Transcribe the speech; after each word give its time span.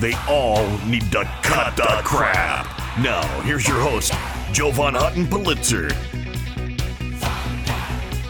They 0.00 0.14
all 0.28 0.66
need 0.86 1.10
to 1.12 1.24
cut 1.42 1.76
the 1.76 2.00
crap. 2.04 2.66
Now, 2.98 3.22
here's 3.42 3.66
your 3.66 3.80
host, 3.80 4.12
Joe 4.52 4.70
Jovan 4.70 4.94
Hutton 4.94 5.26
Pulitzer. 5.26 5.92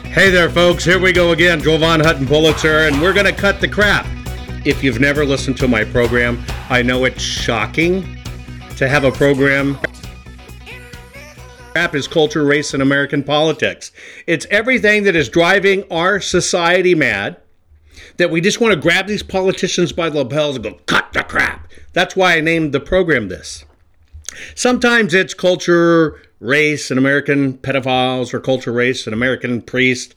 Hey 0.09 0.31
there, 0.31 0.51
folks. 0.51 0.85
Here 0.85 1.01
we 1.01 1.13
go 1.13 1.33
again. 1.33 1.61
Joe 1.61 1.79
Jovan 1.79 2.01
Hutton 2.01 2.27
Pulitzer, 2.27 2.87
and 2.87 3.01
we're 3.01 3.13
going 3.13 3.27
to 3.27 3.33
cut 3.33 3.61
the 3.61 3.69
crap. 3.69 4.07
If 4.65 4.85
you've 4.85 5.01
never 5.01 5.25
listened 5.25 5.57
to 5.59 5.69
my 5.69 5.85
program, 5.85 6.45
I 6.71 6.83
know 6.83 7.05
it's 7.05 7.23
shocking 7.23 8.03
to 8.77 8.89
have 8.89 9.05
a 9.05 9.11
program 9.13 9.79
Crap 11.75 11.97
is 11.97 12.07
culture, 12.07 12.45
race, 12.45 12.73
and 12.73 12.81
American 12.81 13.25
politics. 13.25 13.91
It's 14.29 14.47
everything 14.49 15.03
that 15.03 15.17
is 15.17 15.29
driving 15.29 15.83
our 15.91 16.21
society 16.21 16.95
mad 16.95 17.37
that 18.17 18.31
we 18.31 18.41
just 18.41 18.61
want 18.61 18.75
to 18.75 18.81
grab 18.81 19.07
these 19.07 19.23
politicians 19.23 19.93
by 19.93 20.09
the 20.09 20.19
lapels 20.19 20.57
and 20.57 20.65
go, 20.65 20.75
cut 20.87 21.13
the 21.13 21.23
crap. 21.23 21.71
That's 21.93 22.17
why 22.17 22.37
I 22.37 22.41
named 22.41 22.73
the 22.73 22.81
program 22.81 23.29
this. 23.29 23.65
Sometimes 24.55 25.15
it's 25.15 25.35
culture, 25.35 26.21
race, 26.41 26.91
and 26.91 26.99
American 26.99 27.59
pedophiles, 27.59 28.35
or 28.35 28.41
culture, 28.41 28.73
race, 28.73 29.07
and 29.07 29.15
American 29.15 29.63
priest. 29.63 30.15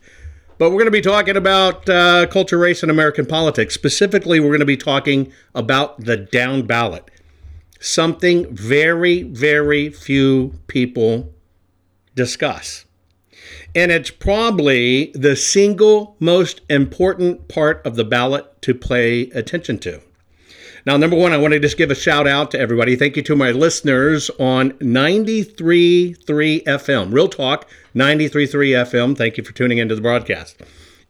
But 0.58 0.70
we're 0.70 0.78
going 0.78 0.86
to 0.86 0.90
be 0.90 1.00
talking 1.00 1.36
about 1.36 1.88
uh, 1.88 2.26
culture, 2.26 2.58
race, 2.58 2.82
and 2.82 2.90
American 2.90 3.26
politics. 3.26 3.74
Specifically, 3.74 4.40
we're 4.40 4.48
going 4.48 4.58
to 4.60 4.66
be 4.66 4.76
talking 4.76 5.32
about 5.54 6.00
the 6.04 6.16
down 6.16 6.66
ballot. 6.66 7.08
Something 7.78 8.52
very, 8.52 9.22
very 9.22 9.90
few 9.90 10.58
people 10.66 11.32
discuss. 12.16 12.84
And 13.74 13.92
it's 13.92 14.10
probably 14.10 15.12
the 15.14 15.36
single 15.36 16.16
most 16.18 16.60
important 16.68 17.48
part 17.48 17.84
of 17.86 17.96
the 17.96 18.04
ballot 18.04 18.60
to 18.62 18.74
pay 18.74 19.30
attention 19.30 19.78
to. 19.80 20.00
Now, 20.86 20.96
number 20.96 21.16
one, 21.16 21.32
I 21.32 21.36
want 21.36 21.52
to 21.52 21.60
just 21.60 21.76
give 21.76 21.90
a 21.90 21.94
shout 21.94 22.26
out 22.26 22.50
to 22.52 22.58
everybody. 22.58 22.96
Thank 22.96 23.16
you 23.16 23.22
to 23.24 23.36
my 23.36 23.50
listeners 23.50 24.30
on 24.40 24.72
93.3 24.72 26.64
FM. 26.64 27.12
Real 27.12 27.28
Talk, 27.28 27.68
93.3 27.94 28.48
FM. 28.86 29.16
Thank 29.16 29.36
you 29.36 29.44
for 29.44 29.52
tuning 29.52 29.78
into 29.78 29.94
the 29.94 30.00
broadcast. 30.00 30.56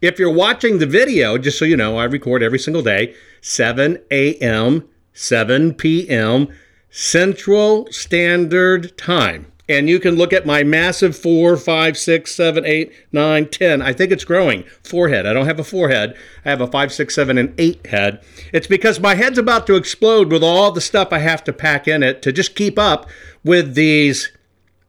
If 0.01 0.19
you're 0.19 0.33
watching 0.33 0.79
the 0.79 0.87
video, 0.87 1.39
just 1.39 1.59
so 1.59 1.65
you 1.65 1.77
know, 1.77 1.97
I 1.99 2.05
record 2.05 2.43
every 2.43 2.59
single 2.59 2.83
day, 2.83 3.15
7 3.41 4.01
a.m., 4.11 4.89
7 5.13 5.75
p.m., 5.75 6.49
Central 6.91 7.87
Standard 7.93 8.97
Time 8.97 9.53
and 9.69 9.89
you 9.89 10.01
can 10.01 10.17
look 10.17 10.33
at 10.33 10.47
my 10.47 10.63
massive 10.63 11.17
four, 11.17 11.57
five, 11.57 11.99
six, 11.99 12.35
seven, 12.35 12.65
eight, 12.65 12.93
nine, 13.13 13.47
ten. 13.47 13.83
I 13.83 13.93
think 13.93 14.11
it's 14.11 14.25
growing. 14.25 14.65
Forehead. 14.83 15.27
I 15.27 15.33
don't 15.33 15.47
have 15.47 15.61
a 15.61 15.65
forehead. 15.65 16.17
I 16.45 16.51
have 16.51 16.61
a 16.61 16.67
five, 16.67 16.93
six, 16.93 17.15
seven, 17.15 17.37
and 17.37 17.55
eight 17.59 17.87
head. 17.87 18.25
It's 18.53 18.67
because 18.67 18.99
my 18.99 19.15
head's 19.15 19.39
about 19.39 19.67
to 19.67 19.77
explode 19.77 20.33
with 20.33 20.43
all 20.43 20.73
the 20.73 20.81
stuff 20.81 21.13
I 21.13 21.19
have 21.19 21.45
to 21.45 21.53
pack 21.53 21.87
in 21.87 22.03
it 22.03 22.23
to 22.23 22.33
just 22.33 22.57
keep 22.57 22.79
up 22.79 23.09
with 23.45 23.75
these 23.75 24.33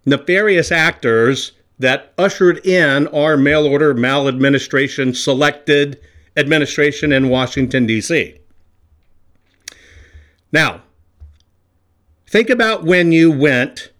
nefarious 0.05 0.71
actors 0.71 1.51
that 1.77 2.13
ushered 2.17 2.65
in 2.65 3.07
our 3.07 3.37
mail 3.37 3.65
order 3.65 3.93
maladministration 3.93 5.13
selected 5.13 5.99
administration 6.35 7.11
in 7.11 7.29
Washington, 7.29 7.85
D.C. 7.85 8.39
Now, 10.51 10.81
think 12.27 12.49
about 12.49 12.83
when 12.83 13.11
you 13.11 13.31
went 13.31 13.91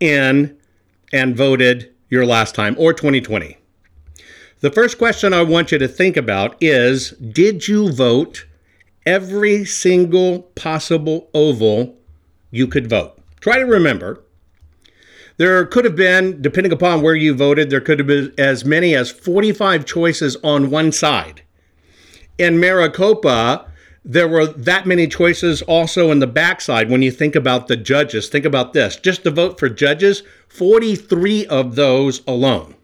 in 0.00 0.56
and 1.12 1.36
voted 1.36 1.92
your 2.08 2.26
last 2.26 2.54
time 2.54 2.74
or 2.78 2.92
2020. 2.92 3.56
The 4.60 4.70
first 4.70 4.98
question 4.98 5.32
I 5.32 5.42
want 5.42 5.72
you 5.72 5.78
to 5.78 5.88
think 5.88 6.16
about 6.16 6.56
is 6.60 7.10
Did 7.10 7.68
you 7.68 7.92
vote 7.92 8.46
every 9.06 9.64
single 9.64 10.40
possible 10.54 11.30
oval 11.32 11.96
you 12.50 12.66
could 12.66 12.88
vote? 12.88 13.18
Try 13.40 13.58
to 13.58 13.64
remember. 13.64 14.22
There 15.38 15.64
could 15.64 15.86
have 15.86 15.96
been, 15.96 16.42
depending 16.42 16.72
upon 16.72 17.00
where 17.00 17.14
you 17.14 17.32
voted, 17.34 17.70
there 17.70 17.80
could 17.80 17.98
have 17.98 18.08
been 18.08 18.34
as 18.36 18.62
many 18.66 18.94
as 18.94 19.10
45 19.10 19.86
choices 19.86 20.36
on 20.44 20.68
one 20.68 20.92
side. 20.92 21.42
In 22.36 22.60
Maricopa, 22.60 23.69
there 24.04 24.28
were 24.28 24.46
that 24.46 24.86
many 24.86 25.06
choices 25.06 25.62
also 25.62 26.10
in 26.10 26.20
the 26.20 26.26
backside 26.26 26.90
when 26.90 27.02
you 27.02 27.10
think 27.10 27.36
about 27.36 27.68
the 27.68 27.76
judges. 27.76 28.28
Think 28.28 28.44
about 28.44 28.72
this 28.72 28.96
just 28.96 29.24
to 29.24 29.30
vote 29.30 29.58
for 29.58 29.68
judges, 29.68 30.22
43 30.48 31.46
of 31.46 31.74
those 31.74 32.22
alone. 32.26 32.74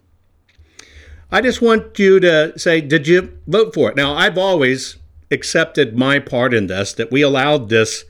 I 1.30 1.40
just 1.40 1.62
want 1.62 1.98
you 1.98 2.20
to 2.20 2.56
say, 2.58 2.80
did 2.80 3.08
you 3.08 3.38
vote 3.46 3.74
for 3.74 3.90
it? 3.90 3.96
Now, 3.96 4.14
I've 4.14 4.38
always 4.38 4.96
accepted 5.30 5.96
my 5.96 6.18
part 6.18 6.54
in 6.54 6.68
this, 6.68 6.92
that 6.92 7.10
we 7.10 7.22
allowed 7.22 7.68
this 7.68 8.04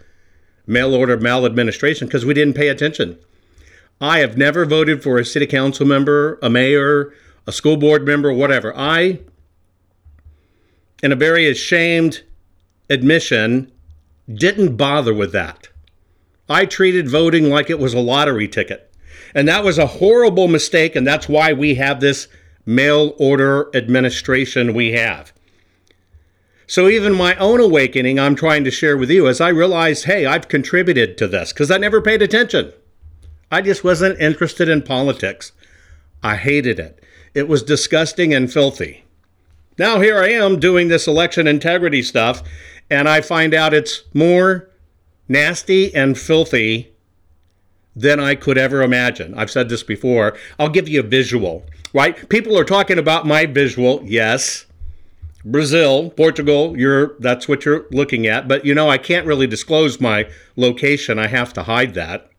mail 0.66 0.94
order 0.94 1.16
maladministration 1.16 2.08
because 2.08 2.26
we 2.26 2.34
didn't 2.34 2.56
pay 2.56 2.68
attention. 2.68 3.18
I 4.00 4.18
have 4.18 4.36
never 4.36 4.66
voted 4.66 5.02
for 5.02 5.18
a 5.18 5.24
city 5.24 5.46
council 5.46 5.86
member, 5.86 6.38
a 6.42 6.50
mayor, 6.50 7.14
a 7.46 7.52
school 7.52 7.78
board 7.78 8.04
member, 8.04 8.32
whatever. 8.32 8.76
I, 8.76 9.20
in 11.02 11.12
a 11.12 11.16
very 11.16 11.48
ashamed 11.48 12.22
admission, 12.88 13.72
didn't 14.32 14.76
bother 14.76 15.14
with 15.14 15.32
that. 15.32 15.68
I 16.48 16.66
treated 16.66 17.08
voting 17.08 17.50
like 17.50 17.70
it 17.70 17.78
was 17.78 17.94
a 17.94 18.00
lottery 18.00 18.48
ticket. 18.48 18.92
And 19.34 19.48
that 19.48 19.64
was 19.64 19.78
a 19.78 19.86
horrible 19.86 20.48
mistake, 20.48 20.96
and 20.96 21.06
that's 21.06 21.28
why 21.28 21.52
we 21.52 21.74
have 21.74 22.00
this 22.00 22.28
mail 22.64 23.14
order 23.18 23.70
administration 23.74 24.74
we 24.74 24.92
have. 24.92 25.32
So, 26.68 26.88
even 26.88 27.14
my 27.14 27.36
own 27.36 27.60
awakening, 27.60 28.18
I'm 28.18 28.34
trying 28.34 28.64
to 28.64 28.70
share 28.70 28.96
with 28.96 29.10
you 29.10 29.28
as 29.28 29.40
I 29.40 29.48
realized, 29.50 30.06
hey, 30.06 30.26
I've 30.26 30.48
contributed 30.48 31.16
to 31.18 31.28
this 31.28 31.52
because 31.52 31.70
I 31.70 31.78
never 31.78 32.00
paid 32.00 32.22
attention. 32.22 32.72
I 33.50 33.62
just 33.62 33.84
wasn't 33.84 34.20
interested 34.20 34.68
in 34.68 34.82
politics. 34.82 35.52
I 36.22 36.36
hated 36.36 36.80
it. 36.80 37.04
It 37.34 37.46
was 37.46 37.62
disgusting 37.62 38.34
and 38.34 38.52
filthy. 38.52 39.04
Now, 39.78 40.00
here 40.00 40.18
I 40.18 40.30
am 40.30 40.58
doing 40.58 40.88
this 40.88 41.06
election 41.06 41.46
integrity 41.46 42.02
stuff, 42.02 42.42
and 42.90 43.08
I 43.08 43.20
find 43.20 43.54
out 43.54 43.74
it's 43.74 44.02
more 44.14 44.68
nasty 45.28 45.94
and 45.94 46.18
filthy 46.18 46.92
than 47.94 48.20
I 48.20 48.34
could 48.34 48.58
ever 48.58 48.82
imagine. 48.82 49.34
I've 49.34 49.50
said 49.50 49.68
this 49.68 49.82
before. 49.82 50.36
I'll 50.58 50.68
give 50.68 50.88
you 50.88 51.00
a 51.00 51.02
visual, 51.02 51.64
right? 51.92 52.28
People 52.28 52.58
are 52.58 52.64
talking 52.64 52.98
about 52.98 53.26
my 53.26 53.46
visual. 53.46 54.02
Yes. 54.04 54.66
Brazil, 55.44 56.10
Portugal, 56.10 56.76
you're 56.76 57.14
that's 57.20 57.48
what 57.48 57.64
you're 57.64 57.86
looking 57.92 58.26
at, 58.26 58.48
but 58.48 58.64
you 58.64 58.74
know 58.74 58.90
I 58.90 58.98
can't 58.98 59.26
really 59.26 59.46
disclose 59.46 60.00
my 60.00 60.28
location. 60.56 61.20
I 61.20 61.28
have 61.28 61.52
to 61.54 61.62
hide 61.62 61.94
that. 61.94 62.30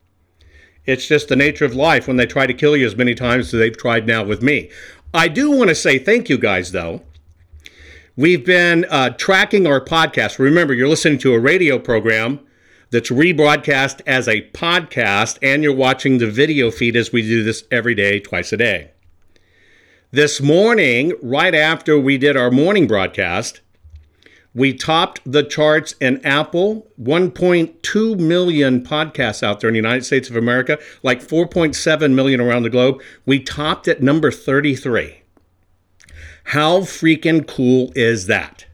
It's 0.86 1.07
just 1.07 1.30
the 1.30 1.36
nature 1.36 1.66
of 1.66 1.74
life 1.74 2.07
when 2.07 2.18
they 2.18 2.25
try 2.25 2.48
to 2.48 2.54
kill 2.54 2.75
you 2.75 2.86
as 2.86 2.95
many 2.95 3.16
times 3.16 3.54
as 3.54 3.60
they've 3.60 3.77
tried 3.77 4.07
now 4.07 4.24
with 4.24 4.42
me. 4.42 4.69
I 5.13 5.30
do 5.30 5.51
want 5.51 5.69
to 5.69 5.75
say 5.75 5.98
thank 5.98 6.30
you 6.30 6.38
guys 6.38 6.74
though 6.74 7.01
We've 8.19 8.44
been 8.44 8.84
uh, 8.90 9.12
tracking 9.12 9.68
our 9.68 9.80
podcast. 9.80 10.40
Remember, 10.40 10.74
you're 10.74 10.88
listening 10.88 11.19
to 11.19 11.36
a 11.36 11.40
radio 11.40 11.78
program 11.78 12.40
that's 12.90 13.12
rebroadcast 13.12 14.02
as 14.08 14.28
a 14.28 14.50
podcast, 14.54 15.38
and 15.44 15.62
you're 15.62 15.75
watching 15.75 16.18
the 16.18 16.25
video 16.25 16.72
feed 16.72 16.96
as 16.96 17.14
we 17.14 17.22
do 17.22 17.44
this 17.44 17.66
every 17.69 17.94
day, 17.94 18.19
twice 18.19 18.52
a 18.52 18.58
day. 18.58 18.90
This 20.10 20.42
morning, 20.42 21.14
right 21.22 21.54
after 21.54 22.00
we 22.00 22.18
did 22.18 22.36
our 22.36 22.50
morning 22.50 22.88
broadcast, 22.88 23.62
we 24.52 24.74
topped 24.74 25.22
the 25.24 25.44
charts 25.44 25.94
in 26.02 26.19
Apple, 26.25 26.88
1.2 27.00 28.19
million 28.19 28.84
podcasts 28.84 29.44
out 29.44 29.60
there 29.60 29.68
in 29.68 29.75
the 29.75 29.78
United 29.78 30.06
States 30.06 30.28
of 30.28 30.36
America, 30.36 30.80
like 31.04 31.22
4.7 31.22 32.16
million 32.16 32.42
around 32.42 32.64
the 32.64 32.72
globe. 32.72 33.00
We 33.28 33.42
topped 33.42 33.88
at 33.88 34.02
number 34.02 34.31
33. 34.31 35.22
How 36.51 36.79
freaking 36.79 37.45
cool 37.45 37.91
is 37.94 38.27
that? 38.27 38.65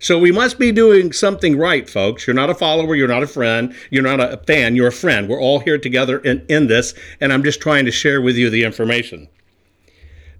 So 0.00 0.18
we 0.18 0.32
must 0.32 0.58
be 0.58 0.72
doing 0.72 1.12
something 1.12 1.56
right, 1.56 1.88
folks. 1.88 2.26
You're 2.26 2.34
not 2.34 2.50
a 2.50 2.56
follower, 2.56 2.96
you're 2.96 3.06
not 3.06 3.22
a 3.22 3.28
friend, 3.28 3.72
you're 3.88 4.02
not 4.02 4.18
a 4.18 4.38
fan, 4.38 4.74
you're 4.74 4.88
a 4.88 4.92
friend. 4.92 5.28
We're 5.28 5.40
all 5.40 5.60
here 5.60 5.78
together 5.78 6.18
in, 6.18 6.44
in 6.48 6.66
this, 6.66 6.92
and 7.20 7.32
I'm 7.32 7.44
just 7.44 7.60
trying 7.60 7.84
to 7.84 7.92
share 7.92 8.20
with 8.20 8.34
you 8.34 8.50
the 8.50 8.64
information. 8.64 9.28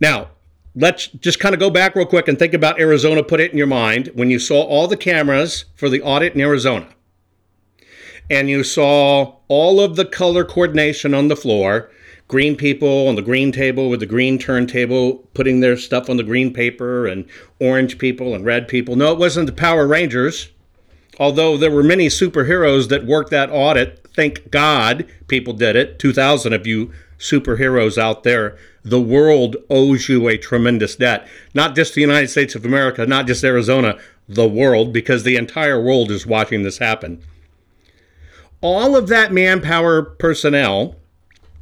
Now, 0.00 0.31
let's 0.75 1.06
just 1.06 1.38
kind 1.38 1.54
of 1.54 1.60
go 1.60 1.70
back 1.70 1.94
real 1.94 2.06
quick 2.06 2.26
and 2.26 2.37
think 2.37 2.54
about 2.54 2.81
Arizona. 2.81 3.22
Put 3.22 3.38
it 3.38 3.52
in 3.52 3.58
your 3.58 3.69
mind 3.69 4.10
when 4.14 4.28
you 4.28 4.40
saw 4.40 4.60
all 4.60 4.88
the 4.88 4.96
cameras 4.96 5.66
for 5.76 5.88
the 5.88 6.02
audit 6.02 6.34
in 6.34 6.40
Arizona, 6.40 6.88
and 8.28 8.50
you 8.50 8.64
saw 8.64 9.37
all 9.46 9.78
of 9.78 9.94
the 9.94 10.04
color 10.04 10.44
coordination 10.44 11.14
on 11.14 11.28
the 11.28 11.37
floor 11.37 11.88
green 12.31 12.55
people 12.55 13.09
on 13.09 13.17
the 13.17 13.23
green 13.23 13.50
table 13.50 13.91
with 13.91 13.99
the 13.99 14.06
green 14.06 14.38
turntable 14.38 15.17
putting 15.35 15.59
their 15.59 15.77
stuff 15.77 16.09
on 16.09 16.17
the 16.17 16.23
green 16.23 16.53
paper 16.55 17.05
and 17.05 17.27
orange 17.59 17.99
people 17.99 18.37
and 18.37 18.44
red 18.44 18.69
people. 18.69 18.94
No, 18.94 19.11
it 19.11 19.19
wasn't 19.19 19.49
the 19.49 19.53
Power 19.53 19.85
Rangers, 19.85 20.49
although 21.19 21.56
there 21.56 21.73
were 21.73 21.82
many 21.82 22.06
superheroes 22.06 22.88
that 22.88 23.05
worked 23.05 23.32
that 23.32 23.50
audit. 23.50 24.06
Thank 24.15 24.49
God 24.53 25.09
people 25.27 25.55
did 25.55 25.75
it. 25.75 25.99
2,000 25.99 26.53
of 26.53 26.69
you 26.69 26.93
superheroes 27.19 27.99
out 27.99 28.23
there. 28.23 28.56
The 28.85 29.00
world 29.00 29.56
owes 29.69 30.09
you 30.09 30.29
a 30.29 30.38
tremendous 30.38 30.94
debt. 30.94 31.26
Not 31.53 31.75
just 31.75 31.94
the 31.94 32.00
United 32.00 32.29
States 32.29 32.55
of 32.55 32.65
America, 32.65 33.06
not 33.06 33.26
just 33.26 33.43
Arizona, 33.43 33.99
the 34.29 34.49
world, 34.49 34.93
because 34.93 35.25
the 35.25 35.35
entire 35.35 35.83
world 35.83 36.12
is 36.12 36.29
watching 36.29 36.62
this 36.62 36.79
happen. 36.79 37.21
All 38.61 38.94
of 38.94 39.09
that 39.09 39.33
manpower 39.33 40.03
personnel 40.03 40.94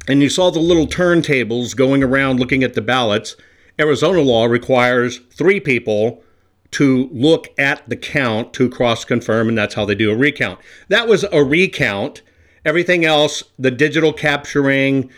and 0.09 0.23
you 0.23 0.27
saw 0.27 0.49
the 0.49 0.59
little 0.59 0.87
turntables 0.87 1.75
going 1.75 2.03
around 2.03 2.39
looking 2.39 2.63
at 2.63 2.73
the 2.73 2.81
ballots. 2.81 3.35
Arizona 3.79 4.21
law 4.21 4.45
requires 4.45 5.19
three 5.31 5.59
people 5.59 6.23
to 6.71 7.07
look 7.11 7.47
at 7.59 7.87
the 7.87 7.95
count 7.95 8.51
to 8.53 8.69
cross 8.69 9.05
confirm, 9.05 9.47
and 9.47 9.57
that's 9.57 9.75
how 9.75 9.85
they 9.85 9.93
do 9.93 10.09
a 10.11 10.15
recount. 10.15 10.59
That 10.87 11.07
was 11.07 11.25
a 11.31 11.43
recount. 11.43 12.23
Everything 12.65 13.05
else, 13.05 13.43
the 13.59 13.69
digital 13.69 14.11
capturing, 14.11 15.11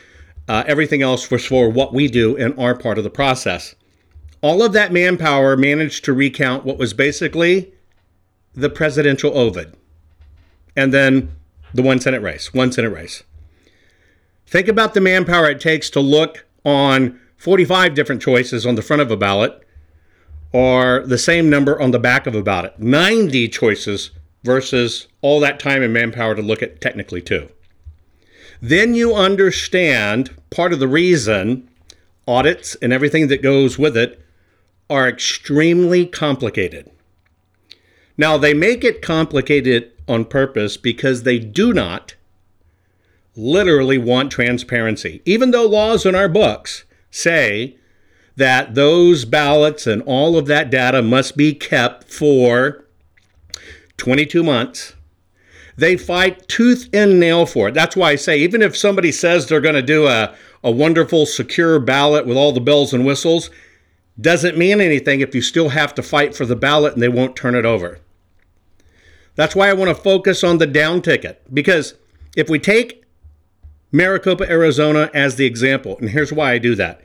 uh, 0.50 0.66
everything 0.68 1.02
else 1.02 1.32
was 1.32 1.46
for 1.46 1.70
what 1.70 1.94
we 1.94 2.10
do 2.10 2.36
in 2.36 2.58
our 2.60 2.76
part 2.76 2.98
of 2.98 3.06
the 3.06 3.10
process. 3.10 3.76
All 4.42 4.62
of 4.62 4.74
that 4.74 4.92
manpower 4.92 5.56
managed 5.56 6.04
to 6.06 6.14
recount 6.14 6.66
what 6.66 6.78
was 6.78 6.94
basically 6.94 7.74
the 8.54 8.70
presidential 8.70 9.38
Ovid, 9.38 9.74
and 10.76 10.94
then 10.94 11.32
the 11.74 11.82
one 11.82 12.02
Senate 12.02 12.22
race, 12.22 12.54
one 12.54 12.74
Senate 12.74 12.90
race. 12.90 13.24
Think 14.52 14.68
about 14.68 14.94
the 14.94 15.00
manpower 15.00 15.50
it 15.50 15.62
takes 15.62 15.90
to 15.92 16.02
look 16.02 16.46
on 16.66 17.18
45 17.38 17.94
different 17.94 18.22
choices 18.22 18.66
on 18.66 18.76
the 18.76 18.82
front 18.82 19.02
of 19.02 19.10
a 19.10 19.16
ballot 19.16 19.66
or 20.52 21.06
the 21.06 21.18
same 21.18 21.50
number 21.50 21.82
on 21.82 21.92
the 21.92 22.00
back 22.00 22.28
of 22.28 22.36
a 22.36 22.44
ballot. 22.44 22.78
90 22.78 23.48
choices 23.48 24.12
versus 24.44 25.08
all 25.22 25.40
that 25.40 25.58
time 25.58 25.82
and 25.82 25.94
manpower 25.94 26.36
to 26.36 26.42
look 26.42 26.62
at 26.62 26.82
technically 26.82 27.22
too. 27.22 27.48
Then 28.62 28.94
you 28.94 29.16
understand 29.16 30.36
part 30.50 30.74
of 30.74 30.80
the 30.80 30.88
reason 30.88 31.70
audits 32.28 32.76
and 32.82 32.92
everything 32.92 33.30
that 33.30 33.42
goes 33.42 33.80
with 33.80 33.96
it 33.96 34.22
are 34.90 35.08
extremely 35.08 36.06
complicated. 36.06 36.92
Now, 38.18 38.38
they 38.38 38.54
make 38.54 38.84
it 38.84 39.02
complicated 39.02 39.94
on 40.10 40.26
purpose 40.26 40.76
because 40.76 41.24
they 41.24 41.40
do 41.40 41.72
not 41.72 42.16
literally 43.36 43.98
want 43.98 44.32
transparency, 44.32 45.22
even 45.26 45.52
though 45.52 45.68
laws 45.68 46.06
in 46.06 46.16
our 46.16 46.30
books 46.30 46.84
say 47.10 47.78
that 48.36 48.76
those 48.76 49.26
ballots 49.26 49.88
and 49.88 50.02
all 50.04 50.38
of 50.38 50.48
that 50.48 50.70
data 50.70 51.02
must 51.02 51.38
be 51.38 51.54
kept 51.54 52.12
for 52.12 52.86
22 53.98 54.44
months. 54.44 54.94
They 55.78 55.98
fight 55.98 56.48
tooth 56.48 56.90
and 56.94 57.20
nail 57.20 57.46
for 57.46 57.70
it. 57.70 57.74
That's 57.74 57.96
why 57.96 58.12
I 58.12 58.16
say, 58.16 58.40
even 58.40 58.62
if 58.62 58.76
somebody 58.76 59.12
says 59.12 59.48
they're 59.48 59.62
going 59.62 59.76
to 59.76 59.82
do 59.82 60.08
a, 60.08 60.36
a 60.64 60.72
wonderful, 60.72 61.26
secure 61.26 61.80
ballot 61.80 62.26
with 62.26 62.38
all 62.38 62.52
the 62.52 62.60
bells 62.60 62.94
and 62.94 63.06
whistles, 63.06 63.50
doesn't 64.20 64.58
mean 64.58 64.82
anything 64.82 65.22
if 65.22 65.34
you 65.34 65.42
still 65.42 65.70
have 65.70 65.96
to 65.96 66.04
fight 66.04 66.36
for 66.36 66.46
the 66.46 66.56
ballot 66.56 66.94
and 66.94 67.02
they 67.02 67.10
won't 67.10 67.36
turn 67.36 67.56
it 67.56 67.66
over. 67.66 68.00
That's 69.36 69.56
why 69.56 69.70
I 69.70 69.74
want 69.74 69.90
to 69.90 70.04
focus 70.04 70.44
on 70.44 70.58
the 70.58 70.68
down 70.68 71.02
ticket. 71.02 71.42
Because 71.54 71.96
if 72.36 72.50
we 72.50 72.60
take 72.60 73.01
Maricopa, 73.92 74.50
Arizona 74.50 75.10
as 75.14 75.36
the 75.36 75.46
example. 75.46 75.98
And 76.00 76.10
here's 76.10 76.32
why 76.32 76.54
I 76.54 76.58
do 76.58 76.76
that 76.76 77.02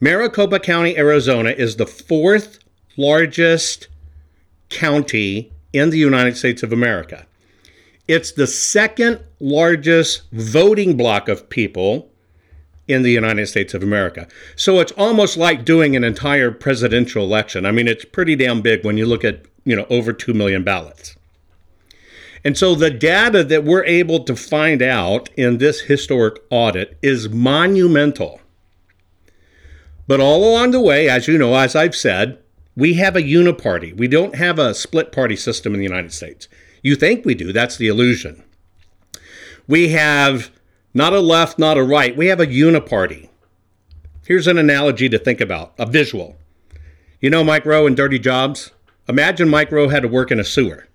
Maricopa 0.00 0.58
County, 0.58 0.96
Arizona 0.96 1.50
is 1.50 1.76
the 1.76 1.86
fourth 1.86 2.58
largest 2.96 3.88
county 4.68 5.52
in 5.72 5.90
the 5.90 5.98
United 5.98 6.36
States 6.36 6.62
of 6.62 6.72
America. 6.72 7.26
It's 8.08 8.32
the 8.32 8.46
second 8.46 9.20
largest 9.38 10.22
voting 10.32 10.96
block 10.96 11.28
of 11.28 11.48
people 11.48 12.10
in 12.88 13.02
the 13.02 13.10
United 13.12 13.46
States 13.46 13.72
of 13.72 13.84
America. 13.84 14.26
So 14.56 14.80
it's 14.80 14.90
almost 14.92 15.36
like 15.36 15.64
doing 15.64 15.94
an 15.94 16.02
entire 16.02 16.50
presidential 16.50 17.22
election. 17.22 17.64
I 17.64 17.70
mean, 17.70 17.86
it's 17.86 18.04
pretty 18.04 18.34
damn 18.34 18.62
big 18.62 18.84
when 18.84 18.96
you 18.96 19.06
look 19.06 19.24
at, 19.24 19.42
you 19.64 19.76
know, 19.76 19.86
over 19.90 20.12
2 20.12 20.34
million 20.34 20.64
ballots. 20.64 21.14
And 22.44 22.56
so 22.56 22.74
the 22.74 22.90
data 22.90 23.44
that 23.44 23.64
we're 23.64 23.84
able 23.84 24.24
to 24.24 24.34
find 24.34 24.80
out 24.80 25.28
in 25.36 25.58
this 25.58 25.82
historic 25.82 26.38
audit 26.50 26.98
is 27.02 27.28
monumental. 27.28 28.40
But 30.06 30.20
all 30.20 30.42
along 30.42 30.70
the 30.70 30.80
way, 30.80 31.08
as 31.08 31.28
you 31.28 31.38
know, 31.38 31.54
as 31.54 31.76
I've 31.76 31.94
said, 31.94 32.38
we 32.74 32.94
have 32.94 33.14
a 33.14 33.22
uniparty. 33.22 33.96
We 33.96 34.08
don't 34.08 34.36
have 34.36 34.58
a 34.58 34.74
split 34.74 35.12
party 35.12 35.36
system 35.36 35.74
in 35.74 35.80
the 35.80 35.86
United 35.86 36.12
States. 36.12 36.48
You 36.82 36.96
think 36.96 37.24
we 37.24 37.34
do, 37.34 37.52
that's 37.52 37.76
the 37.76 37.88
illusion. 37.88 38.42
We 39.68 39.90
have 39.90 40.50
not 40.94 41.12
a 41.12 41.20
left, 41.20 41.58
not 41.58 41.76
a 41.76 41.82
right, 41.82 42.16
we 42.16 42.26
have 42.26 42.40
a 42.40 42.46
uniparty. 42.46 43.28
Here's 44.26 44.46
an 44.46 44.58
analogy 44.58 45.08
to 45.08 45.18
think 45.18 45.40
about 45.40 45.74
a 45.78 45.86
visual. 45.86 46.36
You 47.20 47.30
know 47.30 47.44
Mike 47.44 47.66
Rowe 47.66 47.86
and 47.86 47.96
Dirty 47.96 48.18
Jobs? 48.18 48.70
Imagine 49.08 49.48
Mike 49.48 49.70
Rowe 49.70 49.88
had 49.88 50.02
to 50.02 50.08
work 50.08 50.30
in 50.30 50.40
a 50.40 50.44
sewer. 50.44 50.88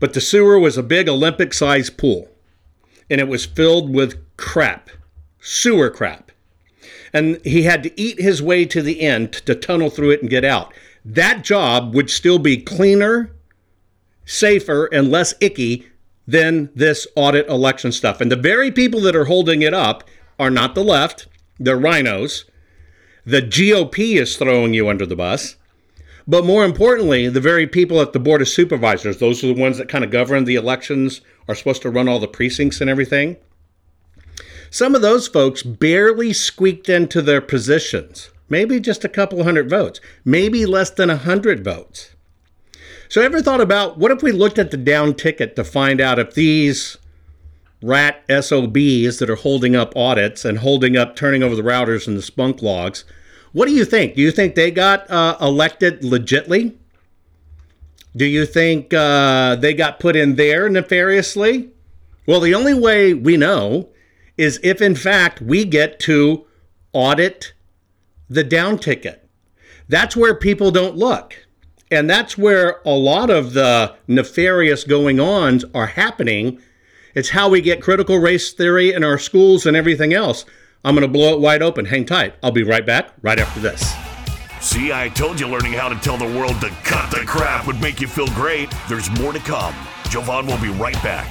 But 0.00 0.14
the 0.14 0.20
sewer 0.20 0.58
was 0.58 0.76
a 0.76 0.82
big 0.82 1.08
Olympic 1.08 1.54
sized 1.54 1.96
pool, 1.96 2.28
and 3.08 3.20
it 3.20 3.28
was 3.28 3.46
filled 3.46 3.94
with 3.94 4.18
crap, 4.36 4.90
sewer 5.40 5.90
crap. 5.90 6.32
And 7.12 7.40
he 7.44 7.62
had 7.62 7.82
to 7.84 8.00
eat 8.00 8.20
his 8.20 8.42
way 8.42 8.64
to 8.66 8.82
the 8.82 9.00
end 9.00 9.32
to 9.32 9.54
tunnel 9.54 9.90
through 9.90 10.10
it 10.10 10.20
and 10.20 10.30
get 10.30 10.44
out. 10.44 10.74
That 11.04 11.44
job 11.44 11.94
would 11.94 12.10
still 12.10 12.38
be 12.38 12.56
cleaner, 12.56 13.30
safer, 14.24 14.86
and 14.86 15.10
less 15.10 15.34
icky 15.40 15.86
than 16.26 16.70
this 16.74 17.06
audit 17.14 17.46
election 17.48 17.92
stuff. 17.92 18.20
And 18.20 18.32
the 18.32 18.36
very 18.36 18.70
people 18.70 19.00
that 19.02 19.14
are 19.14 19.26
holding 19.26 19.62
it 19.62 19.74
up 19.74 20.04
are 20.38 20.50
not 20.50 20.74
the 20.74 20.82
left, 20.82 21.28
they're 21.58 21.78
RINOs. 21.78 22.44
The 23.24 23.42
GOP 23.42 24.20
is 24.20 24.36
throwing 24.36 24.74
you 24.74 24.88
under 24.88 25.06
the 25.06 25.16
bus. 25.16 25.56
But 26.26 26.44
more 26.44 26.64
importantly, 26.64 27.28
the 27.28 27.40
very 27.40 27.66
people 27.66 28.00
at 28.00 28.12
the 28.12 28.18
Board 28.18 28.40
of 28.40 28.48
Supervisors, 28.48 29.18
those 29.18 29.44
are 29.44 29.48
the 29.48 29.60
ones 29.60 29.76
that 29.78 29.88
kind 29.88 30.04
of 30.04 30.10
govern 30.10 30.44
the 30.44 30.54
elections, 30.54 31.20
are 31.48 31.54
supposed 31.54 31.82
to 31.82 31.90
run 31.90 32.08
all 32.08 32.18
the 32.18 32.26
precincts 32.26 32.80
and 32.80 32.88
everything. 32.88 33.36
Some 34.70 34.94
of 34.94 35.02
those 35.02 35.28
folks 35.28 35.62
barely 35.62 36.32
squeaked 36.32 36.88
into 36.88 37.20
their 37.20 37.40
positions, 37.40 38.30
maybe 38.48 38.80
just 38.80 39.04
a 39.04 39.08
couple 39.08 39.44
hundred 39.44 39.68
votes, 39.68 40.00
maybe 40.24 40.66
less 40.66 40.90
than 40.90 41.10
a 41.10 41.16
hundred 41.16 41.62
votes. 41.62 42.14
So, 43.08 43.20
ever 43.20 43.42
thought 43.42 43.60
about 43.60 43.98
what 43.98 44.10
if 44.10 44.22
we 44.22 44.32
looked 44.32 44.58
at 44.58 44.70
the 44.70 44.76
down 44.76 45.14
ticket 45.14 45.54
to 45.56 45.62
find 45.62 46.00
out 46.00 46.18
if 46.18 46.34
these 46.34 46.96
rat 47.82 48.24
SOBs 48.28 49.18
that 49.18 49.28
are 49.28 49.36
holding 49.36 49.76
up 49.76 49.94
audits 49.94 50.44
and 50.44 50.58
holding 50.58 50.96
up 50.96 51.14
turning 51.14 51.42
over 51.42 51.54
the 51.54 51.62
routers 51.62 52.08
and 52.08 52.16
the 52.16 52.22
Splunk 52.22 52.62
logs 52.62 53.04
what 53.54 53.68
do 53.68 53.72
you 53.72 53.84
think? 53.84 54.16
Do 54.16 54.20
you 54.20 54.32
think 54.32 54.56
they 54.56 54.72
got 54.72 55.08
uh, 55.08 55.36
elected 55.40 56.02
legitly? 56.02 56.74
Do 58.16 58.24
you 58.24 58.46
think 58.46 58.92
uh, 58.92 59.54
they 59.54 59.74
got 59.74 60.00
put 60.00 60.16
in 60.16 60.34
there 60.34 60.68
nefariously? 60.68 61.70
Well, 62.26 62.40
the 62.40 62.54
only 62.54 62.74
way 62.74 63.14
we 63.14 63.36
know 63.36 63.90
is 64.36 64.58
if, 64.64 64.82
in 64.82 64.96
fact, 64.96 65.40
we 65.40 65.64
get 65.64 66.00
to 66.00 66.44
audit 66.92 67.52
the 68.28 68.42
down 68.42 68.76
ticket. 68.76 69.28
That's 69.88 70.16
where 70.16 70.34
people 70.34 70.72
don't 70.72 70.96
look. 70.96 71.46
And 71.92 72.10
that's 72.10 72.36
where 72.36 72.80
a 72.84 72.90
lot 72.90 73.30
of 73.30 73.52
the 73.52 73.94
nefarious 74.08 74.82
going 74.82 75.20
ons 75.20 75.64
are 75.72 75.86
happening. 75.86 76.60
It's 77.14 77.30
how 77.30 77.48
we 77.48 77.60
get 77.60 77.80
critical 77.80 78.18
race 78.18 78.52
theory 78.52 78.92
in 78.92 79.04
our 79.04 79.18
schools 79.18 79.64
and 79.64 79.76
everything 79.76 80.12
else. 80.12 80.44
I'm 80.84 80.94
going 80.94 81.06
to 81.06 81.12
blow 81.12 81.32
it 81.34 81.40
wide 81.40 81.62
open. 81.62 81.86
Hang 81.86 82.04
tight. 82.04 82.34
I'll 82.42 82.52
be 82.52 82.62
right 82.62 82.84
back 82.84 83.10
right 83.22 83.38
after 83.38 83.58
this. 83.58 83.94
See, 84.60 84.92
I 84.92 85.08
told 85.08 85.40
you 85.40 85.48
learning 85.48 85.72
how 85.72 85.88
to 85.88 85.94
tell 85.96 86.16
the 86.18 86.38
world 86.38 86.60
to 86.60 86.68
cut 86.84 87.10
the 87.10 87.24
crap 87.26 87.66
would 87.66 87.80
make 87.80 88.00
you 88.00 88.06
feel 88.06 88.26
great. 88.28 88.72
There's 88.88 89.10
more 89.18 89.32
to 89.32 89.38
come. 89.38 89.74
Jovan 90.10 90.46
will 90.46 90.60
be 90.60 90.68
right 90.68 91.02
back. 91.02 91.30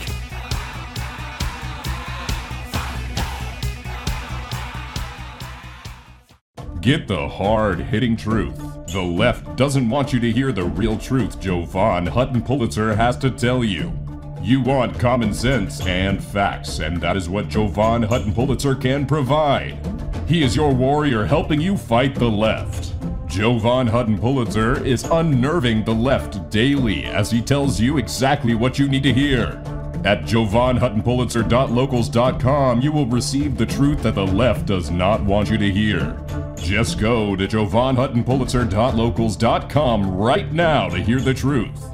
Get 6.81 7.07
the 7.07 7.29
hard 7.29 7.79
hitting 7.79 8.17
truth. 8.17 8.57
The 8.87 9.01
left 9.01 9.55
doesn't 9.55 9.89
want 9.89 10.11
you 10.11 10.19
to 10.19 10.31
hear 10.31 10.51
the 10.51 10.65
real 10.65 10.97
truth 10.97 11.39
Jovan 11.39 12.07
Hutton 12.07 12.41
Pulitzer 12.41 12.95
has 12.95 13.15
to 13.17 13.31
tell 13.31 13.63
you. 13.63 14.02
You 14.43 14.59
want 14.59 14.99
common 14.99 15.33
sense 15.33 15.79
and 15.87 16.21
facts, 16.21 16.79
and 16.79 16.99
that 16.99 17.15
is 17.15 17.29
what 17.29 17.47
Jovan 17.47 18.03
Hutton 18.03 18.33
Pulitzer 18.33 18.75
can 18.75 19.05
provide. 19.05 19.79
He 20.27 20.43
is 20.43 20.53
your 20.53 20.73
warrior 20.73 21.23
helping 21.23 21.61
you 21.61 21.77
fight 21.77 22.13
the 22.13 22.29
left. 22.29 22.91
Jovan 23.25 23.87
Hutton 23.87 24.19
Pulitzer 24.19 24.83
is 24.83 25.05
unnerving 25.05 25.85
the 25.85 25.93
left 25.93 26.49
daily 26.49 27.05
as 27.05 27.31
he 27.31 27.41
tells 27.41 27.79
you 27.79 27.97
exactly 27.97 28.53
what 28.53 28.77
you 28.77 28.89
need 28.89 29.03
to 29.03 29.13
hear. 29.13 29.63
At 30.03 30.23
jovanhuttonpulitzer.locals.com, 30.23 32.81
you 32.81 32.91
will 32.91 33.07
receive 33.07 33.57
the 33.57 33.65
truth 33.65 34.03
that 34.03 34.15
the 34.15 34.27
left 34.27 34.65
does 34.65 34.91
not 34.91 35.23
want 35.23 35.49
you 35.49 35.57
to 35.57 35.71
hear. 35.71 36.21
Just 36.57 36.99
go 36.99 37.37
to 37.37 37.47
jovanhuttonpulitzer.locals.com 37.47 40.17
right 40.17 40.51
now 40.51 40.89
to 40.89 40.97
hear 40.97 41.21
the 41.21 41.33
truth. 41.33 41.92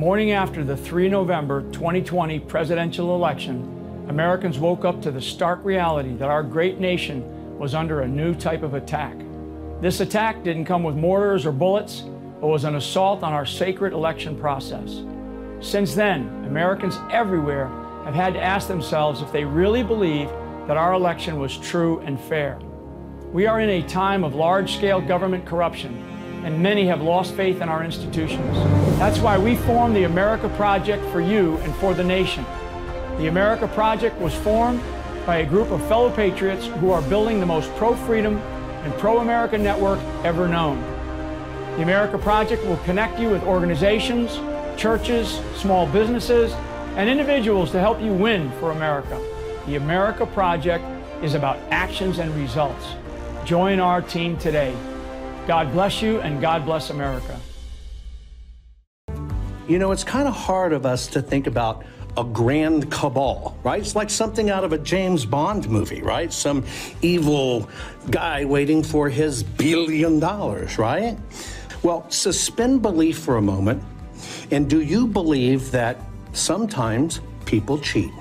Morning 0.00 0.30
after 0.30 0.64
the 0.64 0.78
3 0.78 1.10
November 1.10 1.60
2020 1.72 2.40
presidential 2.40 3.14
election, 3.14 4.06
Americans 4.08 4.58
woke 4.58 4.86
up 4.86 5.02
to 5.02 5.10
the 5.10 5.20
stark 5.20 5.62
reality 5.62 6.14
that 6.14 6.30
our 6.30 6.42
great 6.42 6.80
nation 6.80 7.58
was 7.58 7.74
under 7.74 8.00
a 8.00 8.08
new 8.08 8.34
type 8.34 8.62
of 8.62 8.72
attack. 8.72 9.14
This 9.82 10.00
attack 10.00 10.42
didn't 10.42 10.64
come 10.64 10.84
with 10.84 10.96
mortars 10.96 11.44
or 11.44 11.52
bullets, 11.52 12.04
but 12.40 12.46
was 12.46 12.64
an 12.64 12.76
assault 12.76 13.22
on 13.22 13.34
our 13.34 13.44
sacred 13.44 13.92
election 13.92 14.38
process. 14.38 15.02
Since 15.60 15.94
then, 15.94 16.44
Americans 16.46 16.96
everywhere 17.12 17.66
have 18.06 18.14
had 18.14 18.32
to 18.32 18.42
ask 18.42 18.68
themselves 18.68 19.20
if 19.20 19.30
they 19.32 19.44
really 19.44 19.82
believe 19.82 20.30
that 20.66 20.78
our 20.78 20.94
election 20.94 21.38
was 21.38 21.58
true 21.58 21.98
and 22.06 22.18
fair. 22.18 22.58
We 23.34 23.46
are 23.46 23.60
in 23.60 23.68
a 23.68 23.86
time 23.86 24.24
of 24.24 24.34
large 24.34 24.76
scale 24.76 25.02
government 25.02 25.44
corruption 25.44 26.09
and 26.44 26.62
many 26.62 26.86
have 26.86 27.02
lost 27.02 27.34
faith 27.34 27.60
in 27.60 27.68
our 27.68 27.84
institutions. 27.84 28.56
That's 28.98 29.18
why 29.18 29.38
we 29.38 29.56
formed 29.56 29.94
the 29.94 30.04
America 30.04 30.48
Project 30.50 31.04
for 31.06 31.20
you 31.20 31.56
and 31.58 31.74
for 31.76 31.94
the 31.94 32.04
nation. 32.04 32.44
The 33.18 33.28
America 33.28 33.68
Project 33.68 34.18
was 34.20 34.34
formed 34.34 34.80
by 35.26 35.38
a 35.38 35.46
group 35.46 35.70
of 35.70 35.86
fellow 35.88 36.10
patriots 36.10 36.66
who 36.66 36.90
are 36.90 37.02
building 37.02 37.40
the 37.40 37.46
most 37.46 37.70
pro 37.76 37.94
freedom 37.94 38.38
and 38.38 38.92
pro 38.94 39.18
America 39.18 39.58
network 39.58 39.98
ever 40.24 40.48
known. 40.48 40.80
The 41.76 41.82
America 41.82 42.18
Project 42.18 42.64
will 42.64 42.78
connect 42.78 43.20
you 43.20 43.28
with 43.28 43.42
organizations, 43.42 44.40
churches, 44.80 45.40
small 45.54 45.86
businesses, 45.86 46.52
and 46.96 47.08
individuals 47.08 47.70
to 47.72 47.80
help 47.80 48.00
you 48.00 48.12
win 48.12 48.50
for 48.52 48.70
America. 48.70 49.20
The 49.66 49.76
America 49.76 50.26
Project 50.26 50.84
is 51.22 51.34
about 51.34 51.58
actions 51.70 52.18
and 52.18 52.34
results. 52.34 52.86
Join 53.44 53.78
our 53.78 54.00
team 54.02 54.36
today. 54.38 54.74
God 55.50 55.72
bless 55.72 56.00
you 56.00 56.20
and 56.20 56.40
God 56.40 56.64
bless 56.64 56.90
America. 56.90 57.36
You 59.66 59.80
know, 59.80 59.90
it's 59.90 60.04
kind 60.04 60.28
of 60.28 60.32
hard 60.32 60.72
of 60.72 60.86
us 60.86 61.08
to 61.08 61.20
think 61.20 61.48
about 61.48 61.84
a 62.16 62.22
grand 62.22 62.88
cabal, 62.92 63.58
right? 63.64 63.80
It's 63.80 63.96
like 63.96 64.10
something 64.10 64.48
out 64.48 64.62
of 64.62 64.72
a 64.72 64.78
James 64.78 65.26
Bond 65.26 65.68
movie, 65.68 66.02
right? 66.02 66.32
Some 66.32 66.64
evil 67.02 67.68
guy 68.12 68.44
waiting 68.44 68.84
for 68.84 69.08
his 69.08 69.42
billion 69.42 70.20
dollars, 70.20 70.78
right? 70.78 71.18
Well, 71.82 72.08
suspend 72.10 72.80
belief 72.80 73.18
for 73.18 73.36
a 73.36 73.42
moment. 73.42 73.82
And 74.52 74.70
do 74.70 74.82
you 74.82 75.08
believe 75.08 75.72
that 75.72 75.98
sometimes 76.32 77.20
people 77.44 77.76
cheat? 77.80 78.12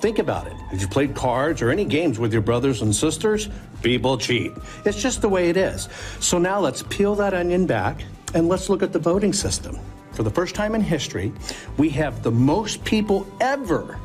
Think 0.00 0.20
about 0.20 0.46
it. 0.46 0.52
Have 0.52 0.80
you 0.80 0.86
played 0.86 1.16
cards 1.16 1.60
or 1.60 1.70
any 1.70 1.84
games 1.84 2.20
with 2.20 2.32
your 2.32 2.42
brothers 2.42 2.82
and 2.82 2.94
sisters? 2.94 3.48
People 3.82 4.18
cheat. 4.18 4.52
It's 4.84 5.00
just 5.00 5.20
the 5.20 5.28
way 5.28 5.48
it 5.48 5.56
is. 5.56 5.88
So 6.20 6.38
now 6.38 6.60
let's 6.60 6.82
peel 6.84 7.14
that 7.16 7.34
onion 7.34 7.66
back 7.66 8.02
and 8.34 8.48
let's 8.48 8.68
look 8.68 8.82
at 8.82 8.92
the 8.92 8.98
voting 8.98 9.32
system. 9.32 9.78
For 10.12 10.22
the 10.22 10.30
first 10.30 10.54
time 10.54 10.74
in 10.74 10.80
history, 10.80 11.32
we 11.76 11.90
have 11.90 12.22
the 12.22 12.30
most 12.30 12.84
people 12.84 13.26
ever 13.40 13.98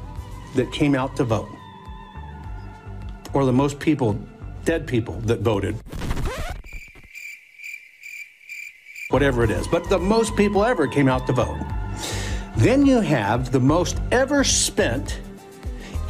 that 0.56 0.72
came 0.72 0.94
out 0.94 1.16
to 1.16 1.24
vote, 1.24 1.50
or 3.34 3.46
the 3.46 3.54
most 3.54 3.80
people, 3.80 4.20
dead 4.66 4.86
people, 4.86 5.16
that 5.22 5.40
voted. 5.40 5.76
Whatever 9.10 9.44
it 9.44 9.52
is, 9.52 9.68
but 9.68 9.90
the 9.90 9.98
most 9.98 10.36
people 10.36 10.64
ever 10.64 10.88
came 10.88 11.08
out 11.08 11.28
to 11.28 11.34
vote. 11.34 11.60
Then 12.58 12.86
you 12.86 13.00
have 13.00 13.52
the 13.52 13.60
most 13.60 14.02
ever 14.12 14.44
spent 14.44 15.22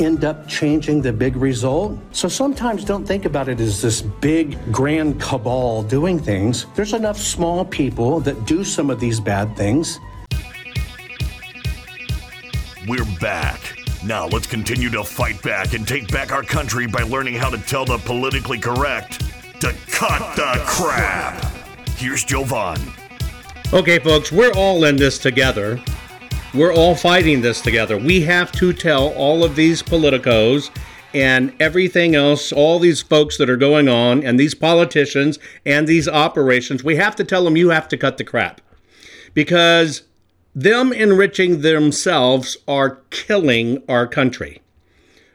End 0.00 0.24
up 0.24 0.46
changing 0.48 1.02
the 1.02 1.12
big 1.12 1.36
result. 1.36 1.98
So 2.12 2.28
sometimes 2.28 2.84
don't 2.84 3.06
think 3.06 3.24
about 3.24 3.48
it 3.48 3.60
as 3.60 3.80
this 3.80 4.02
big 4.02 4.58
grand 4.72 5.20
cabal 5.20 5.82
doing 5.82 6.18
things. 6.18 6.66
There's 6.74 6.92
enough 6.92 7.18
small 7.18 7.64
people 7.64 8.20
that 8.20 8.44
do 8.44 8.64
some 8.64 8.90
of 8.90 9.00
these 9.00 9.20
bad 9.20 9.56
things. 9.56 10.00
We're 12.86 13.04
back. 13.20 13.60
Now 14.04 14.26
let's 14.26 14.46
continue 14.46 14.90
to 14.90 15.02
fight 15.02 15.40
back 15.42 15.72
and 15.72 15.88
take 15.88 16.12
back 16.12 16.32
our 16.32 16.42
country 16.42 16.86
by 16.86 17.02
learning 17.02 17.34
how 17.34 17.48
to 17.48 17.58
tell 17.58 17.86
the 17.86 17.98
politically 17.98 18.58
correct 18.58 19.20
to 19.60 19.72
cut, 19.90 20.20
cut 20.20 20.36
the, 20.36 20.58
the 20.58 20.64
crap. 20.66 21.40
crap. 21.40 21.88
Here's 21.96 22.24
Jovan. 22.24 22.78
Okay, 23.72 23.98
folks, 23.98 24.30
we're 24.30 24.52
all 24.52 24.84
in 24.84 24.96
this 24.96 25.18
together. 25.18 25.80
We're 26.54 26.72
all 26.72 26.94
fighting 26.94 27.40
this 27.40 27.60
together. 27.60 27.98
We 27.98 28.20
have 28.20 28.52
to 28.52 28.72
tell 28.72 29.08
all 29.14 29.42
of 29.42 29.56
these 29.56 29.82
politicos 29.82 30.70
and 31.12 31.52
everything 31.58 32.14
else, 32.14 32.52
all 32.52 32.78
these 32.78 33.02
folks 33.02 33.38
that 33.38 33.50
are 33.50 33.56
going 33.56 33.88
on, 33.88 34.22
and 34.22 34.38
these 34.38 34.54
politicians 34.54 35.40
and 35.66 35.88
these 35.88 36.06
operations, 36.06 36.84
we 36.84 36.94
have 36.94 37.16
to 37.16 37.24
tell 37.24 37.42
them 37.42 37.56
you 37.56 37.70
have 37.70 37.88
to 37.88 37.96
cut 37.96 38.18
the 38.18 38.24
crap. 38.24 38.60
Because 39.34 40.02
them 40.54 40.92
enriching 40.92 41.62
themselves 41.62 42.56
are 42.68 43.00
killing 43.10 43.82
our 43.88 44.06
country. 44.06 44.62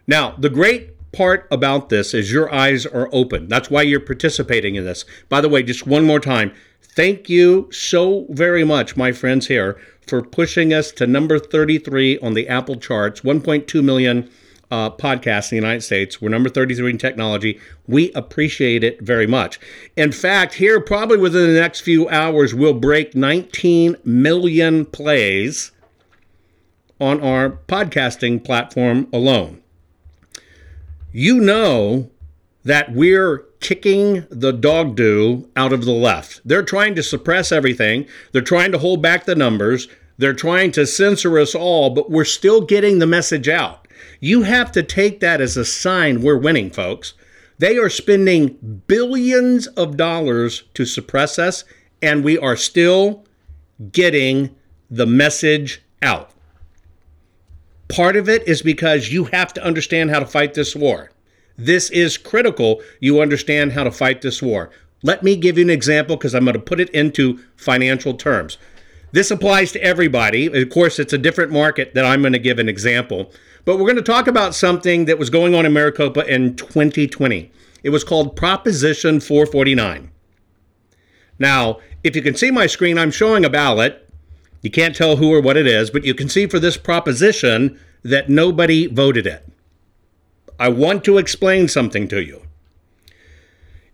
Now, 0.07 0.35
the 0.37 0.49
great 0.49 1.11
part 1.11 1.49
about 1.51 1.89
this 1.89 2.13
is 2.13 2.31
your 2.31 2.53
eyes 2.53 2.85
are 2.85 3.09
open. 3.11 3.49
That's 3.49 3.69
why 3.69 3.81
you're 3.81 3.99
participating 3.99 4.75
in 4.75 4.85
this. 4.85 5.03
By 5.27 5.41
the 5.41 5.49
way, 5.49 5.63
just 5.63 5.85
one 5.85 6.05
more 6.05 6.21
time, 6.21 6.53
thank 6.95 7.29
you 7.29 7.69
so 7.71 8.25
very 8.29 8.63
much, 8.63 8.97
my 8.97 9.11
friends 9.11 9.47
here, 9.47 9.79
for 10.07 10.21
pushing 10.21 10.73
us 10.73 10.91
to 10.93 11.07
number 11.07 11.39
33 11.39 12.19
on 12.19 12.33
the 12.33 12.47
Apple 12.47 12.75
charts, 12.75 13.21
1.2 13.21 13.83
million 13.83 14.29
uh, 14.71 14.89
podcasts 14.89 15.51
in 15.51 15.57
the 15.57 15.63
United 15.67 15.81
States. 15.81 16.21
We're 16.21 16.29
number 16.29 16.49
33 16.49 16.91
in 16.91 16.97
technology. 16.97 17.59
We 17.87 18.11
appreciate 18.13 18.83
it 18.83 19.01
very 19.01 19.27
much. 19.27 19.59
In 19.95 20.11
fact, 20.11 20.55
here, 20.55 20.79
probably 20.79 21.17
within 21.17 21.53
the 21.53 21.59
next 21.59 21.81
few 21.81 22.07
hours, 22.09 22.53
we'll 22.53 22.73
break 22.73 23.15
19 23.15 23.97
million 24.03 24.85
plays 24.85 25.71
on 26.99 27.21
our 27.21 27.51
podcasting 27.67 28.43
platform 28.43 29.07
alone. 29.13 29.61
You 31.11 31.39
know 31.39 32.11
that 32.63 32.91
we're 32.93 33.45
kicking 33.59 34.25
the 34.29 34.53
dog 34.53 34.95
do 34.95 35.49
out 35.55 35.73
of 35.73 35.85
the 35.85 35.91
left. 35.91 36.41
They're 36.45 36.63
trying 36.63 36.95
to 36.95 37.03
suppress 37.03 37.51
everything, 37.51 38.07
they're 38.31 38.41
trying 38.41 38.71
to 38.71 38.77
hold 38.77 39.01
back 39.01 39.25
the 39.25 39.35
numbers, 39.35 39.87
they're 40.17 40.33
trying 40.33 40.71
to 40.73 40.85
censor 40.85 41.39
us 41.39 41.55
all, 41.55 41.89
but 41.89 42.09
we're 42.09 42.25
still 42.25 42.61
getting 42.61 42.99
the 42.99 43.07
message 43.07 43.47
out. 43.47 43.87
You 44.19 44.43
have 44.43 44.71
to 44.73 44.83
take 44.83 45.19
that 45.19 45.41
as 45.41 45.55
a 45.55 45.65
sign 45.65 46.21
we're 46.21 46.37
winning, 46.37 46.71
folks. 46.71 47.13
They 47.57 47.77
are 47.77 47.89
spending 47.89 48.83
billions 48.87 49.67
of 49.67 49.97
dollars 49.97 50.63
to 50.73 50.85
suppress 50.85 51.37
us, 51.37 51.63
and 52.01 52.23
we 52.23 52.37
are 52.37 52.55
still 52.55 53.25
getting 53.91 54.55
the 54.89 55.05
message 55.05 55.81
out. 56.01 56.31
Part 57.89 58.15
of 58.15 58.29
it 58.29 58.47
is 58.47 58.61
because 58.61 59.11
you 59.11 59.25
have 59.25 59.53
to 59.53 59.63
understand 59.63 60.09
how 60.09 60.19
to 60.19 60.25
fight 60.25 60.53
this 60.53 60.75
war. 60.75 61.11
This 61.59 61.89
is 61.89 62.17
critical. 62.17 62.81
You 63.01 63.19
understand 63.19 63.73
how 63.73 63.83
to 63.83 63.91
fight 63.91 64.21
this 64.21 64.41
war. 64.41 64.71
Let 65.03 65.23
me 65.23 65.35
give 65.35 65.57
you 65.57 65.65
an 65.65 65.69
example 65.69 66.15
because 66.15 66.33
I'm 66.33 66.45
going 66.45 66.53
to 66.53 66.59
put 66.59 66.79
it 66.79 66.89
into 66.91 67.39
financial 67.57 68.13
terms. 68.13 68.57
This 69.11 69.29
applies 69.29 69.73
to 69.73 69.83
everybody. 69.83 70.47
Of 70.47 70.69
course, 70.69 70.99
it's 70.99 71.11
a 71.11 71.17
different 71.17 71.51
market 71.51 71.93
that 71.95 72.05
I'm 72.05 72.21
going 72.21 72.33
to 72.33 72.39
give 72.39 72.59
an 72.59 72.69
example. 72.69 73.31
But 73.65 73.75
we're 73.75 73.91
going 73.91 73.97
to 73.97 74.01
talk 74.01 74.27
about 74.27 74.55
something 74.55 75.03
that 75.05 75.19
was 75.19 75.29
going 75.29 75.53
on 75.53 75.65
in 75.65 75.73
Maricopa 75.73 76.25
in 76.33 76.55
2020. 76.55 77.51
It 77.83 77.89
was 77.89 78.05
called 78.05 78.37
Proposition 78.37 79.19
449. 79.19 80.11
Now, 81.39 81.79
if 82.03 82.15
you 82.15 82.21
can 82.21 82.35
see 82.35 82.51
my 82.51 82.67
screen, 82.67 82.97
I'm 82.97 83.11
showing 83.11 83.43
a 83.43 83.49
ballot 83.49 84.05
You 84.61 84.69
can't 84.69 84.95
tell 84.95 85.15
who 85.15 85.33
or 85.33 85.41
what 85.41 85.57
it 85.57 85.67
is, 85.67 85.89
but 85.89 86.03
you 86.03 86.13
can 86.13 86.27
see 86.29 86.45
for 86.45 86.59
this 86.59 86.77
proposition 86.77 87.79
that 88.03 88.29
nobody 88.29 88.87
voted 88.87 89.25
it. 89.25 89.45
I 90.59 90.69
want 90.69 91.03
to 91.05 91.17
explain 91.17 91.69
something 91.69 92.07
to 92.09 92.21
you. 92.21 92.43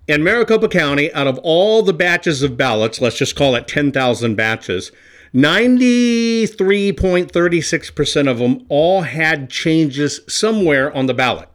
In 0.08 0.24
Maricopa 0.24 0.68
County, 0.68 1.14
out 1.14 1.28
of 1.28 1.38
all 1.40 1.84
the 1.84 1.94
batches 1.94 2.44
of 2.44 2.58
ballots, 2.58 3.00
let's 3.02 3.18
just 3.18 3.36
call 3.36 3.56
it 3.56 3.68
10,000 3.68 4.36
batches, 4.36 4.92
93.36% 5.34 8.30
of 8.30 8.38
them 8.40 8.66
all 8.70 9.02
had 9.02 9.50
changes 9.50 10.22
somewhere 10.28 10.96
on 10.96 11.08
the 11.08 11.14
ballot. 11.14 11.50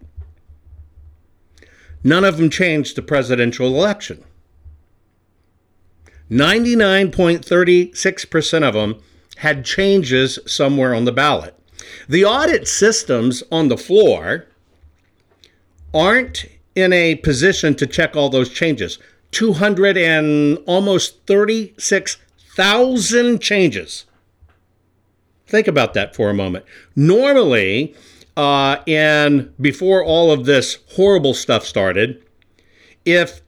None 2.04 2.24
of 2.24 2.36
them 2.36 2.50
changed 2.50 2.96
the 2.96 3.02
presidential 3.02 3.66
election. 3.66 4.22
99.36% 6.30 8.62
of 8.62 8.74
them 8.74 9.02
had 9.36 9.64
changes 9.64 10.38
somewhere 10.46 10.94
on 10.94 11.04
the 11.04 11.12
ballot. 11.12 11.54
The 12.08 12.24
audit 12.24 12.68
systems 12.68 13.42
on 13.50 13.66
the 13.68 13.78
floor 13.78 14.46
aren't 15.92 16.46
in 16.74 16.92
a 16.92 17.14
position 17.16 17.74
to 17.76 17.86
check 17.86 18.16
all 18.16 18.28
those 18.28 18.50
changes. 18.50 18.98
200 19.32 19.96
and 19.96 20.58
almost 20.66 21.26
36,000 21.26 23.40
changes. 23.40 24.04
Think 25.46 25.68
about 25.68 25.94
that 25.94 26.14
for 26.14 26.28
a 26.30 26.34
moment. 26.34 26.64
Normally, 26.94 27.94
uh, 28.36 28.76
and 28.86 29.52
before 29.60 30.04
all 30.04 30.30
of 30.30 30.46
this 30.46 30.78
horrible 30.94 31.34
stuff 31.34 31.64
started, 31.64 32.24
if 33.04 33.42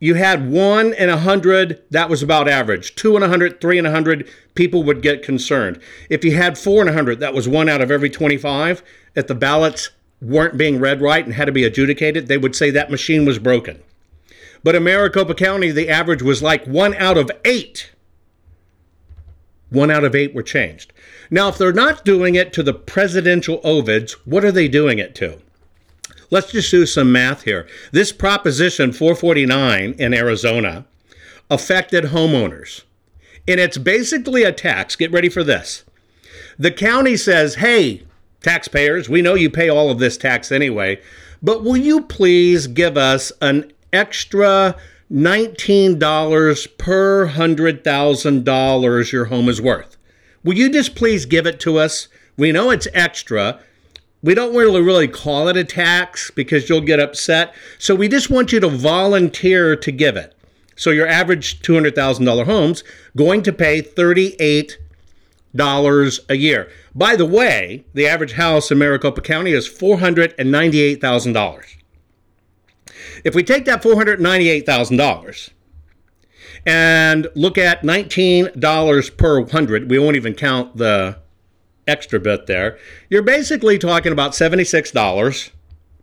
you 0.00 0.14
had 0.14 0.50
one 0.50 0.92
in 0.94 1.08
a 1.08 1.16
hundred, 1.16 1.82
that 1.90 2.10
was 2.10 2.22
about 2.22 2.48
average. 2.48 2.94
Two 2.94 3.16
in 3.16 3.22
a 3.22 3.28
hundred, 3.28 3.60
three 3.60 3.78
in 3.78 3.86
a 3.86 3.90
hundred, 3.90 4.28
people 4.54 4.82
would 4.82 5.02
get 5.02 5.22
concerned. 5.22 5.80
If 6.10 6.24
you 6.24 6.36
had 6.36 6.58
four 6.58 6.82
in 6.82 6.88
a 6.88 6.92
hundred, 6.92 7.20
that 7.20 7.34
was 7.34 7.48
one 7.48 7.68
out 7.68 7.80
of 7.80 7.90
every 7.90 8.10
25. 8.10 8.82
At 9.16 9.28
the 9.28 9.34
ballots 9.34 9.90
weren't 10.24 10.56
being 10.56 10.80
read 10.80 11.00
right 11.00 11.24
and 11.24 11.34
had 11.34 11.44
to 11.46 11.52
be 11.52 11.64
adjudicated, 11.64 12.26
they 12.26 12.38
would 12.38 12.56
say 12.56 12.70
that 12.70 12.90
machine 12.90 13.24
was 13.24 13.38
broken. 13.38 13.82
But 14.62 14.74
in 14.74 14.84
Maricopa 14.84 15.34
County, 15.34 15.70
the 15.70 15.90
average 15.90 16.22
was 16.22 16.42
like 16.42 16.64
one 16.66 16.94
out 16.94 17.18
of 17.18 17.30
eight. 17.44 17.90
One 19.68 19.90
out 19.90 20.04
of 20.04 20.14
eight 20.14 20.34
were 20.34 20.42
changed. 20.42 20.92
Now, 21.30 21.48
if 21.48 21.58
they're 21.58 21.72
not 21.72 22.04
doing 22.04 22.34
it 22.34 22.52
to 22.54 22.62
the 22.62 22.72
presidential 22.72 23.60
ovids, 23.60 24.12
what 24.24 24.44
are 24.44 24.52
they 24.52 24.68
doing 24.68 24.98
it 24.98 25.14
to? 25.16 25.40
Let's 26.30 26.52
just 26.52 26.70
do 26.70 26.86
some 26.86 27.12
math 27.12 27.42
here. 27.42 27.66
This 27.92 28.12
Proposition 28.12 28.92
449 28.92 29.94
in 29.98 30.14
Arizona 30.14 30.86
affected 31.50 32.04
homeowners. 32.04 32.82
And 33.46 33.60
it's 33.60 33.78
basically 33.78 34.42
a 34.42 34.52
tax. 34.52 34.96
Get 34.96 35.12
ready 35.12 35.28
for 35.28 35.44
this. 35.44 35.84
The 36.58 36.70
county 36.70 37.16
says, 37.16 37.56
hey, 37.56 38.04
taxpayers, 38.44 39.08
we 39.08 39.22
know 39.22 39.34
you 39.34 39.50
pay 39.50 39.68
all 39.68 39.90
of 39.90 39.98
this 39.98 40.16
tax 40.16 40.52
anyway, 40.52 41.00
but 41.42 41.64
will 41.64 41.76
you 41.76 42.02
please 42.02 42.66
give 42.68 42.96
us 42.96 43.32
an 43.40 43.72
extra 43.92 44.76
$19 45.12 46.78
per 46.78 47.28
$100,000 47.28 49.12
your 49.12 49.24
home 49.26 49.48
is 49.48 49.60
worth? 49.60 49.96
Will 50.44 50.54
you 50.54 50.70
just 50.70 50.94
please 50.94 51.26
give 51.26 51.46
it 51.46 51.58
to 51.60 51.78
us? 51.78 52.08
We 52.36 52.52
know 52.52 52.70
it's 52.70 52.88
extra. 52.92 53.60
We 54.22 54.34
don't 54.34 54.54
really 54.54 54.80
really 54.80 55.08
call 55.08 55.48
it 55.48 55.56
a 55.56 55.64
tax 55.64 56.30
because 56.30 56.68
you'll 56.68 56.80
get 56.80 57.00
upset. 57.00 57.54
So 57.78 57.94
we 57.94 58.08
just 58.08 58.30
want 58.30 58.52
you 58.52 58.60
to 58.60 58.68
volunteer 58.68 59.76
to 59.76 59.92
give 59.92 60.16
it. 60.16 60.34
So 60.76 60.90
your 60.90 61.06
average 61.06 61.60
$200,000 61.60 62.44
home's 62.44 62.82
going 63.16 63.42
to 63.42 63.52
pay 63.52 63.80
$38 63.80 64.76
a 65.58 66.36
year. 66.36 66.70
By 66.94 67.16
the 67.16 67.26
way, 67.26 67.84
the 67.94 68.06
average 68.06 68.32
house 68.32 68.70
in 68.70 68.78
Maricopa 68.78 69.20
County 69.20 69.52
is 69.52 69.68
$498,000. 69.68 71.64
If 73.24 73.34
we 73.34 73.42
take 73.42 73.64
that 73.64 73.82
$498,000 73.82 75.50
and 76.66 77.26
look 77.34 77.58
at 77.58 77.82
$19 77.82 79.16
per 79.16 79.40
100, 79.40 79.90
we 79.90 79.98
won't 79.98 80.16
even 80.16 80.34
count 80.34 80.76
the 80.76 81.18
extra 81.86 82.18
bit 82.18 82.46
there. 82.46 82.78
You're 83.08 83.22
basically 83.22 83.78
talking 83.78 84.12
about 84.12 84.32
$76 84.32 85.50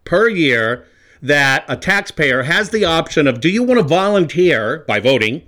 per 0.04 0.30
year 0.30 0.88
that 1.22 1.66
a 1.68 1.78
taxpayer 1.78 2.44
has 2.44 2.70
the 2.70 2.86
option 2.86 3.28
of 3.28 3.42
do 3.42 3.50
you 3.50 3.64
want 3.64 3.80
to 3.80 3.84
volunteer 3.84 4.84
by 4.88 5.00
voting 5.00 5.44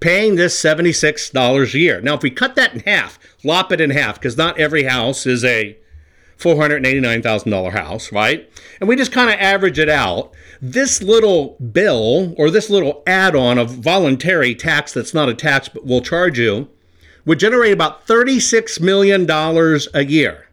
paying 0.00 0.36
this 0.36 0.60
$76 0.60 1.74
a 1.74 1.78
year. 1.78 2.00
Now 2.00 2.14
if 2.14 2.22
we 2.22 2.30
cut 2.30 2.54
that 2.56 2.74
in 2.74 2.80
half, 2.80 3.18
lop 3.44 3.72
it 3.72 3.80
in 3.80 3.90
half 3.90 4.16
because 4.16 4.36
not 4.36 4.58
every 4.58 4.84
house 4.84 5.26
is 5.26 5.44
a 5.44 5.76
$489,000 6.38 7.72
house, 7.72 8.12
right? 8.12 8.50
And 8.80 8.88
we 8.88 8.96
just 8.96 9.12
kind 9.12 9.28
of 9.28 9.36
average 9.40 9.78
it 9.78 9.88
out. 9.88 10.32
This 10.60 11.02
little 11.02 11.56
bill 11.72 12.34
or 12.36 12.50
this 12.50 12.70
little 12.70 13.02
add 13.06 13.34
on 13.34 13.58
of 13.58 13.70
voluntary 13.70 14.54
tax 14.54 14.92
that's 14.92 15.14
not 15.14 15.28
a 15.28 15.34
tax 15.34 15.68
but 15.68 15.84
will 15.84 16.00
charge 16.00 16.38
you 16.38 16.68
would 17.24 17.38
generate 17.38 17.72
about 17.72 18.06
$36 18.06 18.80
million 18.80 19.28
a 19.94 20.04
year. 20.04 20.48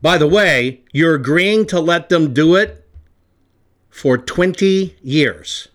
By 0.00 0.18
the 0.18 0.26
way, 0.26 0.82
you're 0.92 1.14
agreeing 1.14 1.66
to 1.66 1.80
let 1.80 2.08
them 2.08 2.32
do 2.32 2.54
it 2.54 2.84
for 3.90 4.16
20 4.16 4.96
years. 5.02 5.68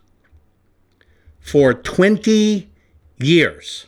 For 1.43 1.73
20 1.73 2.69
years. 3.17 3.88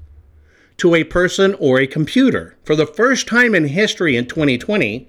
to 0.78 0.94
a 0.94 1.04
person 1.04 1.54
or 1.58 1.78
a 1.78 1.86
computer. 1.86 2.56
For 2.64 2.74
the 2.74 2.86
first 2.86 3.26
time 3.28 3.54
in 3.54 3.66
history 3.68 4.16
in 4.16 4.26
2020, 4.26 5.08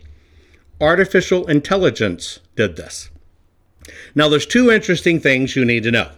artificial 0.81 1.47
intelligence 1.47 2.39
did 2.55 2.75
this. 2.75 3.09
Now, 4.15 4.29
there's 4.29 4.45
two 4.45 4.71
interesting 4.71 5.19
things 5.19 5.55
you 5.55 5.65
need 5.65 5.83
to 5.83 5.91
know. 5.91 6.11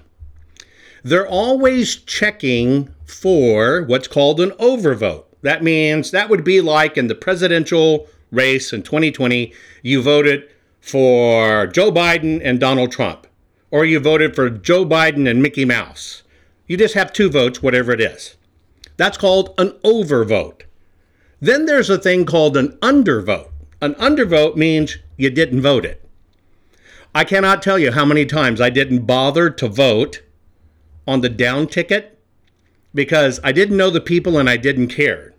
They're 1.03 1.27
always 1.27 1.95
checking 1.95 2.89
for 3.05 3.83
what's 3.83 4.07
called 4.07 4.39
an 4.39 4.51
overvote. 4.51 5.25
That 5.41 5.63
means 5.63 6.11
that 6.11 6.29
would 6.29 6.43
be 6.43 6.61
like 6.61 6.97
in 6.97 7.07
the 7.07 7.15
presidential 7.15 8.07
race 8.31 8.73
in 8.73 8.83
2020, 8.83 9.53
you 9.83 10.01
voted 10.01 10.49
for 10.81 11.67
Joe 11.67 11.91
Biden 11.91 12.41
and 12.43 12.59
Donald 12.59 12.91
Trump, 12.91 13.27
or 13.71 13.85
you 13.85 13.99
voted 13.99 14.35
for 14.35 14.49
Joe 14.49 14.85
Biden 14.85 15.29
and 15.29 15.41
Mickey 15.41 15.65
Mouse. 15.65 16.23
You 16.67 16.77
just 16.77 16.95
have 16.95 17.13
two 17.13 17.29
votes, 17.29 17.61
whatever 17.61 17.91
it 17.91 18.01
is. 18.01 18.35
That's 18.97 19.17
called 19.17 19.53
an 19.57 19.69
overvote. 19.83 20.61
Then 21.39 21.65
there's 21.65 21.89
a 21.89 21.97
thing 21.97 22.25
called 22.25 22.57
an 22.57 22.69
undervote. 22.81 23.49
An 23.81 23.93
undervote 23.95 24.55
means 24.55 24.97
you 25.17 25.29
didn't 25.29 25.61
vote 25.61 25.85
it. 25.85 26.04
I 27.15 27.23
cannot 27.23 27.61
tell 27.61 27.79
you 27.79 27.93
how 27.93 28.03
many 28.03 28.25
times 28.25 28.59
I 28.59 28.69
didn't 28.69 29.05
bother 29.05 29.49
to 29.49 29.69
vote 29.69 30.21
on 31.07 31.21
the 31.21 31.29
down 31.29 31.67
ticket 31.67 32.19
because 32.93 33.39
I 33.41 33.53
didn't 33.53 33.77
know 33.77 33.89
the 33.89 34.01
people 34.01 34.37
and 34.37 34.49
I 34.49 34.57
didn't 34.57 34.89
care. 34.89 35.33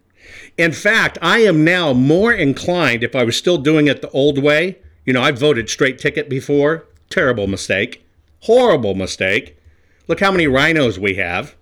In 0.56 0.72
fact, 0.72 1.18
I 1.20 1.40
am 1.40 1.64
now 1.64 1.92
more 1.92 2.32
inclined, 2.32 3.04
if 3.04 3.14
I 3.14 3.24
was 3.24 3.36
still 3.36 3.58
doing 3.58 3.88
it 3.88 4.00
the 4.00 4.08
old 4.12 4.42
way, 4.42 4.78
you 5.04 5.12
know, 5.12 5.20
I've 5.20 5.38
voted 5.38 5.68
straight 5.68 5.98
ticket 5.98 6.30
before. 6.30 6.86
Terrible 7.10 7.46
mistake. 7.46 8.06
Horrible 8.44 8.94
mistake. 8.94 9.58
Look 10.08 10.20
how 10.20 10.32
many 10.32 10.46
RINOs 10.46 10.96
we 10.96 11.16
have. 11.16 11.56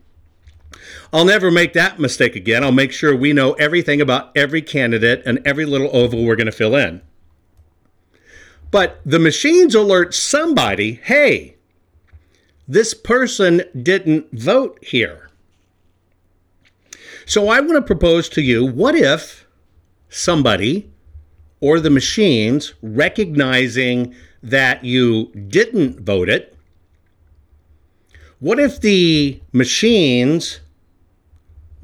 I'll 1.12 1.24
never 1.24 1.50
make 1.50 1.72
that 1.72 1.98
mistake 1.98 2.36
again. 2.36 2.62
I'll 2.62 2.70
make 2.70 2.92
sure 2.92 3.16
we 3.16 3.32
know 3.32 3.54
everything 3.54 4.00
about 4.00 4.30
every 4.36 4.62
candidate 4.62 5.24
and 5.26 5.40
every 5.44 5.64
little 5.64 5.90
oval 5.92 6.24
we're 6.24 6.36
going 6.36 6.46
to 6.46 6.52
fill 6.52 6.76
in. 6.76 7.02
But 8.74 8.98
the 9.06 9.20
machines 9.20 9.76
alert 9.76 10.14
somebody 10.14 10.94
hey, 11.04 11.54
this 12.66 12.92
person 12.92 13.62
didn't 13.80 14.32
vote 14.32 14.80
here. 14.82 15.30
So 17.24 17.48
I 17.48 17.60
want 17.60 17.74
to 17.74 17.82
propose 17.82 18.28
to 18.30 18.42
you 18.42 18.66
what 18.66 18.96
if 18.96 19.46
somebody 20.08 20.90
or 21.60 21.78
the 21.78 21.88
machines 21.88 22.74
recognizing 22.82 24.12
that 24.42 24.84
you 24.84 25.26
didn't 25.26 26.00
vote 26.00 26.28
it? 26.28 26.56
What 28.40 28.58
if 28.58 28.80
the 28.80 29.40
machines 29.52 30.58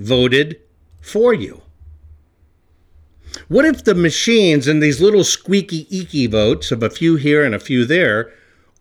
voted 0.01 0.61
for 1.01 1.33
you? 1.35 1.63
What 3.49 3.65
if 3.65 3.85
the 3.85 3.95
machines 3.95 4.67
and 4.67 4.83
these 4.83 5.01
little 5.01 5.25
squeaky 5.25 5.87
eeky 5.87 6.31
votes 6.31 6.71
of 6.71 6.83
a 6.83 6.91
few 6.91 7.17
here 7.17 7.45
and 7.45 7.55
a 7.55 7.61
few 7.61 7.85
there 7.85 8.33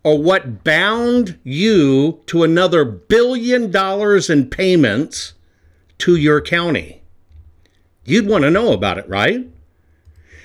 are 0.04 0.16
what 0.16 0.64
bound 0.64 1.38
you 1.44 2.20
to 2.26 2.42
another 2.42 2.84
billion 2.84 3.70
dollars 3.70 4.30
in 4.30 4.48
payments 4.48 5.34
to 5.98 6.16
your 6.16 6.40
county. 6.40 7.02
You'd 8.04 8.26
want 8.26 8.44
to 8.44 8.50
know 8.50 8.72
about 8.72 8.98
it, 8.98 9.08
right? 9.08 9.46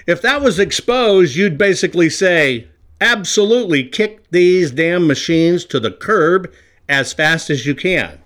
If 0.06 0.22
that 0.22 0.42
was 0.42 0.60
exposed, 0.60 1.36
you'd 1.36 1.58
basically 1.58 2.10
say, 2.10 2.68
absolutely 3.00 3.84
kick 3.84 4.30
these 4.30 4.72
damn 4.72 5.08
machines 5.08 5.66
to 5.66 5.80
the 5.80 5.92
curb 5.92 6.52
as 6.88 7.14
fast 7.14 7.50
as 7.50 7.66
you 7.66 7.74
can. 7.74 8.22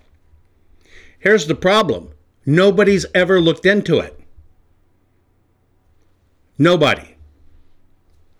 Here's 1.18 1.46
the 1.46 1.54
problem 1.54 2.10
nobody's 2.44 3.06
ever 3.14 3.40
looked 3.40 3.64
into 3.64 3.98
it. 3.98 4.19
Nobody. 6.60 7.14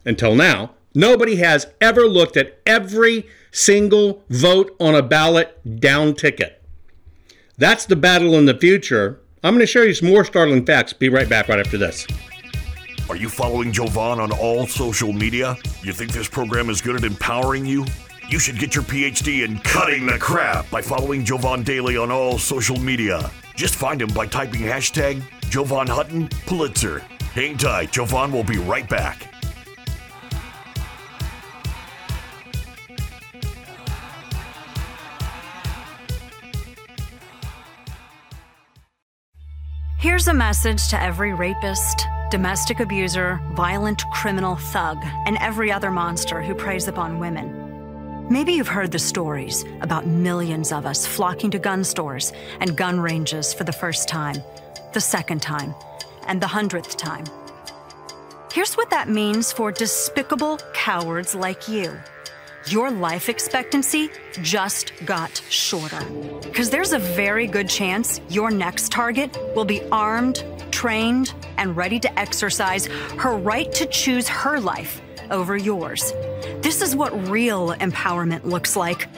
Until 0.05 0.35
now, 0.35 0.73
nobody 0.95 1.37
has 1.37 1.69
ever 1.81 2.03
looked 2.03 2.37
at 2.37 2.61
every 2.67 3.27
single 3.51 4.23
vote 4.29 4.77
on 4.79 4.95
a 4.95 5.03
ballot 5.03 5.81
down 5.81 6.13
ticket. 6.13 6.63
That's 7.57 7.87
the 7.87 7.97
battle 7.97 8.35
in 8.35 8.45
the 8.45 8.59
future. 8.59 9.21
I'm 9.43 9.55
going 9.55 9.61
to 9.61 9.67
show 9.67 9.81
you 9.81 9.95
some 9.95 10.11
more 10.11 10.27
startling 10.27 10.67
facts. 10.67 10.93
Be 10.93 11.09
right 11.09 11.31
back 11.31 11.49
right 11.49 11.59
after 11.59 11.79
this. 11.79 12.07
Are 13.09 13.17
you 13.17 13.31
following 13.31 13.73
Jovan 13.73 14.21
on 14.21 14.33
all 14.33 14.67
social 14.67 15.15
media? 15.15 15.57
You 15.83 15.95
think 15.95 16.13
this 16.13 16.29
program 16.29 16.69
is 16.69 16.83
good 16.83 16.97
at 16.97 17.05
empowering 17.05 17.65
you? 17.65 17.87
You 18.29 18.39
should 18.39 18.59
get 18.59 18.75
your 18.75 18.85
PhD 18.85 19.47
in 19.47 19.59
cutting 19.61 20.05
the 20.05 20.19
crap 20.19 20.69
by 20.69 20.83
following 20.83 21.25
Jovan 21.25 21.63
Daily 21.63 21.97
on 21.97 22.11
all 22.11 22.39
social 22.39 22.79
media. 22.79 23.31
Just 23.55 23.77
find 23.77 24.03
him 24.03 24.11
by 24.13 24.27
typing 24.27 24.61
hashtag 24.61 25.23
Jovan 25.49 25.87
Hutton 25.87 26.29
Pulitzer. 26.45 27.03
Hang 27.35 27.57
tight, 27.57 27.93
Jovan 27.93 28.33
will 28.33 28.43
be 28.43 28.59
right 28.59 28.89
back. 28.89 29.29
Here's 39.97 40.27
a 40.27 40.35
message 40.35 40.89
to 40.89 41.01
every 41.01 41.33
rapist, 41.33 42.05
domestic 42.33 42.81
abuser, 42.81 43.41
violent 43.53 44.03
criminal 44.13 44.57
thug, 44.57 44.99
and 45.27 45.37
every 45.39 45.71
other 45.71 45.93
monster 45.93 46.43
who 46.43 46.55
preys 46.55 46.89
upon 46.89 47.21
women. 47.21 48.27
Maybe 48.29 48.55
you've 48.55 48.67
heard 48.67 48.91
the 48.91 48.99
stories 48.99 49.65
about 49.83 50.07
millions 50.07 50.73
of 50.73 50.85
us 50.85 51.07
flocking 51.07 51.53
to 51.53 51.61
gun 51.61 51.85
stores 51.85 52.33
and 52.59 52.77
gun 52.77 52.99
ranges 52.99 53.55
for 53.55 53.63
the 53.63 53.73
first 53.73 54.09
time, 54.09 54.37
the 54.95 55.01
second 55.01 55.43
time, 55.43 55.75
and 56.31 56.41
the 56.41 56.47
hundredth 56.47 56.97
time. 56.97 57.25
Here's 58.51 58.75
what 58.75 58.89
that 58.89 59.09
means 59.09 59.53
for 59.53 59.71
despicable 59.71 60.59
cowards 60.73 61.35
like 61.35 61.69
you 61.69 61.99
your 62.67 62.91
life 62.91 63.29
expectancy 63.29 64.11
just 64.43 64.93
got 65.07 65.43
shorter. 65.49 66.05
Because 66.43 66.71
there's 66.71 66.93
a 66.93 66.99
very 66.99 67.47
good 67.47 67.69
chance 67.69 68.21
your 68.29 68.51
next 68.51 68.93
target 68.93 69.37
will 69.57 69.65
be 69.65 69.83
armed, 69.91 70.45
trained, 70.71 71.35
and 71.57 71.77
ready 71.77 71.99
to 71.99 72.19
exercise 72.19 72.87
her 73.19 73.37
right 73.37 73.73
to 73.73 73.87
choose 73.87 74.29
her 74.29 74.61
life 74.61 75.01
over 75.31 75.57
yours. 75.57 76.13
This 76.61 76.83
is 76.83 76.95
what 76.95 77.29
real 77.29 77.71
empowerment 77.77 78.45
looks 78.45 78.77
like. 78.77 79.09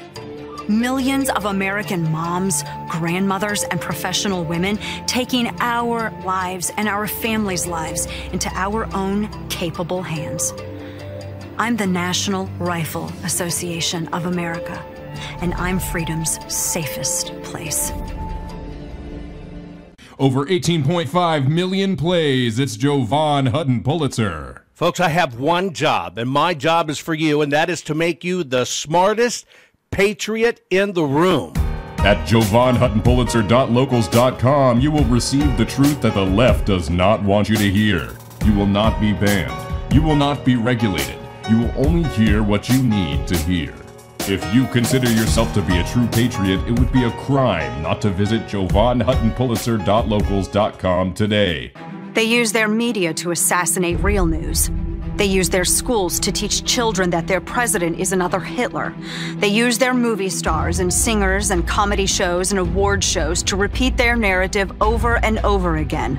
Millions 0.72 1.28
of 1.28 1.44
American 1.44 2.10
moms, 2.10 2.64
grandmothers, 2.88 3.62
and 3.64 3.78
professional 3.78 4.42
women 4.42 4.78
taking 5.06 5.54
our 5.60 6.10
lives 6.24 6.72
and 6.78 6.88
our 6.88 7.06
families' 7.06 7.66
lives 7.66 8.08
into 8.32 8.48
our 8.54 8.86
own 8.94 9.28
capable 9.50 10.00
hands. 10.00 10.54
I'm 11.58 11.76
the 11.76 11.86
National 11.86 12.46
Rifle 12.58 13.12
Association 13.22 14.08
of 14.14 14.24
America, 14.24 14.82
and 15.42 15.52
I'm 15.54 15.78
freedom's 15.78 16.38
safest 16.50 17.34
place. 17.42 17.92
Over 20.18 20.46
18.5 20.46 21.48
million 21.48 21.96
plays. 21.96 22.58
It's 22.58 22.76
Jovan 22.76 23.46
Hutton 23.46 23.82
Pulitzer. 23.82 24.64
Folks, 24.72 25.00
I 25.00 25.10
have 25.10 25.38
one 25.38 25.74
job, 25.74 26.16
and 26.16 26.30
my 26.30 26.54
job 26.54 26.88
is 26.88 26.98
for 26.98 27.12
you, 27.12 27.42
and 27.42 27.52
that 27.52 27.68
is 27.68 27.82
to 27.82 27.94
make 27.94 28.24
you 28.24 28.42
the 28.42 28.64
smartest 28.64 29.44
patriot 29.92 30.66
in 30.70 30.92
the 30.92 31.04
room. 31.04 31.52
At 31.98 32.26
JovanHuttonPulitzer.locals.com, 32.26 34.80
you 34.80 34.90
will 34.90 35.04
receive 35.04 35.56
the 35.56 35.64
truth 35.64 36.00
that 36.00 36.14
the 36.14 36.26
left 36.26 36.66
does 36.66 36.90
not 36.90 37.22
want 37.22 37.48
you 37.48 37.54
to 37.56 37.70
hear. 37.70 38.10
You 38.44 38.54
will 38.54 38.66
not 38.66 39.00
be 39.00 39.12
banned. 39.12 39.94
You 39.94 40.02
will 40.02 40.16
not 40.16 40.44
be 40.44 40.56
regulated 40.56 41.22
you 41.50 41.58
will 41.58 41.72
only 41.76 42.08
hear 42.10 42.42
what 42.42 42.68
you 42.68 42.82
need 42.82 43.26
to 43.28 43.36
hear. 43.36 43.74
If 44.20 44.54
you 44.54 44.66
consider 44.68 45.10
yourself 45.10 45.52
to 45.54 45.62
be 45.62 45.78
a 45.78 45.84
true 45.84 46.06
patriot, 46.08 46.60
it 46.68 46.78
would 46.78 46.92
be 46.92 47.04
a 47.04 47.10
crime 47.12 47.82
not 47.82 48.02
to 48.02 48.10
visit 48.10 48.46
JovanHuttonPulitzer.locals.com 48.46 51.14
today. 51.14 51.72
They 52.14 52.22
use 52.22 52.52
their 52.52 52.68
media 52.68 53.12
to 53.14 53.32
assassinate 53.32 53.98
real 54.00 54.26
news. 54.26 54.70
They 55.22 55.28
use 55.28 55.48
their 55.48 55.64
schools 55.64 56.18
to 56.18 56.32
teach 56.32 56.64
children 56.64 57.08
that 57.10 57.28
their 57.28 57.40
president 57.40 58.00
is 58.00 58.10
another 58.10 58.40
Hitler. 58.40 58.92
They 59.36 59.46
use 59.46 59.78
their 59.78 59.94
movie 59.94 60.28
stars 60.28 60.80
and 60.80 60.92
singers 60.92 61.52
and 61.52 61.64
comedy 61.64 62.06
shows 62.06 62.50
and 62.50 62.58
award 62.58 63.04
shows 63.04 63.40
to 63.44 63.54
repeat 63.54 63.96
their 63.96 64.16
narrative 64.16 64.72
over 64.82 65.24
and 65.24 65.38
over 65.44 65.76
again. 65.76 66.18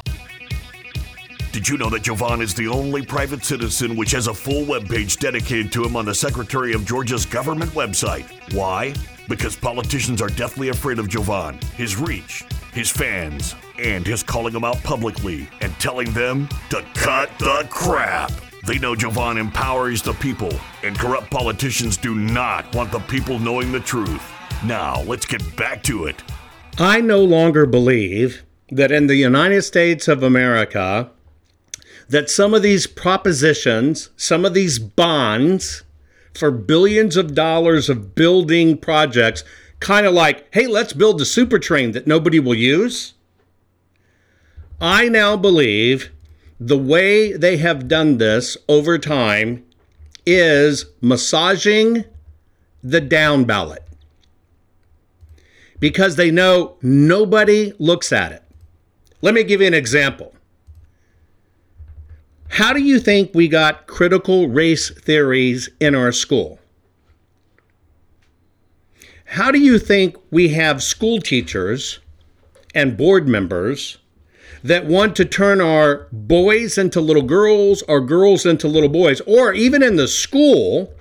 Did 1.51 1.67
you 1.67 1.77
know 1.77 1.89
that 1.89 2.03
Jovan 2.03 2.41
is 2.41 2.53
the 2.53 2.69
only 2.69 3.05
private 3.05 3.43
citizen 3.43 3.97
which 3.97 4.11
has 4.11 4.27
a 4.27 4.33
full 4.33 4.65
webpage 4.65 5.19
dedicated 5.19 5.69
to 5.73 5.83
him 5.83 5.97
on 5.97 6.05
the 6.05 6.15
Secretary 6.15 6.71
of 6.71 6.85
Georgia's 6.85 7.25
government 7.25 7.71
website? 7.71 8.25
Why? 8.53 8.93
Because 9.27 9.57
politicians 9.57 10.21
are 10.21 10.29
deathly 10.29 10.69
afraid 10.69 10.97
of 10.97 11.09
Jovan, 11.09 11.59
his 11.75 11.97
reach, 11.97 12.45
his 12.71 12.89
fans, 12.89 13.53
and 13.77 14.07
his 14.07 14.23
calling 14.23 14.53
them 14.53 14.63
out 14.63 14.81
publicly 14.83 15.49
and 15.59 15.77
telling 15.77 16.09
them 16.13 16.47
to 16.69 16.85
cut 16.93 17.29
the 17.37 17.67
crap. 17.69 18.31
They 18.65 18.79
know 18.79 18.95
Jovan 18.95 19.37
empowers 19.37 20.01
the 20.01 20.13
people, 20.13 20.53
and 20.83 20.97
corrupt 20.97 21.29
politicians 21.29 21.97
do 21.97 22.15
not 22.15 22.73
want 22.73 22.93
the 22.93 22.99
people 22.99 23.39
knowing 23.39 23.73
the 23.73 23.81
truth. 23.81 24.23
Now, 24.63 25.01
let's 25.01 25.25
get 25.25 25.57
back 25.57 25.83
to 25.83 26.05
it. 26.05 26.23
I 26.77 27.01
no 27.01 27.21
longer 27.21 27.65
believe 27.65 28.45
that 28.69 28.93
in 28.93 29.07
the 29.07 29.17
United 29.17 29.63
States 29.63 30.07
of 30.07 30.23
America, 30.23 31.11
that 32.11 32.29
some 32.29 32.53
of 32.53 32.61
these 32.61 32.87
propositions, 32.87 34.09
some 34.17 34.43
of 34.43 34.53
these 34.53 34.79
bonds 34.79 35.83
for 36.33 36.51
billions 36.51 37.15
of 37.15 37.33
dollars 37.33 37.89
of 37.89 38.15
building 38.15 38.77
projects, 38.77 39.45
kind 39.79 40.05
of 40.05 40.13
like, 40.13 40.45
hey, 40.53 40.67
let's 40.67 40.91
build 40.91 41.21
a 41.21 41.25
super 41.25 41.57
train 41.57 41.93
that 41.93 42.05
nobody 42.07 42.37
will 42.37 42.55
use. 42.55 43.13
I 44.81 45.07
now 45.07 45.37
believe 45.37 46.11
the 46.59 46.77
way 46.77 47.31
they 47.31 47.57
have 47.57 47.87
done 47.87 48.17
this 48.17 48.57
over 48.67 48.97
time 48.97 49.65
is 50.25 50.87
massaging 50.99 52.03
the 52.83 52.99
down 52.99 53.45
ballot 53.45 53.83
because 55.79 56.17
they 56.17 56.29
know 56.29 56.75
nobody 56.81 57.71
looks 57.79 58.11
at 58.11 58.33
it. 58.33 58.43
Let 59.21 59.33
me 59.33 59.45
give 59.45 59.61
you 59.61 59.67
an 59.67 59.73
example. 59.73 60.35
How 62.55 62.73
do 62.73 62.81
you 62.81 62.99
think 62.99 63.31
we 63.33 63.47
got 63.47 63.87
critical 63.87 64.49
race 64.49 64.91
theories 64.91 65.69
in 65.79 65.95
our 65.95 66.11
school? 66.11 66.59
How 69.23 69.51
do 69.51 69.59
you 69.59 69.79
think 69.79 70.17
we 70.31 70.49
have 70.49 70.83
school 70.83 71.21
teachers 71.21 71.99
and 72.75 72.97
board 72.97 73.25
members 73.25 73.99
that 74.65 74.85
want 74.85 75.15
to 75.15 75.23
turn 75.23 75.61
our 75.61 76.09
boys 76.11 76.77
into 76.77 76.99
little 76.99 77.23
girls 77.23 77.83
or 77.83 78.01
girls 78.01 78.45
into 78.45 78.67
little 78.67 78.89
boys? 78.89 79.21
Or 79.21 79.53
even 79.53 79.81
in 79.81 79.95
the 79.95 80.09
school, 80.09 80.93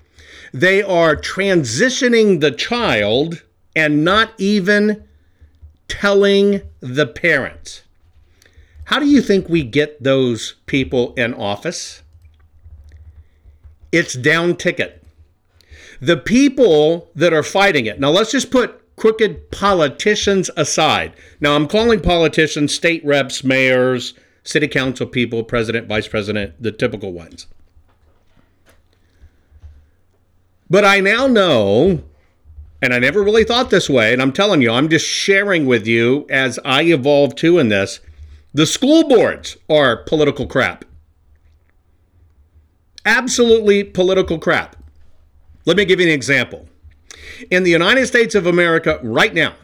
they 0.53 0.85
are 0.85 1.17
transitioning 1.17 2.41
the 2.41 2.53
child 2.53 3.43
and 3.75 4.05
not 4.05 4.35
even 4.39 5.03
telling 5.89 6.63
the 6.79 7.09
parents. 7.09 7.83
How 8.91 8.99
do 8.99 9.07
you 9.07 9.23
think 9.23 9.49
we 9.49 9.63
get 9.63 10.03
those 10.03 10.57
people 10.67 11.15
in 11.15 11.33
office? 11.33 12.03
It's 13.93 14.15
down 14.15 14.57
ticket. 14.57 15.07
The 16.01 16.17
people 16.17 17.09
that 17.15 17.33
are 17.33 17.45
fighting 17.45 17.87
it. 17.87 18.01
Now 18.01 18.11
let's 18.11 18.33
just 18.33 18.51
put 18.51 18.97
crooked 18.97 19.53
politicians 19.53 20.51
aside. 20.57 21.13
Now 21.41 21.55
I'm 21.55 21.69
calling 21.69 22.01
politicians 22.01 22.75
state 22.75 23.05
reps, 23.05 23.45
mayors, 23.45 24.15
city 24.43 24.67
council 24.67 25.07
people, 25.07 25.45
president, 25.45 25.87
vice 25.87 26.09
president, 26.09 26.61
the 26.61 26.73
typical 26.73 27.13
ones. 27.13 27.47
But 30.69 30.85
I 30.85 30.99
now 30.99 31.29
know, 31.29 32.03
and 32.83 32.93
I 32.93 32.99
never 32.99 33.23
really 33.23 33.45
thought 33.45 33.71
this 33.71 33.89
way, 33.89 34.13
and 34.13 34.21
I'm 34.21 34.33
telling 34.33 34.61
you, 34.61 34.73
I'm 34.73 34.89
just 34.89 35.07
sharing 35.07 35.67
with 35.67 35.87
you 35.87 36.27
as 36.29 36.59
I 36.65 36.83
evolve 36.83 37.37
too 37.37 37.61
in 37.61 37.69
this 37.69 38.01
the 38.53 38.67
school 38.67 39.09
boards 39.09 39.57
are 39.69 39.97
political 39.97 40.47
crap. 40.47 40.85
Absolutely 43.05 43.85
political 43.85 44.39
crap. 44.39 44.77
Let 45.67 45.77
me 45.77 45.85
give 45.85 46.01
you 46.01 46.07
an 46.07 46.13
example. 46.13 46.69
In 47.51 47.63
the 47.63 47.71
United 47.71 48.07
States 48.07 48.35
of 48.35 48.47
America 48.47 48.99
right 49.03 49.33
now, 49.33 49.55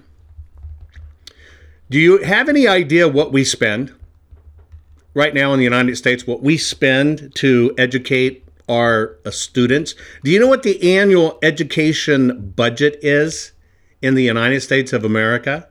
do 1.90 1.98
you 1.98 2.22
have 2.22 2.48
any 2.48 2.66
idea 2.66 3.08
what 3.08 3.32
we 3.32 3.44
spend 3.44 3.94
right 5.14 5.34
now 5.34 5.52
in 5.52 5.58
the 5.58 5.64
United 5.64 5.96
States, 5.96 6.26
what 6.26 6.42
we 6.42 6.58
spend 6.58 7.34
to 7.36 7.74
educate 7.78 8.44
our 8.68 9.16
uh, 9.24 9.30
students? 9.30 9.94
Do 10.22 10.30
you 10.30 10.38
know 10.38 10.46
what 10.46 10.62
the 10.62 10.96
annual 10.96 11.38
education 11.42 12.52
budget 12.56 12.98
is 13.02 13.52
in 14.02 14.14
the 14.14 14.22
United 14.22 14.60
States 14.60 14.92
of 14.92 15.04
America? 15.04 15.68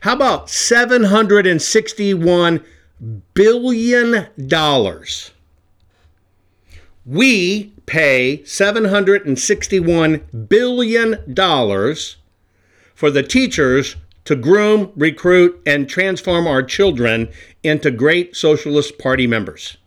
How 0.00 0.14
about 0.14 0.46
$761 0.46 2.64
billion? 3.34 4.26
We 7.06 7.72
pay 7.86 8.42
$761 8.44 10.48
billion 10.48 11.34
for 12.94 13.10
the 13.10 13.22
teachers 13.22 13.96
to 14.24 14.36
groom, 14.36 14.92
recruit, 14.96 15.62
and 15.66 15.88
transform 15.88 16.46
our 16.46 16.62
children 16.62 17.28
into 17.62 17.90
great 17.90 18.36
Socialist 18.36 18.98
Party 18.98 19.26
members. 19.26 19.78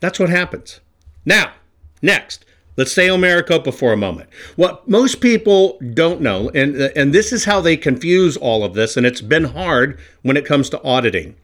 That's 0.00 0.18
what 0.18 0.30
happens. 0.30 0.80
Now, 1.24 1.52
next, 2.00 2.44
Let's 2.76 2.92
stay 2.92 3.10
on 3.10 3.20
Maricopa 3.20 3.70
for 3.70 3.92
a 3.92 3.98
moment. 3.98 4.30
What 4.56 4.88
most 4.88 5.20
people 5.20 5.78
don't 5.92 6.22
know, 6.22 6.50
and, 6.54 6.74
and 6.76 7.12
this 7.12 7.32
is 7.32 7.44
how 7.44 7.60
they 7.60 7.76
confuse 7.76 8.36
all 8.38 8.64
of 8.64 8.72
this, 8.72 8.96
and 8.96 9.04
it's 9.04 9.20
been 9.20 9.44
hard 9.44 9.98
when 10.22 10.38
it 10.38 10.46
comes 10.46 10.70
to 10.70 10.82
auditing. 10.82 11.36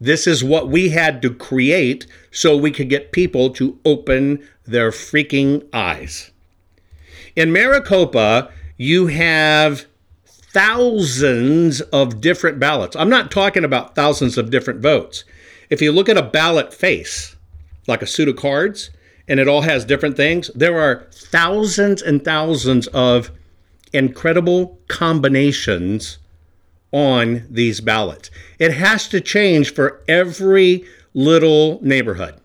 This 0.00 0.26
is 0.26 0.44
what 0.44 0.68
we 0.68 0.90
had 0.90 1.22
to 1.22 1.34
create 1.34 2.06
so 2.30 2.56
we 2.56 2.70
could 2.70 2.88
get 2.88 3.12
people 3.12 3.50
to 3.50 3.78
open 3.84 4.46
their 4.64 4.90
freaking 4.90 5.66
eyes. 5.72 6.30
In 7.34 7.52
Maricopa, 7.52 8.52
you 8.76 9.08
have 9.08 9.86
thousands 10.26 11.80
of 11.80 12.20
different 12.20 12.60
ballots. 12.60 12.94
I'm 12.94 13.10
not 13.10 13.30
talking 13.30 13.64
about 13.64 13.94
thousands 13.94 14.38
of 14.38 14.50
different 14.50 14.80
votes. 14.80 15.24
If 15.68 15.82
you 15.82 15.90
look 15.90 16.08
at 16.08 16.16
a 16.16 16.22
ballot 16.22 16.72
face, 16.72 17.34
like 17.88 18.02
a 18.02 18.06
suit 18.06 18.28
of 18.28 18.36
cards, 18.36 18.90
and 19.28 19.40
it 19.40 19.48
all 19.48 19.62
has 19.62 19.84
different 19.84 20.16
things. 20.16 20.50
There 20.54 20.80
are 20.80 21.08
thousands 21.12 22.02
and 22.02 22.24
thousands 22.24 22.86
of 22.88 23.30
incredible 23.92 24.78
combinations 24.88 26.18
on 26.92 27.46
these 27.50 27.80
ballots. 27.80 28.30
It 28.58 28.72
has 28.72 29.08
to 29.08 29.20
change 29.20 29.74
for 29.74 30.02
every 30.08 30.84
little 31.14 31.78
neighborhood. 31.82 32.40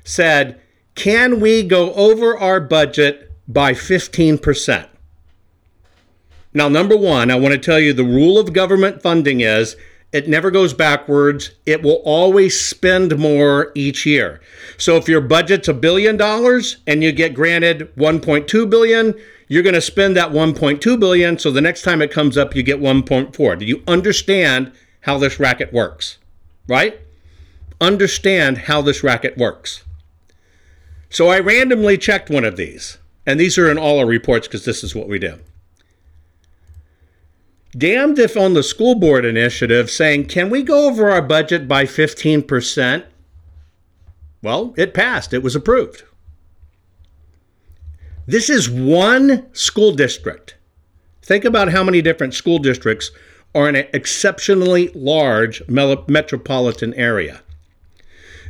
said, 0.04 0.60
Can 0.94 1.40
we 1.40 1.62
go 1.62 1.92
over 1.94 2.36
our 2.36 2.60
budget 2.60 3.32
by 3.48 3.72
15%? 3.72 4.88
Now, 6.52 6.68
number 6.68 6.96
one, 6.96 7.30
I 7.30 7.34
want 7.34 7.52
to 7.52 7.58
tell 7.58 7.80
you 7.80 7.92
the 7.92 8.04
rule 8.04 8.38
of 8.38 8.52
government 8.52 9.02
funding 9.02 9.40
is 9.40 9.74
it 10.12 10.28
never 10.28 10.52
goes 10.52 10.72
backwards. 10.72 11.50
It 11.66 11.82
will 11.82 12.00
always 12.04 12.60
spend 12.60 13.18
more 13.18 13.72
each 13.74 14.06
year. 14.06 14.40
So 14.76 14.96
if 14.96 15.08
your 15.08 15.20
budget's 15.20 15.66
a 15.66 15.74
billion 15.74 16.16
dollars 16.16 16.76
and 16.86 17.02
you 17.02 17.10
get 17.10 17.34
granted 17.34 17.92
1.2 17.96 18.70
billion, 18.70 19.14
you're 19.48 19.64
going 19.64 19.74
to 19.74 19.80
spend 19.80 20.16
that 20.16 20.30
1.2 20.30 21.00
billion 21.00 21.36
so 21.36 21.50
the 21.50 21.60
next 21.60 21.82
time 21.82 22.00
it 22.00 22.12
comes 22.12 22.38
up 22.38 22.54
you 22.54 22.62
get 22.62 22.78
1.4. 22.78 23.58
Do 23.58 23.64
you 23.64 23.82
understand 23.88 24.72
how 25.00 25.18
this 25.18 25.40
racket 25.40 25.72
works? 25.72 26.18
Right? 26.68 27.00
Understand 27.80 28.58
how 28.58 28.82
this 28.82 29.02
racket 29.02 29.36
works. 29.36 29.84
So 31.10 31.28
I 31.28 31.38
randomly 31.40 31.98
checked 31.98 32.30
one 32.30 32.44
of 32.44 32.56
these. 32.56 32.98
And 33.26 33.40
these 33.40 33.56
are 33.56 33.70
in 33.70 33.78
all 33.78 33.98
our 33.98 34.06
reports 34.06 34.46
because 34.46 34.64
this 34.64 34.84
is 34.84 34.94
what 34.94 35.08
we 35.08 35.18
do 35.18 35.38
damned 37.76 38.18
if 38.18 38.36
on 38.36 38.54
the 38.54 38.62
school 38.62 38.94
board 38.94 39.24
initiative 39.24 39.90
saying, 39.90 40.26
can 40.26 40.50
we 40.50 40.62
go 40.62 40.88
over 40.88 41.10
our 41.10 41.22
budget 41.22 41.66
by 41.66 41.84
15%? 41.84 43.04
Well, 44.42 44.74
it 44.76 44.94
passed, 44.94 45.32
it 45.32 45.42
was 45.42 45.56
approved. 45.56 46.04
This 48.26 48.48
is 48.48 48.70
one 48.70 49.52
school 49.54 49.92
district. 49.92 50.56
Think 51.22 51.44
about 51.44 51.72
how 51.72 51.82
many 51.82 52.00
different 52.00 52.34
school 52.34 52.58
districts 52.58 53.10
are 53.54 53.68
in 53.68 53.76
an 53.76 53.86
exceptionally 53.92 54.88
large 54.94 55.66
metropolitan 55.68 56.94
area. 56.94 57.42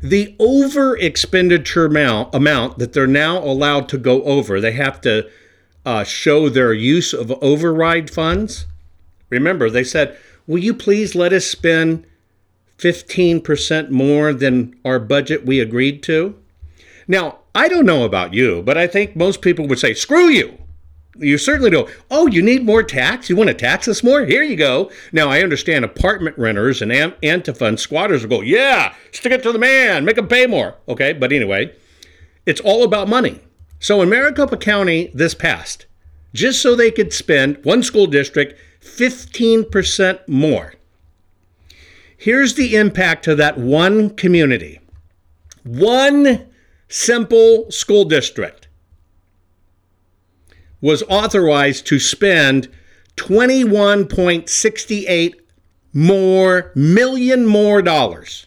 The 0.04 0.36
over 0.38 0.96
expenditure 0.96 1.86
amount, 1.86 2.34
amount 2.34 2.78
that 2.78 2.92
they're 2.92 3.06
now 3.06 3.38
allowed 3.38 3.88
to 3.88 3.98
go 3.98 4.22
over, 4.22 4.60
they 4.60 4.72
have 4.72 5.00
to 5.00 5.28
uh, 5.84 6.04
show 6.04 6.48
their 6.48 6.72
use 6.72 7.12
of 7.12 7.32
override 7.42 8.10
funds 8.10 8.66
Remember, 9.34 9.68
they 9.68 9.84
said, 9.84 10.16
Will 10.46 10.62
you 10.62 10.74
please 10.74 11.14
let 11.14 11.32
us 11.32 11.44
spend 11.44 12.06
15% 12.78 13.90
more 13.90 14.32
than 14.32 14.78
our 14.84 15.00
budget 15.00 15.44
we 15.44 15.58
agreed 15.58 16.02
to? 16.04 16.38
Now, 17.08 17.40
I 17.54 17.68
don't 17.68 17.86
know 17.86 18.04
about 18.04 18.32
you, 18.34 18.62
but 18.62 18.78
I 18.78 18.86
think 18.86 19.16
most 19.16 19.42
people 19.42 19.66
would 19.66 19.78
say, 19.78 19.92
Screw 19.92 20.28
you. 20.28 20.58
You 21.16 21.38
certainly 21.38 21.70
don't. 21.70 21.88
Oh, 22.10 22.26
you 22.26 22.42
need 22.42 22.64
more 22.64 22.82
tax? 22.82 23.30
You 23.30 23.36
want 23.36 23.48
to 23.48 23.54
tax 23.54 23.86
us 23.86 24.02
more? 24.02 24.24
Here 24.24 24.42
you 24.42 24.56
go. 24.56 24.90
Now, 25.12 25.30
I 25.30 25.42
understand 25.42 25.84
apartment 25.84 26.36
renters 26.36 26.82
and 26.82 26.90
Antifa 26.90 27.68
and 27.68 27.78
squatters 27.78 28.22
will 28.22 28.38
go, 28.38 28.42
Yeah, 28.42 28.94
stick 29.12 29.32
it 29.32 29.42
to 29.44 29.52
the 29.52 29.58
man, 29.58 30.04
make 30.04 30.16
them 30.16 30.28
pay 30.28 30.46
more. 30.46 30.76
Okay, 30.88 31.12
but 31.12 31.32
anyway, 31.32 31.72
it's 32.46 32.60
all 32.60 32.82
about 32.82 33.08
money. 33.08 33.40
So 33.78 34.02
in 34.02 34.08
Maricopa 34.08 34.56
County, 34.56 35.10
this 35.14 35.34
passed 35.34 35.86
just 36.34 36.60
so 36.60 36.74
they 36.74 36.90
could 36.90 37.12
spend 37.12 37.64
one 37.64 37.82
school 37.82 38.06
district 38.06 38.60
15% 38.80 40.28
more. 40.28 40.74
Here's 42.16 42.54
the 42.54 42.76
impact 42.76 43.24
to 43.24 43.34
that 43.36 43.56
one 43.56 44.10
community. 44.10 44.80
One 45.62 46.46
simple 46.88 47.70
school 47.70 48.04
district 48.04 48.63
was 50.84 51.02
authorized 51.08 51.86
to 51.86 51.98
spend 51.98 52.68
21.68 53.16 55.34
more 55.94 56.70
million 56.74 57.46
more 57.46 57.80
dollars. 57.80 58.46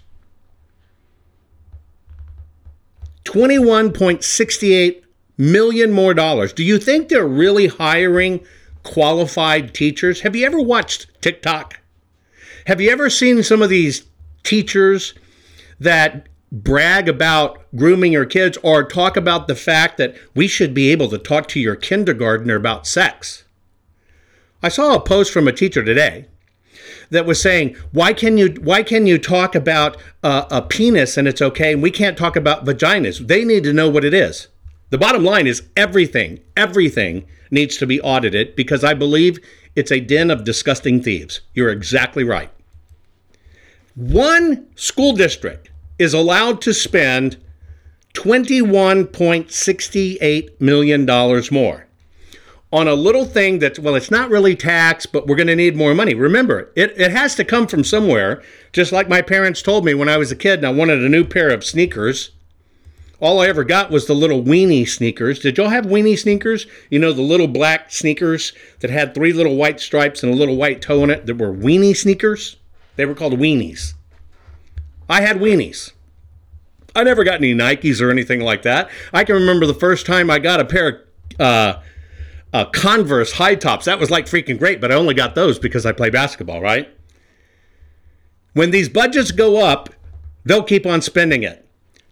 21.68 3.24 5.02
million 5.38 5.92
more 5.92 6.14
dollars. 6.14 6.54
Do 6.54 6.64
you 6.64 6.78
think 6.78 7.10
they're 7.10 7.28
really 7.28 7.68
hiring 7.68 8.46
qualified 8.88 9.74
teachers. 9.74 10.22
Have 10.22 10.36
you 10.36 10.46
ever 10.46 10.62
watched 10.62 11.08
TikTok? 11.22 11.80
Have 12.68 12.80
you 12.80 12.90
ever 12.90 13.10
seen 13.10 13.44
some 13.44 13.62
of 13.62 13.70
these 13.70 14.06
teachers 14.44 15.14
that 15.80 16.28
brag 16.52 17.10
about 17.10 17.64
grooming 17.76 18.14
your 18.14 18.26
kids 18.26 18.58
or 18.64 18.84
talk 18.84 19.18
about 19.18 19.48
the 19.48 19.56
fact 19.56 19.98
that 19.98 20.16
we 20.34 20.48
should 20.48 20.74
be 20.74 20.92
able 20.92 21.10
to 21.10 21.18
talk 21.18 21.48
to 21.50 21.60
your 21.60 21.76
kindergartner 21.76 22.56
about 22.56 22.88
sex? 22.88 23.44
I 24.64 24.70
saw 24.70 24.96
a 24.96 25.02
post 25.02 25.32
from 25.32 25.48
a 25.48 25.54
teacher 25.54 25.84
today 25.84 26.26
that 27.10 27.26
was 27.26 27.42
saying, 27.42 27.76
"Why 27.92 28.14
can 28.14 28.38
you 28.38 28.56
why 28.62 28.84
can 28.84 29.06
you 29.06 29.18
talk 29.18 29.56
about 29.56 29.98
uh, 30.24 30.46
a 30.50 30.62
penis 30.62 31.18
and 31.18 31.28
it's 31.28 31.42
okay, 31.42 31.74
and 31.74 31.84
we 31.84 31.92
can't 31.92 32.18
talk 32.18 32.36
about 32.36 32.66
vaginas? 32.66 33.28
They 33.28 33.46
need 33.46 33.64
to 33.64 33.74
know 33.74 33.90
what 33.90 34.06
it 34.06 34.14
is." 34.14 34.48
The 34.90 34.98
bottom 34.98 35.24
line 35.24 35.48
is 35.48 35.64
everything, 35.76 36.40
everything 36.56 37.26
needs 37.52 37.78
to 37.78 37.86
be 37.86 38.02
audited 38.02 38.56
because 38.56 38.84
I 38.84 38.94
believe 38.94 39.40
it's 39.76 39.92
a 39.92 40.00
den 40.00 40.32
of 40.32 40.44
disgusting 40.44 41.04
thieves. 41.04 41.42
You're 41.54 41.70
exactly 41.70 42.24
right. 42.24 42.50
One 43.96 44.68
school 44.76 45.14
district 45.14 45.70
is 46.00 46.14
allowed 46.14 46.62
to 46.62 46.74
spend 46.74 47.36
$21.68 48.14 50.62
million 50.62 51.06
more 51.52 51.84
on 52.74 52.88
a 52.88 52.94
little 52.94 53.26
thing 53.26 53.60
that's, 53.60 53.80
well, 53.80 53.96
it's 53.96 54.12
not 54.12 54.30
really 54.30 54.56
tax, 54.56 55.06
but 55.06 55.26
we're 55.26 55.38
going 55.38 55.48
to 55.48 55.56
need 55.56 55.76
more 55.76 55.96
money. 55.96 56.14
Remember, 56.14 56.72
it, 56.76 57.00
it 57.00 57.12
has 57.12 57.34
to 57.36 57.46
come 57.46 57.66
from 57.66 57.84
somewhere, 57.84 58.44
just 58.74 58.92
like 58.92 59.08
my 59.08 59.22
parents 59.22 59.62
told 59.62 59.86
me 59.86 59.94
when 59.94 60.10
I 60.10 60.18
was 60.18 60.32
a 60.32 60.36
kid 60.36 60.60
and 60.60 60.68
I 60.68 60.72
wanted 60.72 61.02
a 61.02 61.10
new 61.10 61.24
pair 61.24 61.50
of 61.50 61.64
sneakers 61.64 62.32
all 63.20 63.42
I 63.42 63.48
ever 63.48 63.64
got 63.64 63.90
was 63.90 64.06
the 64.06 64.14
little 64.14 64.44
weenie 64.44 64.88
sneakers. 64.88 65.40
Did 65.40 65.58
y'all 65.58 65.70
have 65.70 65.86
weenie 65.86 66.18
sneakers? 66.18 66.68
You 66.92 67.00
know, 67.00 67.14
the 67.14 67.24
little 67.24 67.48
black 67.48 67.92
sneakers 67.92 68.54
that 68.80 68.92
had 68.92 69.16
three 69.16 69.34
little 69.34 69.56
white 69.56 69.80
stripes 69.80 70.22
and 70.22 70.32
a 70.32 70.36
little 70.36 70.56
white 70.56 70.82
toe 70.82 71.04
in 71.04 71.10
it 71.10 71.26
that 71.26 71.38
were 71.38 71.54
weenie 71.54 71.96
sneakers? 71.96 72.58
They 72.96 73.06
were 73.06 73.16
called 73.16 73.34
weenies. 73.34 73.94
I 75.10 75.22
had 75.22 75.38
weenies. 75.38 75.94
I 76.98 77.04
never 77.04 77.24
got 77.24 77.36
any 77.36 77.54
Nikes 77.54 78.02
or 78.02 78.10
anything 78.10 78.42
like 78.42 78.64
that. 78.64 78.90
I 79.14 79.24
can 79.24 79.36
remember 79.36 79.68
the 79.68 79.76
first 79.76 80.08
time 80.08 80.32
I 80.32 80.40
got 80.40 80.60
a 80.60 80.66
pair 80.66 80.88
of 80.88 81.40
uh, 81.40 81.80
uh, 82.52 82.66
Converse 82.66 83.34
high 83.34 83.54
tops. 83.54 83.86
That 83.86 84.00
was 84.00 84.10
like 84.10 84.26
freaking 84.26 84.58
great, 84.58 84.82
but 84.82 84.92
I 84.92 84.96
only 84.96 85.14
got 85.14 85.36
those 85.36 85.60
because 85.60 85.86
I 85.86 85.92
play 85.92 86.10
basketball, 86.10 86.60
right? 86.60 86.90
When 88.54 88.72
these 88.72 88.90
budgets 88.90 89.30
go 89.30 89.64
up, 89.64 89.92
they'll 90.44 90.64
keep 90.64 90.88
on 90.88 91.04
spending 91.04 91.44
it. 91.44 91.64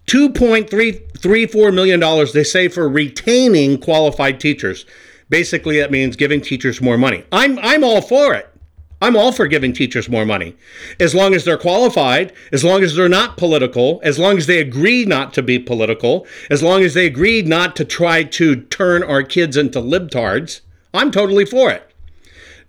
$2.334 0.05 1.73
million 1.73 2.27
they 2.31 2.43
say 2.43 2.67
for 2.67 2.87
retaining 2.87 3.79
qualified 3.79 4.39
teachers. 4.39 4.85
Basically, 5.29 5.79
that 5.79 5.89
means 5.89 6.15
giving 6.15 6.41
teachers 6.41 6.79
more 6.79 6.99
money. 6.99 7.25
I'm, 7.31 7.57
I'm 7.57 7.83
all 7.83 8.01
for 8.01 8.35
it. 8.35 8.54
I'm 9.01 9.17
all 9.17 9.31
for 9.31 9.47
giving 9.47 9.73
teachers 9.73 10.09
more 10.09 10.25
money. 10.25 10.55
As 10.99 11.13
long 11.13 11.33
as 11.33 11.43
they're 11.43 11.57
qualified, 11.57 12.31
as 12.51 12.63
long 12.63 12.81
as 12.81 12.95
they're 12.95 13.09
not 13.09 13.37
political, 13.37 13.99
as 14.03 14.17
long 14.17 14.37
as 14.37 14.47
they 14.47 14.59
agree 14.59 15.05
not 15.05 15.33
to 15.33 15.43
be 15.43 15.59
political, 15.59 16.25
as 16.49 16.63
long 16.63 16.81
as 16.81 16.93
they 16.93 17.05
agree 17.05 17.41
not 17.41 17.75
to 17.75 17.85
try 17.85 18.23
to 18.23 18.55
turn 18.55 19.03
our 19.03 19.21
kids 19.21 19.57
into 19.57 19.79
libtards, 19.79 20.61
I'm 20.93 21.11
totally 21.11 21.45
for 21.45 21.71
it. 21.71 21.91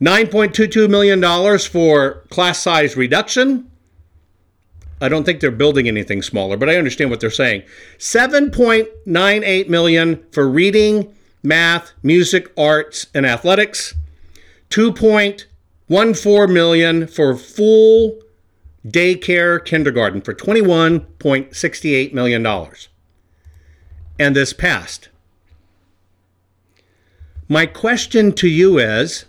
$9.22 0.01 0.91
million 0.91 1.59
for 1.59 2.25
class 2.29 2.61
size 2.61 2.97
reduction. 2.97 3.71
I 5.01 5.09
don't 5.09 5.25
think 5.25 5.41
they're 5.41 5.51
building 5.51 5.89
anything 5.89 6.23
smaller, 6.23 6.57
but 6.57 6.69
I 6.69 6.77
understand 6.77 7.11
what 7.11 7.21
they're 7.21 7.31
saying. 7.31 7.63
7.98 7.99 9.69
million 9.69 10.25
for 10.33 10.49
reading, 10.49 11.15
math, 11.43 11.93
music, 12.03 12.51
arts, 12.59 13.07
and 13.15 13.25
athletics. 13.25 13.95
2.14 15.89 16.53
million 16.53 17.07
for 17.07 17.37
full 17.37 18.19
daycare 18.87 19.65
kindergarten 19.65 20.21
for 20.21 20.35
21.68 20.35 22.13
million 22.13 22.43
dollars. 22.43 22.89
And 24.19 24.35
this 24.35 24.53
passed. 24.53 25.09
My 27.49 27.67
question 27.67 28.33
to 28.33 28.49
you 28.49 28.79
is 28.79 29.27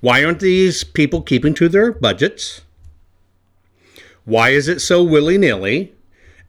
why 0.00 0.24
aren't 0.24 0.40
these 0.40 0.84
people 0.84 1.22
keeping 1.22 1.54
to 1.54 1.68
their 1.68 1.92
budgets? 1.92 2.62
Why 4.24 4.50
is 4.50 4.68
it 4.68 4.80
so 4.80 5.02
willy 5.02 5.38
nilly? 5.38 5.92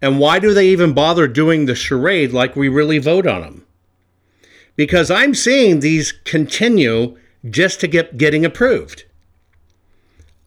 And 0.01 0.19
why 0.19 0.39
do 0.39 0.53
they 0.53 0.67
even 0.69 0.93
bother 0.93 1.27
doing 1.27 1.65
the 1.65 1.75
charade 1.75 2.31
like 2.31 2.55
we 2.55 2.69
really 2.69 2.99
vote 2.99 3.27
on 3.27 3.41
them? 3.41 3.65
Because 4.75 5.11
I'm 5.11 5.35
seeing 5.35 5.79
these 5.79 6.11
continue 6.11 7.17
just 7.47 7.79
to 7.81 7.87
get 7.87 8.17
getting 8.17 8.45
approved. 8.45 9.05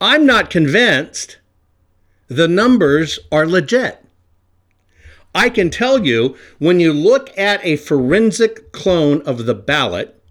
I'm 0.01 0.26
not 0.26 0.51
convinced 0.51 1.38
the 2.28 2.49
numbers 2.49 3.18
are 3.30 3.47
legit. 3.47 4.05
I 5.34 5.49
can 5.49 5.70
tell 5.70 6.05
you 6.05 6.36
when 6.59 6.80
you 6.80 6.93
look 6.93 7.36
at 7.38 7.64
a 7.64 7.76
forensic 7.76 8.72
clone 8.72 9.22
of 9.22 9.47
the 9.47 9.55
ballot, 9.55 10.22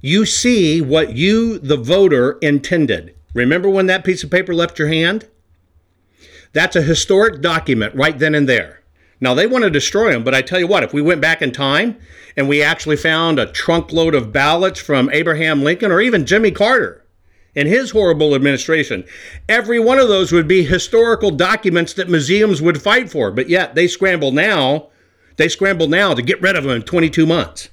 you 0.00 0.24
see 0.26 0.80
what 0.80 1.16
you, 1.16 1.58
the 1.58 1.76
voter, 1.76 2.38
intended. 2.40 3.14
Remember 3.34 3.68
when 3.68 3.86
that 3.86 4.04
piece 4.04 4.22
of 4.22 4.30
paper 4.30 4.54
left 4.54 4.78
your 4.78 4.88
hand? 4.88 5.28
That's 6.52 6.76
a 6.76 6.82
historic 6.82 7.40
document 7.40 7.94
right 7.94 8.18
then 8.18 8.34
and 8.34 8.48
there. 8.48 8.82
Now, 9.20 9.32
they 9.34 9.46
want 9.46 9.64
to 9.64 9.70
destroy 9.70 10.12
them, 10.12 10.24
but 10.24 10.34
I 10.34 10.42
tell 10.42 10.58
you 10.58 10.66
what, 10.66 10.82
if 10.82 10.92
we 10.92 11.00
went 11.00 11.20
back 11.20 11.40
in 11.40 11.52
time 11.52 11.96
and 12.36 12.48
we 12.48 12.62
actually 12.62 12.96
found 12.96 13.38
a 13.38 13.46
trunkload 13.46 14.14
of 14.14 14.32
ballots 14.32 14.78
from 14.78 15.10
Abraham 15.12 15.62
Lincoln 15.62 15.90
or 15.90 16.00
even 16.00 16.26
Jimmy 16.26 16.50
Carter 16.50 17.02
in 17.54 17.66
his 17.66 17.92
horrible 17.92 18.34
administration, 18.34 19.04
every 19.48 19.80
one 19.80 19.98
of 19.98 20.08
those 20.08 20.32
would 20.32 20.46
be 20.46 20.64
historical 20.64 21.30
documents 21.30 21.94
that 21.94 22.10
museums 22.10 22.60
would 22.60 22.82
fight 22.82 23.10
for. 23.10 23.30
But 23.30 23.48
yet 23.48 23.74
they 23.74 23.88
scramble 23.88 24.32
now, 24.32 24.88
they 25.36 25.48
scramble 25.48 25.88
now 25.88 26.12
to 26.12 26.20
get 26.20 26.42
rid 26.42 26.54
of 26.54 26.64
them 26.64 26.76
in 26.76 26.82
22 26.82 27.24
months. 27.24 27.70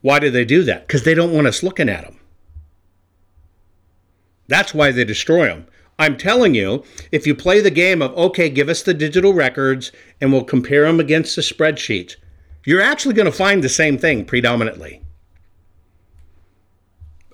Why 0.00 0.18
do 0.18 0.30
they 0.30 0.46
do 0.46 0.62
that? 0.64 0.86
Because 0.86 1.04
they 1.04 1.14
don't 1.14 1.32
want 1.32 1.46
us 1.46 1.62
looking 1.62 1.88
at 1.88 2.04
them. 2.04 2.18
That's 4.48 4.74
why 4.74 4.90
they 4.90 5.04
destroy 5.04 5.46
them. 5.46 5.66
I'm 6.02 6.16
telling 6.16 6.54
you, 6.54 6.82
if 7.12 7.28
you 7.28 7.34
play 7.34 7.60
the 7.60 7.70
game 7.70 8.02
of, 8.02 8.12
okay, 8.16 8.48
give 8.48 8.68
us 8.68 8.82
the 8.82 8.92
digital 8.92 9.32
records 9.32 9.92
and 10.20 10.32
we'll 10.32 10.42
compare 10.42 10.82
them 10.82 10.98
against 10.98 11.36
the 11.36 11.42
spreadsheets, 11.42 12.16
you're 12.66 12.80
actually 12.80 13.14
going 13.14 13.26
to 13.26 13.32
find 13.32 13.62
the 13.62 13.68
same 13.68 13.96
thing 13.98 14.24
predominantly. 14.24 15.02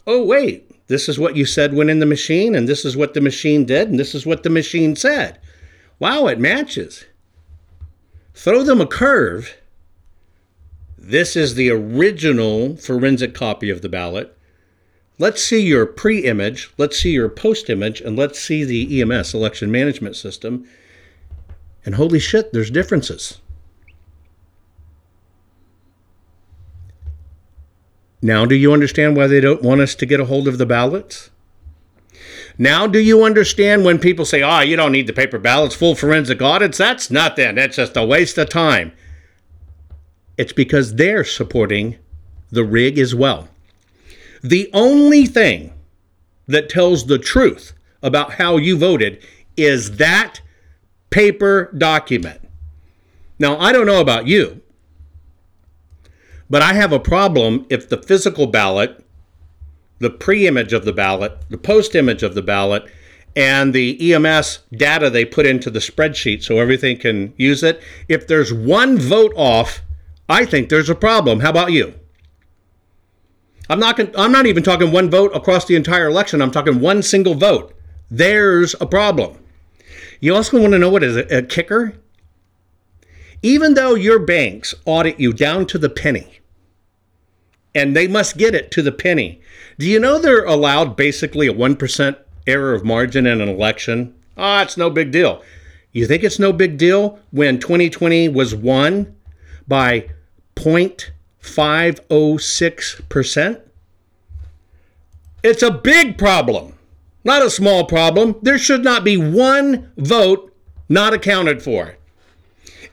Oh, 0.07 0.23
wait, 0.23 0.87
this 0.89 1.09
is 1.09 1.19
what 1.19 1.35
you 1.35 1.47
said 1.47 1.75
went 1.75 1.91
in 1.91 1.99
the 1.99 2.07
machine, 2.07 2.55
and 2.55 2.69
this 2.69 2.85
is 2.85 2.97
what 2.97 3.15
the 3.15 3.21
machine 3.23 3.65
did, 3.65 3.89
and 3.89 3.99
this 3.99 4.15
is 4.15 4.27
what 4.27 4.43
the 4.43 4.51
machine 4.51 4.97
said. 4.97 5.39
Wow, 5.99 6.27
it 6.27 6.39
matches. 6.39 7.07
Throw 8.35 8.63
them 8.63 8.81
a 8.81 8.87
curve. 8.87 9.57
This 10.97 11.37
is 11.37 11.55
the 11.55 11.71
original 11.71 12.77
forensic 12.77 13.35
copy 13.35 13.71
of 13.71 13.81
the 13.81 13.89
ballot. 13.89 14.38
Let's 15.19 15.43
see 15.43 15.61
your 15.61 15.85
pre 15.85 16.25
image, 16.25 16.71
let's 16.79 17.01
see 17.01 17.11
your 17.11 17.29
post 17.29 17.69
image, 17.69 18.01
and 18.01 18.17
let's 18.17 18.39
see 18.39 18.65
the 18.65 19.01
EMS, 19.01 19.35
election 19.35 19.71
management 19.71 20.15
system. 20.15 20.69
And 21.85 21.97
holy 21.97 22.21
shit, 22.21 22.53
there's 22.53 22.71
differences. 22.71 23.41
Now, 28.23 28.45
do 28.45 28.55
you 28.55 28.73
understand 28.73 29.17
why 29.17 29.27
they 29.27 29.41
don't 29.41 29.63
want 29.63 29.81
us 29.81 29.95
to 29.97 30.07
get 30.07 30.21
a 30.21 30.25
hold 30.25 30.49
of 30.49 30.59
the 30.59 30.67
ballots? 30.67 31.31
Now, 32.57 32.89
do 32.89 32.99
you 32.99 33.23
understand 33.23 33.85
when 33.85 34.01
people 34.01 34.25
say, 34.25 34.43
oh, 34.43 34.61
you 34.61 34.75
don't 34.77 34.91
need 34.91 35.07
the 35.07 35.13
paper 35.13 35.39
ballots, 35.39 35.77
full 35.77 35.95
forensic 35.95 36.43
audits? 36.43 36.79
That's 36.79 37.11
nothing. 37.11 37.55
That's 37.55 37.77
just 37.77 37.97
a 37.97 38.05
waste 38.05 38.37
of 38.37 38.49
time. 38.49 38.93
It's 40.37 40.53
because 40.53 40.97
they're 40.97 41.25
supporting 41.25 41.97
the 42.51 42.65
rig 42.65 42.99
as 42.99 43.15
well. 43.15 43.49
The 44.43 44.71
only 44.73 45.27
thing 45.27 45.73
that 46.47 46.69
tells 46.69 47.07
the 47.07 47.19
truth 47.19 47.73
about 48.03 48.35
how 48.35 48.57
you 48.57 48.77
voted 48.77 49.23
is 49.57 49.97
that 49.97 50.41
paper 51.11 51.73
document. 51.77 52.41
Now, 53.39 53.59
I 53.59 53.73
don't 53.73 53.87
know 53.87 54.01
about 54.01 54.27
you, 54.27 54.61
but 56.51 56.63
I 56.63 56.73
have 56.75 56.93
a 56.93 57.01
problem 57.01 57.67
if 57.69 57.89
the 57.89 58.03
physical 58.03 58.47
ballot, 58.47 59.05
the 59.99 60.11
pre 60.11 60.47
image 60.47 60.73
of 60.73 60.85
the 60.85 60.93
ballot, 60.93 61.39
the 61.51 61.59
post 61.59 61.95
image 61.95 62.23
of 62.23 62.35
the 62.35 62.43
ballot, 62.43 62.91
and 63.37 63.73
the 63.73 64.13
EMS 64.13 64.61
data 64.73 65.11
they 65.11 65.25
put 65.25 65.47
into 65.47 65.71
the 65.71 65.79
spreadsheet 65.79 66.43
so 66.43 66.59
everything 66.59 66.99
can 66.99 67.33
use 67.37 67.63
it, 67.63 67.81
if 68.09 68.27
there's 68.27 68.53
one 68.53 68.99
vote 68.99 69.33
off, 69.37 69.83
I 70.29 70.45
think 70.45 70.69
there's 70.69 70.91
a 70.91 70.95
problem. 70.95 71.41
How 71.41 71.51
about 71.51 71.73
you? 71.73 71.95
I'm 73.69 73.81
not. 73.81 74.01
I'm 74.17 74.33
not 74.33 74.47
even 74.47 74.63
talking 74.63 74.93
one 74.93 75.11
vote 75.11 75.33
across 75.35 75.67
the 75.67 75.77
entire 75.77 76.07
election. 76.07 76.41
I'm 76.41 76.51
talking 76.51 76.81
one 76.81 77.03
single 77.03 77.35
vote. 77.35 77.75
There's 78.11 78.75
a 78.81 78.87
problem. 78.87 79.39
You 80.21 80.35
also 80.35 80.61
want 80.61 80.73
to 80.73 80.79
know 80.79 80.91
what 80.91 81.05
is 81.05 81.17
a, 81.17 81.39
a 81.39 81.43
kicker? 81.43 81.95
Even 83.43 83.75
though 83.75 83.95
your 83.95 84.19
banks 84.19 84.75
audit 84.85 85.21
you 85.21 85.33
down 85.33 85.67
to 85.67 85.79
the 85.79 85.89
penny, 85.89 86.41
and 87.75 87.95
they 87.95 88.09
must 88.09 88.37
get 88.37 88.55
it 88.55 88.71
to 88.73 88.83
the 88.83 88.93
penny. 88.93 89.41
Do 89.79 89.87
you 89.87 90.01
know 90.01 90.19
they're 90.19 90.45
allowed 90.45 90.97
basically 90.97 91.47
a 91.47 91.55
1% 91.55 92.17
error 92.47 92.75
of 92.75 92.85
margin 92.85 93.27
in 93.27 93.41
an 93.41 93.49
election? 93.49 94.15
Ah, 94.37 94.59
oh, 94.59 94.63
it's 94.63 94.77
no 94.77 94.91
big 94.91 95.13
deal. 95.13 95.43
You 95.93 96.07
think 96.07 96.25
it's 96.25 96.39
no 96.39 96.53
big 96.53 96.79
deal 96.79 97.21
when 97.31 97.61
2020 97.61 98.29
was 98.29 98.55
won 98.55 99.15
by 99.69 100.09
0.506%? 101.43 103.61
It's 105.43 105.63
a 105.63 105.71
big 105.71 106.19
problem, 106.19 106.75
not 107.25 107.43
a 107.43 107.51
small 107.51 107.85
problem. 107.85 108.37
There 108.43 108.59
should 108.59 108.83
not 108.83 109.05
be 109.05 109.17
one 109.17 109.93
vote 109.97 110.49
not 110.89 111.13
accounted 111.13 111.63
for. 111.63 111.97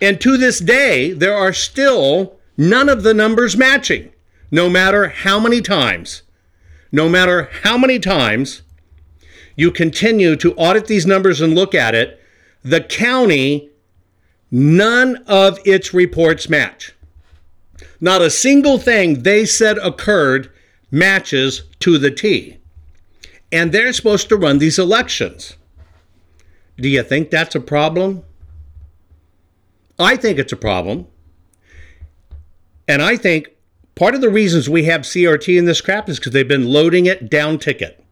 And 0.01 0.19
to 0.21 0.37
this 0.37 0.59
day, 0.59 1.11
there 1.11 1.35
are 1.35 1.53
still 1.53 2.37
none 2.57 2.89
of 2.89 3.03
the 3.03 3.13
numbers 3.13 3.55
matching, 3.55 4.11
no 4.51 4.69
matter 4.69 5.07
how 5.07 5.39
many 5.39 5.61
times, 5.61 6.23
no 6.91 7.09
matter 7.09 7.49
how 7.63 7.77
many 7.77 7.99
times 7.99 8.61
you 9.55 9.71
continue 9.71 10.35
to 10.35 10.53
audit 10.55 10.87
these 10.87 11.05
numbers 11.05 11.41
and 11.41 11.55
look 11.55 11.73
at 11.73 11.95
it, 11.95 12.21
the 12.63 12.81
county, 12.81 13.69
none 14.51 15.23
of 15.27 15.59
its 15.65 15.93
reports 15.93 16.49
match. 16.49 16.94
Not 17.99 18.21
a 18.21 18.29
single 18.29 18.77
thing 18.77 19.23
they 19.23 19.45
said 19.45 19.77
occurred 19.77 20.51
matches 20.91 21.63
to 21.79 21.97
the 21.97 22.11
T. 22.11 22.57
And 23.51 23.71
they're 23.71 23.93
supposed 23.93 24.29
to 24.29 24.37
run 24.37 24.57
these 24.57 24.79
elections. 24.79 25.55
Do 26.77 26.89
you 26.89 27.03
think 27.03 27.29
that's 27.29 27.55
a 27.55 27.59
problem? 27.59 28.23
I 29.97 30.17
think 30.17 30.39
it's 30.39 30.51
a 30.51 30.57
problem. 30.57 31.07
And 32.87 33.01
I 33.01 33.15
think 33.15 33.49
part 33.95 34.13
of 34.13 34.21
the 34.21 34.29
reasons 34.29 34.69
we 34.69 34.83
have 34.85 35.01
CRT 35.01 35.57
in 35.57 35.65
this 35.65 35.81
crap 35.81 36.09
is 36.09 36.19
because 36.19 36.33
they've 36.33 36.47
been 36.47 36.67
loading 36.67 37.05
it 37.05 37.29
down 37.29 37.59
ticket. 37.59 38.03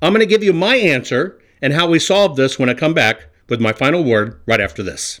I'm 0.00 0.12
going 0.12 0.20
to 0.20 0.26
give 0.26 0.42
you 0.42 0.52
my 0.52 0.76
answer 0.76 1.38
and 1.60 1.72
how 1.72 1.88
we 1.88 1.98
solve 1.98 2.36
this 2.36 2.58
when 2.58 2.70
I 2.70 2.74
come 2.74 2.94
back 2.94 3.26
with 3.48 3.60
my 3.60 3.72
final 3.72 4.04
word 4.04 4.40
right 4.46 4.60
after 4.60 4.82
this. 4.82 5.20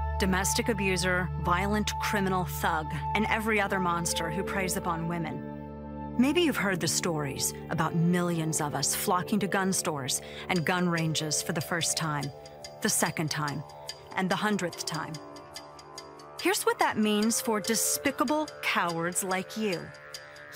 domestic 0.21 0.69
abuser, 0.69 1.27
violent 1.41 1.97
criminal 1.99 2.45
thug, 2.45 2.85
and 3.15 3.25
every 3.25 3.59
other 3.59 3.79
monster 3.79 4.29
who 4.29 4.43
preys 4.43 4.77
upon 4.77 5.07
women. 5.07 5.41
Maybe 6.19 6.41
you've 6.41 6.55
heard 6.55 6.79
the 6.79 6.87
stories 6.87 7.55
about 7.71 7.95
millions 7.95 8.61
of 8.61 8.75
us 8.75 8.93
flocking 8.93 9.39
to 9.39 9.47
gun 9.47 9.73
stores 9.73 10.21
and 10.47 10.63
gun 10.63 10.87
ranges 10.87 11.41
for 11.41 11.53
the 11.53 11.59
first 11.61 11.97
time, 11.97 12.25
the 12.83 12.87
second 12.87 13.31
time, 13.31 13.63
and 14.15 14.29
the 14.29 14.35
hundredth 14.35 14.85
time. 14.85 15.13
Here's 16.39 16.67
what 16.67 16.77
that 16.77 16.99
means 16.99 17.41
for 17.41 17.59
despicable 17.59 18.47
cowards 18.61 19.23
like 19.23 19.57
you 19.57 19.81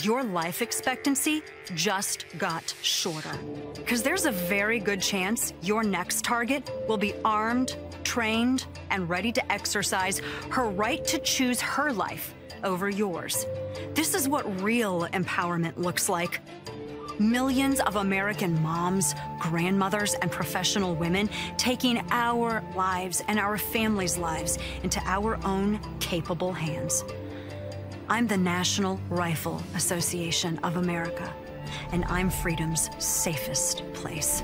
your 0.01 0.23
life 0.23 0.61
expectancy 0.61 1.41
just 1.73 2.25
got 2.37 2.73
shorter. 2.81 3.31
Because 3.75 4.03
there's 4.03 4.25
a 4.25 4.31
very 4.31 4.79
good 4.79 5.01
chance 5.01 5.53
your 5.61 5.83
next 5.83 6.23
target 6.23 6.69
will 6.87 6.97
be 6.97 7.13
armed, 7.23 7.77
trained, 8.05 8.65
and 8.89 9.09
ready 9.09 9.31
to 9.33 9.51
exercise 9.51 10.21
her 10.51 10.69
right 10.69 11.03
to 11.05 11.19
choose 11.19 11.59
her 11.59 11.91
life 11.91 12.33
over 12.63 12.89
yours. 12.89 13.45
This 13.93 14.13
is 14.13 14.29
what 14.29 14.61
real 14.61 15.07
empowerment 15.11 15.77
looks 15.77 16.07
like. 16.07 16.39
Millions 17.19 17.79
of 17.81 17.95
American 17.95 18.61
moms, 18.61 19.15
grandmothers, 19.39 20.15
and 20.15 20.31
professional 20.31 20.95
women 20.95 21.29
taking 21.57 22.03
our 22.11 22.61
lives 22.75 23.23
and 23.27 23.39
our 23.39 23.57
families' 23.57 24.17
lives 24.17 24.57
into 24.83 25.01
our 25.05 25.37
own 25.45 25.79
capable 25.99 26.51
hands. 26.51 27.05
I'm 28.09 28.27
the 28.27 28.37
National 28.37 28.99
Rifle 29.09 29.63
Association 29.75 30.59
of 30.59 30.75
America, 30.75 31.33
and 31.91 32.03
I'm 32.05 32.29
freedom's 32.29 32.89
safest 32.99 33.81
place. 33.93 34.43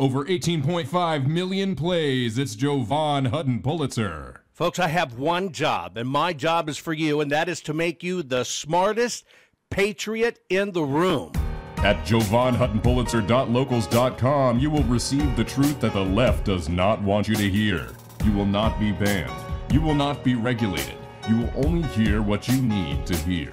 Over 0.00 0.24
18.5 0.24 1.26
million 1.26 1.76
plays. 1.76 2.38
It's 2.38 2.54
Jovan 2.54 3.26
Hutton 3.26 3.60
Pulitzer. 3.60 4.40
Folks, 4.50 4.78
I 4.78 4.88
have 4.88 5.18
one 5.18 5.52
job, 5.52 5.98
and 5.98 6.08
my 6.08 6.32
job 6.32 6.70
is 6.70 6.78
for 6.78 6.94
you, 6.94 7.20
and 7.20 7.30
that 7.30 7.50
is 7.50 7.60
to 7.60 7.74
make 7.74 8.02
you 8.02 8.22
the 8.22 8.44
smartest 8.44 9.26
patriot 9.68 10.38
in 10.48 10.72
the 10.72 10.84
room. 10.84 11.32
At 11.76 12.02
JovanHuttonPulitzer.locals.com, 12.06 14.58
you 14.58 14.70
will 14.70 14.84
receive 14.84 15.36
the 15.36 15.44
truth 15.44 15.78
that 15.80 15.92
the 15.92 16.00
left 16.00 16.46
does 16.46 16.70
not 16.70 17.02
want 17.02 17.28
you 17.28 17.34
to 17.34 17.50
hear. 17.50 17.88
You 18.24 18.32
will 18.32 18.46
not 18.46 18.80
be 18.80 18.92
banned. 18.92 19.30
You 19.70 19.82
will 19.82 19.94
not 19.94 20.24
be 20.24 20.34
regulated 20.34 20.96
you 21.30 21.36
will 21.36 21.66
only 21.66 21.86
hear 21.88 22.22
what 22.22 22.48
you 22.48 22.60
need 22.60 23.06
to 23.06 23.16
hear. 23.16 23.52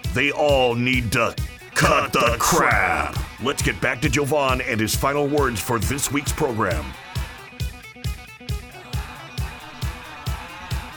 they 0.13 0.31
all 0.31 0.75
need 0.75 1.11
to 1.13 1.35
cut, 1.73 2.13
the, 2.13 2.35
crap. 2.39 3.17
Let's 3.41 3.61
get 3.61 3.79
back 3.81 4.01
to 4.01 4.09
Jovan 4.09 4.61
and 4.61 4.79
his 4.79 4.95
final 4.95 5.27
words 5.27 5.59
for 5.59 5.79
this 5.79 6.11
week's 6.11 6.31
program. 6.31 6.85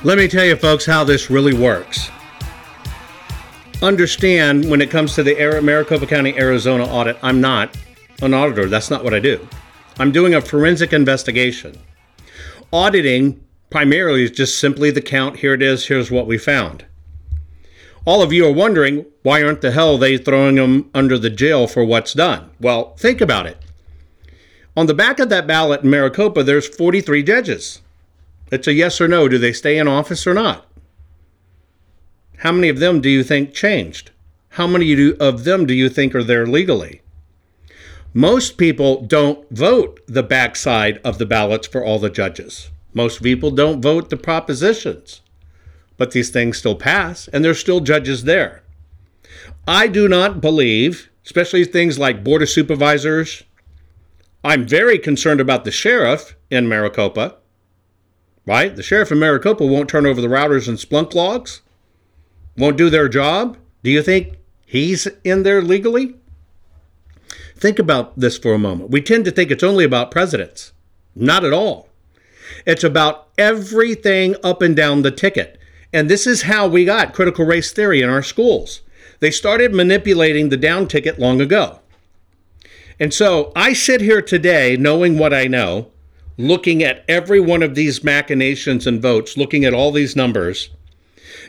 Let 0.02 0.18
me 0.18 0.28
tell 0.28 0.44
you, 0.44 0.56
folks, 0.56 0.84
how 0.84 1.04
this 1.04 1.30
really 1.30 1.54
works. 1.54 2.10
Understand 3.80 4.68
when 4.70 4.82
it 4.82 4.90
comes 4.90 5.14
to 5.14 5.22
the 5.22 5.34
Maricopa 5.62 6.06
County, 6.06 6.36
Arizona 6.36 6.84
audit, 6.84 7.16
I'm 7.22 7.40
not 7.40 7.76
an 8.20 8.34
auditor. 8.34 8.68
That's 8.68 8.90
not 8.90 9.02
what 9.02 9.14
I 9.14 9.20
do. 9.20 9.46
I'm 9.98 10.12
doing 10.12 10.34
a 10.34 10.40
forensic 10.40 10.92
investigation. 10.92 11.78
Auditing 12.72 13.42
primarily 13.70 14.24
is 14.24 14.30
just 14.30 14.58
simply 14.58 14.90
the 14.90 15.00
count. 15.00 15.38
Here 15.38 15.54
it 15.54 15.62
is. 15.62 15.86
Here's 15.86 16.10
what 16.10 16.26
we 16.26 16.36
found. 16.36 16.84
All 18.06 18.20
of 18.20 18.34
you 18.34 18.46
are 18.46 18.52
wondering 18.52 19.06
why 19.22 19.42
aren't 19.42 19.62
the 19.62 19.70
hell 19.70 19.96
they 19.96 20.18
throwing 20.18 20.56
them 20.56 20.90
under 20.92 21.16
the 21.16 21.30
jail 21.30 21.66
for 21.66 21.84
what's 21.84 22.12
done? 22.12 22.50
Well, 22.60 22.94
think 22.96 23.22
about 23.22 23.46
it. 23.46 23.56
On 24.76 24.86
the 24.86 24.94
back 24.94 25.18
of 25.18 25.30
that 25.30 25.46
ballot 25.46 25.82
in 25.82 25.90
Maricopa, 25.90 26.42
there's 26.42 26.68
43 26.68 27.22
judges. 27.22 27.80
It's 28.50 28.66
a 28.66 28.74
yes 28.74 29.00
or 29.00 29.08
no. 29.08 29.26
Do 29.26 29.38
they 29.38 29.52
stay 29.52 29.78
in 29.78 29.88
office 29.88 30.26
or 30.26 30.34
not? 30.34 30.66
How 32.38 32.52
many 32.52 32.68
of 32.68 32.78
them 32.78 33.00
do 33.00 33.08
you 33.08 33.24
think 33.24 33.54
changed? 33.54 34.10
How 34.50 34.66
many 34.66 35.14
of 35.14 35.44
them 35.44 35.64
do 35.64 35.72
you 35.72 35.88
think 35.88 36.14
are 36.14 36.22
there 36.22 36.46
legally? 36.46 37.00
Most 38.12 38.58
people 38.58 39.00
don't 39.00 39.48
vote 39.50 40.00
the 40.06 40.22
backside 40.22 41.00
of 41.02 41.16
the 41.16 41.26
ballots 41.26 41.66
for 41.66 41.82
all 41.82 41.98
the 41.98 42.10
judges. 42.10 42.70
Most 42.92 43.22
people 43.22 43.50
don't 43.50 43.80
vote 43.80 44.10
the 44.10 44.16
propositions 44.16 45.22
but 45.96 46.10
these 46.10 46.30
things 46.30 46.58
still 46.58 46.74
pass, 46.74 47.28
and 47.28 47.44
there's 47.44 47.58
still 47.58 47.80
judges 47.80 48.24
there. 48.24 48.62
I 49.66 49.86
do 49.86 50.08
not 50.08 50.40
believe, 50.40 51.10
especially 51.24 51.64
things 51.64 51.98
like 51.98 52.24
Board 52.24 52.42
of 52.42 52.48
Supervisors. 52.48 53.44
I'm 54.42 54.66
very 54.66 54.98
concerned 54.98 55.40
about 55.40 55.64
the 55.64 55.70
sheriff 55.70 56.36
in 56.50 56.68
Maricopa, 56.68 57.36
right? 58.46 58.74
The 58.74 58.82
sheriff 58.82 59.10
in 59.10 59.18
Maricopa 59.18 59.64
won't 59.64 59.88
turn 59.88 60.06
over 60.06 60.20
the 60.20 60.28
routers 60.28 60.68
and 60.68 60.76
Splunk 60.76 61.14
logs, 61.14 61.62
won't 62.56 62.76
do 62.76 62.90
their 62.90 63.08
job. 63.08 63.56
Do 63.82 63.90
you 63.90 64.02
think 64.02 64.36
he's 64.66 65.06
in 65.24 65.42
there 65.44 65.62
legally? 65.62 66.14
Think 67.56 67.78
about 67.78 68.18
this 68.18 68.36
for 68.36 68.52
a 68.52 68.58
moment. 68.58 68.90
We 68.90 69.00
tend 69.00 69.24
to 69.24 69.30
think 69.30 69.50
it's 69.50 69.62
only 69.62 69.84
about 69.84 70.10
presidents. 70.10 70.72
Not 71.14 71.44
at 71.44 71.52
all. 71.52 71.88
It's 72.66 72.84
about 72.84 73.28
everything 73.38 74.36
up 74.42 74.60
and 74.60 74.76
down 74.76 75.02
the 75.02 75.10
ticket. 75.10 75.58
And 75.94 76.10
this 76.10 76.26
is 76.26 76.42
how 76.42 76.66
we 76.66 76.84
got 76.84 77.14
critical 77.14 77.46
race 77.46 77.72
theory 77.72 78.02
in 78.02 78.10
our 78.10 78.22
schools. 78.22 78.82
They 79.20 79.30
started 79.30 79.72
manipulating 79.72 80.48
the 80.48 80.56
down 80.56 80.88
ticket 80.88 81.20
long 81.20 81.40
ago. 81.40 81.78
And 82.98 83.14
so 83.14 83.52
I 83.54 83.74
sit 83.74 84.00
here 84.00 84.20
today 84.20 84.76
knowing 84.76 85.18
what 85.18 85.32
I 85.32 85.46
know, 85.46 85.92
looking 86.36 86.82
at 86.82 87.04
every 87.08 87.38
one 87.38 87.62
of 87.62 87.76
these 87.76 88.02
machinations 88.02 88.88
and 88.88 89.00
votes, 89.00 89.36
looking 89.36 89.64
at 89.64 89.72
all 89.72 89.92
these 89.92 90.16
numbers. 90.16 90.68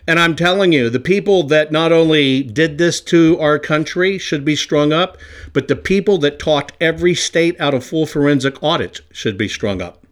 And 0.08 0.20
I'm 0.20 0.36
telling 0.36 0.72
you, 0.72 0.92
the 0.92 1.00
people 1.00 1.42
that 1.48 1.72
not 1.72 1.92
only 1.92 2.44
did 2.44 2.78
this 2.78 3.02
to 3.02 3.40
our 3.40 3.58
country 3.58 4.20
should 4.20 4.46
be 4.46 4.56
strung 4.56 4.94
up, 4.94 5.18
but 5.54 5.68
the 5.68 5.76
people 5.76 6.20
that 6.20 6.38
talked 6.38 6.74
every 6.80 7.16
state 7.16 7.60
out 7.60 7.74
of 7.74 7.84
full 7.84 8.06
forensic 8.06 8.62
audits 8.62 9.02
should 9.12 9.40
be 9.40 9.48
strung 9.48 9.82
up. 9.82 10.05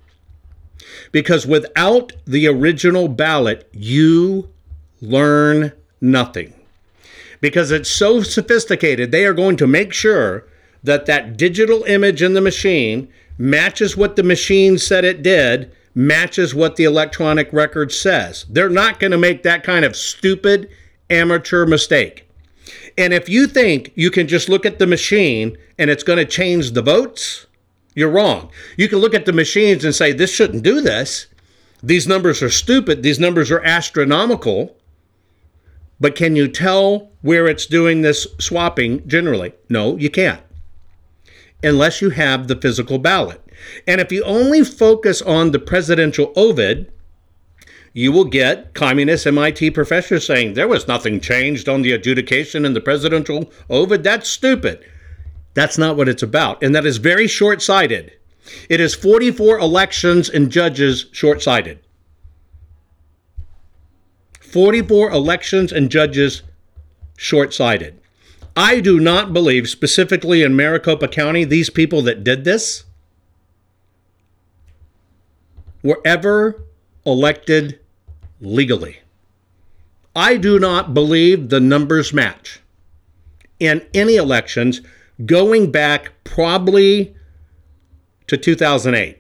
Because 1.12 1.46
without 1.46 2.14
the 2.26 2.48
original 2.48 3.08
ballot, 3.08 3.70
you 3.74 4.50
learn 5.02 5.72
nothing. 6.02 6.54
Because 7.42 7.72
it's 7.72 7.90
so 7.90 8.22
sophisticated, 8.22 9.12
they 9.12 9.26
are 9.26 9.34
going 9.34 9.58
to 9.58 9.68
make 9.68 9.94
sure 9.94 10.46
that 10.84 11.06
that 11.06 11.38
digital 11.38 11.84
image 11.84 12.22
in 12.22 12.34
the 12.34 12.42
machine 12.42 13.08
matches 13.38 13.98
what 13.98 14.16
the 14.16 14.24
machine 14.24 14.78
said 14.78 15.04
it 15.04 15.24
did, 15.24 15.72
matches 15.96 16.54
what 16.56 16.76
the 16.76 16.84
electronic 16.84 17.52
record 17.52 17.92
says. 17.92 18.46
They're 18.50 18.70
not 18.70 19.00
going 19.00 19.12
to 19.12 19.18
make 19.18 19.44
that 19.44 19.64
kind 19.64 19.86
of 19.86 19.96
stupid 19.96 20.70
amateur 21.10 21.66
mistake. 21.66 22.28
And 22.98 23.14
if 23.14 23.28
you 23.28 23.48
think 23.48 23.92
you 23.96 24.12
can 24.12 24.28
just 24.28 24.50
look 24.50 24.66
at 24.66 24.80
the 24.80 24.88
machine 24.88 25.58
and 25.78 25.90
it's 25.90 26.04
going 26.04 26.20
to 26.20 26.26
change 26.26 26.72
the 26.72 26.82
votes, 26.82 27.48
you're 27.96 28.10
wrong. 28.10 28.50
You 28.78 28.88
can 28.88 29.00
look 29.00 29.14
at 29.14 29.26
the 29.26 29.34
machines 29.34 29.86
and 29.86 29.94
say, 29.94 30.12
this 30.12 30.34
shouldn't 30.34 30.64
do 30.64 30.82
this. 30.82 31.28
These 31.82 32.08
numbers 32.08 32.42
are 32.42 32.50
stupid. 32.50 33.04
These 33.04 33.20
numbers 33.20 33.52
are 33.52 33.64
astronomical. 33.64 34.76
But 36.00 36.16
can 36.16 36.36
you 36.36 36.48
tell 36.48 37.12
where 37.22 37.48
it's 37.48 37.66
doing 37.66 38.02
this 38.02 38.28
swapping 38.40 39.08
generally? 39.08 39.54
No, 39.70 39.98
you 39.98 40.10
can't 40.10 40.42
unless 41.64 42.02
you 42.02 42.10
have 42.12 42.48
the 42.48 42.56
physical 42.56 43.00
ballot. 43.00 43.42
And 43.88 44.02
if 44.02 44.12
you 44.12 44.24
only 44.24 44.64
focus 44.64 45.22
on 45.22 45.52
the 45.52 45.60
presidential 45.60 46.34
oval, 46.36 46.86
you 47.94 48.12
will 48.12 48.26
get 48.26 48.74
communist 48.74 49.26
MIT 49.26 49.72
professors 49.72 50.26
saying 50.26 50.54
there 50.54 50.68
was 50.68 50.88
nothing 50.88 51.22
changed 51.22 51.70
on 51.70 51.82
the 51.82 51.92
adjudication 51.94 52.66
in 52.66 52.74
the 52.74 52.82
presidential 52.82 53.52
oval. 53.70 53.98
That's 53.98 54.30
stupid. 54.30 54.84
That's 55.54 55.78
not 55.78 55.98
what 55.98 56.10
it's 56.10 56.24
about. 56.24 56.64
And 56.64 56.74
that 56.76 56.86
is 56.86 56.98
very 56.98 57.28
short 57.28 57.62
sighted. 57.62 58.14
It 58.70 58.80
is 58.80 58.96
44 58.96 59.60
elections 59.60 60.30
and 60.30 60.52
judges 60.52 61.06
short 61.12 61.42
sighted. 61.42 61.80
44 64.42 65.12
elections 65.12 65.72
and 65.72 65.90
judges 65.90 66.44
short 67.18 67.54
sighted. 67.54 68.00
I 68.56 68.82
do 68.82 69.00
not 69.00 69.34
believe, 69.34 69.68
specifically 69.68 70.44
in 70.44 70.56
Maricopa 70.56 71.08
County, 71.08 71.44
these 71.44 71.72
people 71.72 72.04
that 72.04 72.24
did 72.24 72.44
this 72.44 72.84
were 75.82 76.00
ever 76.06 76.64
elected 77.06 77.80
legally. 78.40 79.00
I 80.16 80.38
do 80.38 80.60
not 80.60 80.94
believe 80.94 81.50
the 81.50 81.60
numbers 81.60 82.14
match 82.14 82.62
in 83.60 83.86
any 83.94 84.16
elections 84.16 84.82
going 85.26 85.72
back 85.72 86.12
probably 86.24 87.16
to 88.28 88.38
2008. 88.38 89.20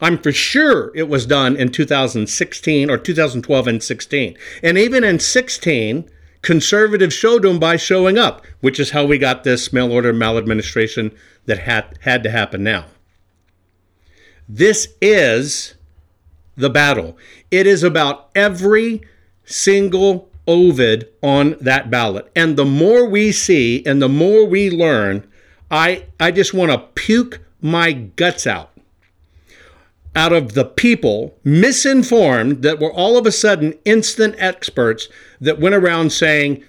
I'm 0.00 0.18
for 0.18 0.32
sure 0.32 0.92
it 0.94 1.08
was 1.08 1.24
done 1.24 1.56
in 1.56 1.70
2016 1.70 2.90
or 2.90 2.98
2012 2.98 3.66
and 3.66 3.82
16. 3.82 4.36
And 4.62 4.76
even 4.76 5.04
in 5.04 5.18
16, 5.18 6.10
conservatives 6.42 7.14
showed 7.14 7.42
them 7.42 7.58
by 7.58 7.76
showing 7.76 8.18
up, 8.18 8.44
which 8.60 8.78
is 8.78 8.90
how 8.90 9.06
we 9.06 9.18
got 9.18 9.44
this 9.44 9.72
mail 9.72 9.90
order 9.90 10.12
maladministration 10.12 11.12
that 11.46 11.60
had, 11.60 11.98
had 12.02 12.22
to 12.24 12.30
happen 12.30 12.62
now. 12.62 12.86
This 14.48 14.88
is 15.00 15.74
the 16.56 16.70
battle. 16.70 17.16
It 17.50 17.66
is 17.66 17.82
about 17.82 18.30
every 18.34 19.00
single 19.44 20.28
oval 20.46 20.98
on 21.22 21.56
that 21.60 21.90
ballot. 21.90 22.30
And 22.36 22.56
the 22.56 22.64
more 22.64 23.08
we 23.08 23.32
see 23.32 23.84
and 23.86 24.00
the 24.00 24.08
more 24.08 24.44
we 24.46 24.70
learn, 24.70 25.26
I, 25.70 26.06
I 26.20 26.30
just 26.30 26.54
want 26.54 26.70
to 26.72 26.78
puke 26.78 27.40
my 27.60 27.92
guts 27.92 28.46
out 28.46 28.74
out 30.16 30.32
of 30.32 30.54
the 30.54 30.64
people 30.64 31.36
misinformed 31.42 32.62
that 32.62 32.78
were 32.78 32.92
all 32.92 33.18
of 33.18 33.26
a 33.26 33.32
sudden 33.32 33.74
instant 33.84 34.34
experts 34.38 35.08
that 35.40 35.58
went 35.58 35.74
around 35.74 36.12
saying, 36.12 36.62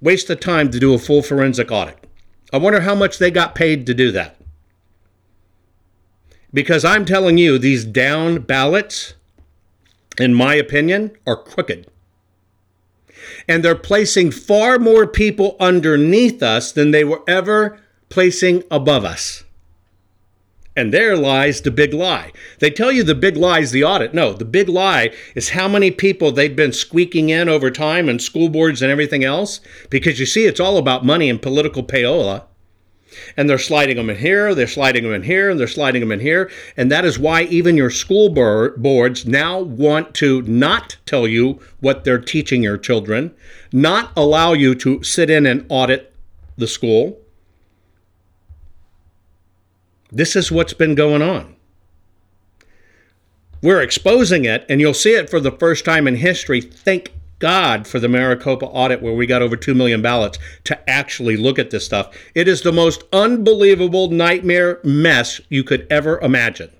waste 0.00 0.30
of 0.30 0.40
time 0.40 0.70
to 0.70 0.78
do 0.78 0.94
a 0.94 0.98
full 0.98 1.22
forensic 1.22 1.70
audit. 1.70 1.98
I 2.52 2.58
wonder 2.58 2.80
how 2.80 2.94
much 2.94 3.18
they 3.18 3.30
got 3.30 3.54
paid 3.54 3.86
to 3.86 3.94
do 3.94 4.12
that. 4.12 4.36
Because 6.54 6.84
I'm 6.84 7.04
telling 7.04 7.38
you, 7.38 7.58
these 7.58 7.84
down 7.84 8.40
ballots, 8.40 9.14
in 10.18 10.34
my 10.34 10.54
opinion, 10.54 11.16
are 11.26 11.36
crooked. 11.36 11.88
And 13.48 13.64
they're 13.64 13.74
placing 13.74 14.30
far 14.30 14.78
more 14.78 15.06
people 15.06 15.56
underneath 15.58 16.42
us 16.42 16.72
than 16.72 16.90
they 16.90 17.04
were 17.04 17.22
ever 17.26 17.78
placing 18.08 18.64
above 18.70 19.04
us. 19.04 19.44
And 20.74 20.92
there 20.92 21.16
lies 21.16 21.60
the 21.60 21.70
big 21.70 21.92
lie. 21.92 22.32
They 22.60 22.70
tell 22.70 22.90
you 22.90 23.02
the 23.02 23.14
big 23.14 23.36
lie 23.36 23.58
is 23.58 23.72
the 23.72 23.84
audit. 23.84 24.14
No, 24.14 24.32
the 24.32 24.46
big 24.46 24.68
lie 24.70 25.12
is 25.34 25.50
how 25.50 25.68
many 25.68 25.90
people 25.90 26.32
they've 26.32 26.56
been 26.56 26.72
squeaking 26.72 27.28
in 27.28 27.48
over 27.48 27.70
time 27.70 28.08
and 28.08 28.22
school 28.22 28.48
boards 28.48 28.80
and 28.80 28.90
everything 28.90 29.22
else. 29.22 29.60
Because 29.90 30.18
you 30.18 30.24
see, 30.24 30.46
it's 30.46 30.60
all 30.60 30.78
about 30.78 31.04
money 31.04 31.28
and 31.28 31.42
political 31.42 31.82
payola. 31.82 32.44
And 33.36 33.48
they're 33.48 33.58
sliding 33.58 33.96
them 33.96 34.10
in 34.10 34.16
here, 34.16 34.54
they're 34.54 34.66
sliding 34.66 35.04
them 35.04 35.12
in 35.12 35.22
here, 35.22 35.50
and 35.50 35.58
they're 35.58 35.66
sliding 35.66 36.00
them 36.00 36.12
in 36.12 36.20
here. 36.20 36.50
And 36.76 36.90
that 36.90 37.04
is 37.04 37.18
why 37.18 37.42
even 37.44 37.76
your 37.76 37.90
school 37.90 38.28
boards 38.28 39.26
now 39.26 39.60
want 39.60 40.14
to 40.16 40.42
not 40.42 40.96
tell 41.06 41.26
you 41.26 41.60
what 41.80 42.04
they're 42.04 42.18
teaching 42.18 42.62
your 42.62 42.78
children, 42.78 43.34
not 43.72 44.12
allow 44.16 44.52
you 44.52 44.74
to 44.76 45.02
sit 45.02 45.30
in 45.30 45.46
and 45.46 45.66
audit 45.68 46.14
the 46.56 46.66
school 46.66 47.18
this 50.12 50.36
is 50.36 50.52
what's 50.52 50.74
been 50.74 50.94
going 50.94 51.22
on. 51.22 51.56
We're 53.62 53.80
exposing 53.80 54.44
it, 54.44 54.66
and 54.68 54.80
you'll 54.80 54.92
see 54.92 55.14
it 55.14 55.30
for 55.30 55.40
the 55.40 55.52
first 55.52 55.84
time 55.84 56.06
in 56.06 56.16
history. 56.16 56.60
Thank 56.60 57.12
God 57.42 57.88
for 57.88 57.98
the 57.98 58.08
Maricopa 58.08 58.66
audit, 58.66 59.02
where 59.02 59.12
we 59.12 59.26
got 59.26 59.42
over 59.42 59.56
2 59.56 59.74
million 59.74 60.00
ballots 60.00 60.38
to 60.62 60.88
actually 60.88 61.36
look 61.36 61.58
at 61.58 61.70
this 61.70 61.84
stuff. 61.84 62.16
It 62.36 62.46
is 62.46 62.62
the 62.62 62.70
most 62.70 63.02
unbelievable 63.12 64.12
nightmare 64.12 64.78
mess 64.84 65.40
you 65.48 65.64
could 65.64 65.84
ever 65.90 66.20
imagine. 66.20 66.70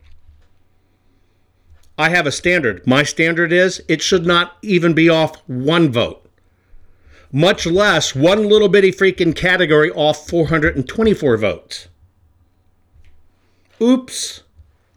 I 1.98 2.10
have 2.10 2.28
a 2.28 2.32
standard. 2.32 2.86
My 2.86 3.02
standard 3.02 3.52
is 3.52 3.82
it 3.88 4.02
should 4.02 4.24
not 4.24 4.56
even 4.62 4.94
be 4.94 5.08
off 5.08 5.42
one 5.48 5.90
vote, 5.90 6.24
much 7.32 7.66
less 7.66 8.14
one 8.14 8.48
little 8.48 8.68
bitty 8.68 8.92
freaking 8.92 9.34
category 9.34 9.90
off 9.90 10.28
424 10.28 11.38
votes. 11.38 11.88
Oops, 13.80 14.42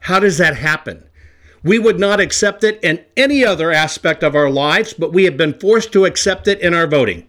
how 0.02 0.20
does 0.20 0.38
that 0.38 0.58
happen? 0.58 1.06
We 1.66 1.80
would 1.80 2.00
not 2.00 2.20
accept 2.20 2.64
it 2.64 2.80
in 2.84 3.04
any 3.18 3.44
other 3.44 3.72
aspect 3.72 4.22
of 4.22 4.36
our 4.36 4.52
lives, 4.52 4.94
but 4.94 5.12
we 5.12 5.24
have 5.24 5.36
been 5.36 5.60
forced 5.60 5.92
to 5.94 6.06
accept 6.06 6.48
it 6.48 6.62
in 6.62 6.76
our 6.76 6.86
voting. 6.86 7.28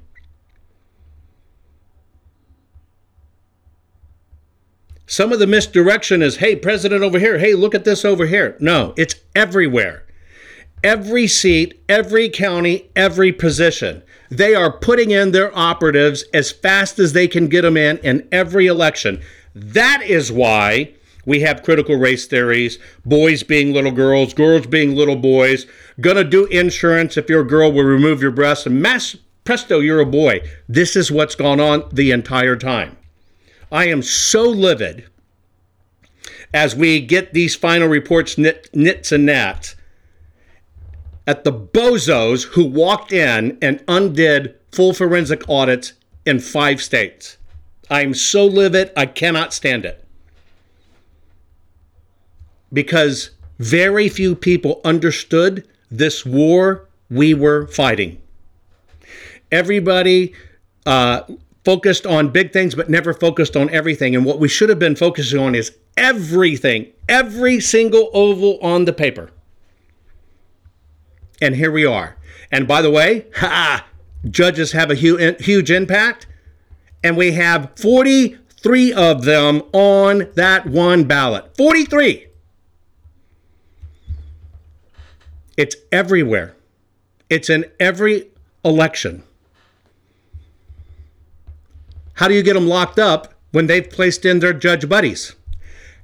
Some 5.07 5.33
of 5.33 5.39
the 5.39 5.47
misdirection 5.47 6.21
is, 6.21 6.37
hey, 6.37 6.55
president 6.55 7.03
over 7.03 7.19
here, 7.19 7.39
hey, 7.39 7.55
look 7.55 7.75
at 7.75 7.87
this 7.87 8.05
over 8.05 8.27
here. 8.27 8.59
No, 8.61 8.93
it's 8.99 9.15
everywhere. 9.35 10.05
Every 10.85 11.27
seat, 11.27 11.83
every 11.89 12.29
county, 12.29 12.91
every 12.95 13.33
position. 13.33 14.03
They 14.29 14.55
are 14.55 14.71
putting 14.71 15.13
in 15.13 15.33
their 15.33 15.57
operatives 15.57 16.25
as 16.35 16.53
fast 16.53 16.99
as 16.99 17.15
they 17.15 17.27
can 17.27 17.49
get 17.49 17.63
them 17.63 17.79
in 17.79 17.97
in 17.99 18.29
every 18.31 18.67
election. 18.67 19.23
That 19.55 20.03
is 20.03 20.31
why 20.31 20.93
we 21.27 21.41
have 21.41 21.65
critical 21.65 21.97
race 21.97 22.25
theories, 22.27 22.79
boys 23.05 23.43
being 23.43 23.75
little 23.75 23.91
girls, 23.91 24.33
girls 24.33 24.67
being 24.67 24.95
little 24.95 25.17
boys. 25.17 25.67
Gonna 26.01 26.25
do 26.25 26.47
insurance 26.47 27.17
if 27.17 27.29
you're 27.29 27.43
a 27.43 27.47
girl, 27.47 27.71
we'll 27.71 27.85
remove 27.85 28.23
your 28.23 28.31
breasts, 28.31 28.65
and 28.65 28.81
mass 28.81 29.17
presto, 29.45 29.81
you're 29.81 30.01
a 30.01 30.07
boy. 30.07 30.41
This 30.69 30.97
is 30.97 31.11
what's 31.11 31.35
gone 31.35 31.61
on 31.61 31.89
the 31.93 32.13
entire 32.13 32.57
time. 32.57 32.97
I 33.71 33.89
am 33.89 34.03
so 34.03 34.45
livid 34.45 35.09
as 36.55 36.77
we 36.77 37.01
get 37.01 37.35
these 37.35 37.57
final 37.57 37.89
reports, 37.89 38.39
nit, 38.39 38.71
nits 38.73 39.11
and 39.11 39.27
gnats, 39.27 39.75
at 41.27 41.43
the 41.43 41.53
bozos 41.53 42.45
who 42.45 42.65
walked 42.65 43.13
in 43.13 43.59
and 43.61 43.83
undid 43.89 44.55
full 44.71 44.95
forensic 44.95 45.49
audits 45.49 45.95
in 46.25 46.39
five 46.39 46.81
states. 46.81 47.37
I'm 47.91 48.15
so 48.15 48.47
livid, 48.47 48.93
I 48.97 49.07
cannot 49.07 49.53
stand 49.53 49.85
it 49.85 50.06
because 52.73 53.31
very 53.59 54.09
few 54.09 54.35
people 54.35 54.81
understood 54.85 55.67
this 55.91 56.27
war 56.27 56.89
we 57.11 57.35
were 57.35 57.67
fighting. 57.69 58.21
Everybody 59.51 60.35
uh, 60.85 61.23
focused 61.65 62.07
on 62.07 62.29
big 62.29 62.53
things 62.53 62.75
but 62.75 62.91
never 62.91 63.15
focused 63.15 63.57
on 63.57 63.71
everything. 63.71 64.15
And 64.15 64.25
what 64.25 64.39
we 64.39 64.49
should 64.49 64.69
have 64.69 64.79
been 64.79 64.97
focusing 64.97 65.41
on 65.41 65.55
is 65.55 65.77
everything, 65.97 66.93
every 67.09 67.61
single 67.61 68.11
oval 68.13 68.59
on 68.61 68.85
the 68.85 68.93
paper. 68.93 69.31
And 71.41 71.55
here 71.55 71.71
we 71.71 71.85
are. 71.85 72.17
And 72.51 72.67
by 72.67 72.83
the 72.83 72.91
way, 72.91 73.27
ha, 73.37 73.87
judges 74.31 74.73
have 74.73 74.91
a 74.91 74.95
huge, 74.95 75.45
huge 75.45 75.71
impact. 75.71 76.27
And 77.05 77.17
we 77.17 77.33
have 77.33 77.71
43 77.77 78.93
of 78.93 79.25
them 79.25 79.63
on 79.73 80.29
that 80.35 80.67
one 80.67 81.05
ballot. 81.05 81.57
43. 81.57 82.26
It's 85.57 85.77
everywhere. 85.91 86.55
It's 87.31 87.51
in 87.51 87.67
every 87.81 88.29
election. 88.65 89.23
How 92.15 92.29
do 92.29 92.35
you 92.35 92.43
get 92.43 92.55
them 92.55 92.67
locked 92.67 92.99
up 92.99 93.35
when 93.53 93.67
they've 93.67 93.89
placed 93.89 94.25
in 94.25 94.41
their 94.41 94.53
judge 94.53 94.89
buddies? 94.89 95.35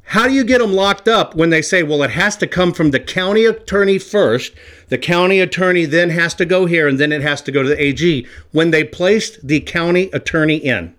How 0.04 0.26
do 0.26 0.34
you 0.34 0.44
get 0.44 0.58
them 0.58 0.74
locked 0.74 1.08
up 1.08 1.34
when 1.34 1.50
they 1.50 1.62
say, 1.62 1.82
well, 1.82 2.02
it 2.02 2.10
has 2.10 2.36
to 2.38 2.46
come 2.46 2.72
from 2.72 2.90
the 2.90 3.00
county 3.00 3.44
attorney 3.44 3.98
first? 3.98 4.52
The 4.88 4.98
county 4.98 5.40
attorney 5.40 5.86
then 5.86 6.10
has 6.10 6.34
to 6.34 6.44
go 6.44 6.66
here 6.66 6.86
and 6.88 6.98
then 6.98 7.12
it 7.12 7.22
has 7.22 7.40
to 7.42 7.52
go 7.52 7.62
to 7.62 7.68
the 7.68 7.82
AG 7.82 8.26
when 8.50 8.72
they 8.72 8.84
placed 8.84 9.46
the 9.46 9.60
county 9.60 10.10
attorney 10.12 10.56
in. 10.56 10.94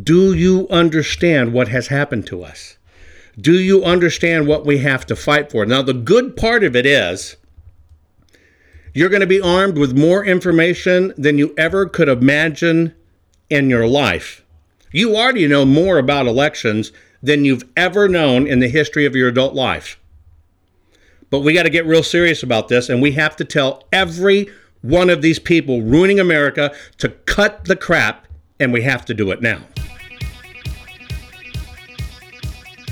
Do 0.00 0.32
you 0.32 0.66
understand 0.70 1.52
what 1.52 1.68
has 1.68 1.88
happened 1.88 2.26
to 2.28 2.42
us? 2.42 2.76
Do 3.40 3.58
you 3.58 3.84
understand 3.84 4.46
what 4.46 4.64
we 4.64 4.78
have 4.78 5.06
to 5.06 5.16
fight 5.16 5.50
for? 5.50 5.66
Now, 5.66 5.82
the 5.82 5.92
good 5.92 6.36
part 6.36 6.62
of 6.62 6.76
it 6.76 6.86
is 6.86 7.36
you're 8.92 9.08
going 9.08 9.20
to 9.20 9.26
be 9.26 9.40
armed 9.40 9.76
with 9.76 9.98
more 9.98 10.24
information 10.24 11.12
than 11.18 11.36
you 11.36 11.52
ever 11.58 11.86
could 11.86 12.08
imagine 12.08 12.94
in 13.50 13.68
your 13.68 13.88
life. 13.88 14.44
You 14.92 15.16
already 15.16 15.48
know 15.48 15.64
more 15.64 15.98
about 15.98 16.28
elections 16.28 16.92
than 17.20 17.44
you've 17.44 17.64
ever 17.76 18.08
known 18.08 18.46
in 18.46 18.60
the 18.60 18.68
history 18.68 19.04
of 19.04 19.16
your 19.16 19.28
adult 19.28 19.54
life. 19.54 19.98
But 21.30 21.40
we 21.40 21.52
got 21.52 21.64
to 21.64 21.70
get 21.70 21.86
real 21.86 22.04
serious 22.04 22.44
about 22.44 22.68
this, 22.68 22.88
and 22.88 23.02
we 23.02 23.12
have 23.12 23.34
to 23.36 23.44
tell 23.44 23.82
every 23.90 24.48
one 24.82 25.10
of 25.10 25.22
these 25.22 25.40
people 25.40 25.82
ruining 25.82 26.20
America 26.20 26.72
to 26.98 27.08
cut 27.08 27.64
the 27.64 27.74
crap, 27.74 28.28
and 28.60 28.72
we 28.72 28.82
have 28.82 29.04
to 29.06 29.14
do 29.14 29.32
it 29.32 29.42
now. 29.42 29.62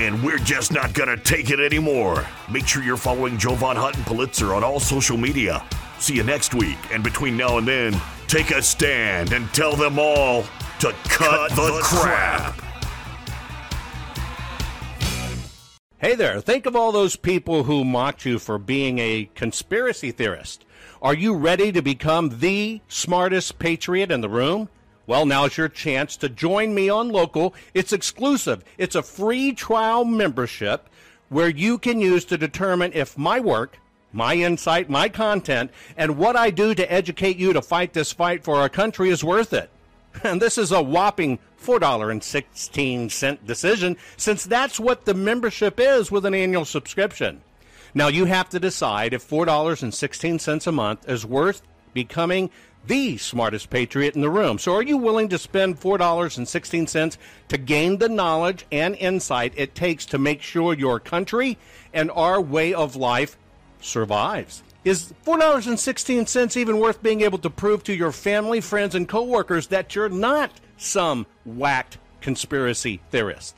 And 0.00 0.22
we're 0.22 0.38
just 0.38 0.72
not 0.72 0.94
gonna 0.94 1.18
take 1.18 1.50
it 1.50 1.60
anymore. 1.60 2.26
Make 2.50 2.66
sure 2.66 2.82
you're 2.82 2.96
following 2.96 3.36
Jovan 3.36 3.76
Hutton 3.76 4.02
Pulitzer 4.04 4.54
on 4.54 4.64
all 4.64 4.80
social 4.80 5.18
media. 5.18 5.62
See 5.98 6.14
you 6.14 6.22
next 6.22 6.54
week, 6.54 6.78
and 6.90 7.04
between 7.04 7.36
now 7.36 7.58
and 7.58 7.68
then, 7.68 8.00
take 8.26 8.50
a 8.50 8.62
stand 8.62 9.34
and 9.34 9.52
tell 9.52 9.76
them 9.76 9.98
all 9.98 10.44
to 10.78 10.94
cut, 11.04 11.50
cut 11.50 11.50
the, 11.50 11.56
the 11.56 11.80
crap. 11.82 12.56
crap. 12.56 12.66
Hey 15.98 16.14
there, 16.14 16.40
think 16.40 16.64
of 16.64 16.74
all 16.74 16.92
those 16.92 17.16
people 17.16 17.64
who 17.64 17.84
mocked 17.84 18.24
you 18.24 18.38
for 18.38 18.56
being 18.56 18.98
a 18.98 19.28
conspiracy 19.34 20.12
theorist. 20.12 20.64
Are 21.02 21.12
you 21.12 21.34
ready 21.34 21.72
to 21.72 21.82
become 21.82 22.38
the 22.38 22.80
smartest 22.88 23.58
patriot 23.58 24.10
in 24.10 24.22
the 24.22 24.30
room? 24.30 24.70
Well, 25.10 25.26
now's 25.26 25.56
your 25.56 25.68
chance 25.68 26.16
to 26.18 26.28
join 26.28 26.72
me 26.72 26.88
on 26.88 27.08
Local. 27.08 27.52
It's 27.74 27.92
exclusive. 27.92 28.62
It's 28.78 28.94
a 28.94 29.02
free 29.02 29.52
trial 29.52 30.04
membership 30.04 30.88
where 31.28 31.48
you 31.48 31.78
can 31.78 32.00
use 32.00 32.24
to 32.26 32.38
determine 32.38 32.92
if 32.94 33.18
my 33.18 33.40
work, 33.40 33.80
my 34.12 34.34
insight, 34.34 34.88
my 34.88 35.08
content, 35.08 35.72
and 35.96 36.16
what 36.16 36.36
I 36.36 36.50
do 36.50 36.76
to 36.76 36.92
educate 36.92 37.38
you 37.38 37.52
to 37.52 37.60
fight 37.60 37.92
this 37.92 38.12
fight 38.12 38.44
for 38.44 38.58
our 38.58 38.68
country 38.68 39.10
is 39.10 39.24
worth 39.24 39.52
it. 39.52 39.68
And 40.22 40.40
this 40.40 40.56
is 40.56 40.70
a 40.70 40.80
whopping 40.80 41.40
$4.16 41.60 43.44
decision, 43.44 43.96
since 44.16 44.44
that's 44.44 44.78
what 44.78 45.06
the 45.06 45.14
membership 45.14 45.80
is 45.80 46.12
with 46.12 46.24
an 46.24 46.34
annual 46.34 46.64
subscription. 46.64 47.40
Now, 47.94 48.06
you 48.06 48.26
have 48.26 48.48
to 48.50 48.60
decide 48.60 49.12
if 49.12 49.28
$4.16 49.28 50.66
a 50.68 50.70
month 50.70 51.08
is 51.08 51.26
worth 51.26 51.62
becoming 51.92 52.50
the 52.86 53.16
smartest 53.16 53.70
patriot 53.70 54.14
in 54.14 54.20
the 54.20 54.30
room. 54.30 54.58
So, 54.58 54.74
are 54.74 54.82
you 54.82 54.96
willing 54.96 55.28
to 55.28 55.38
spend 55.38 55.80
$4.16 55.80 57.16
to 57.48 57.58
gain 57.58 57.98
the 57.98 58.08
knowledge 58.08 58.66
and 58.72 58.96
insight 58.96 59.52
it 59.56 59.74
takes 59.74 60.06
to 60.06 60.18
make 60.18 60.42
sure 60.42 60.74
your 60.74 60.98
country 61.00 61.58
and 61.92 62.10
our 62.12 62.40
way 62.40 62.74
of 62.74 62.96
life 62.96 63.36
survives? 63.80 64.62
Is 64.82 65.12
$4.16 65.26 66.56
even 66.56 66.78
worth 66.78 67.02
being 67.02 67.20
able 67.20 67.38
to 67.38 67.50
prove 67.50 67.84
to 67.84 67.94
your 67.94 68.12
family, 68.12 68.62
friends, 68.62 68.94
and 68.94 69.06
coworkers 69.06 69.66
that 69.66 69.94
you're 69.94 70.08
not 70.08 70.50
some 70.78 71.26
whacked 71.44 71.98
conspiracy 72.22 73.00
theorist? 73.10 73.56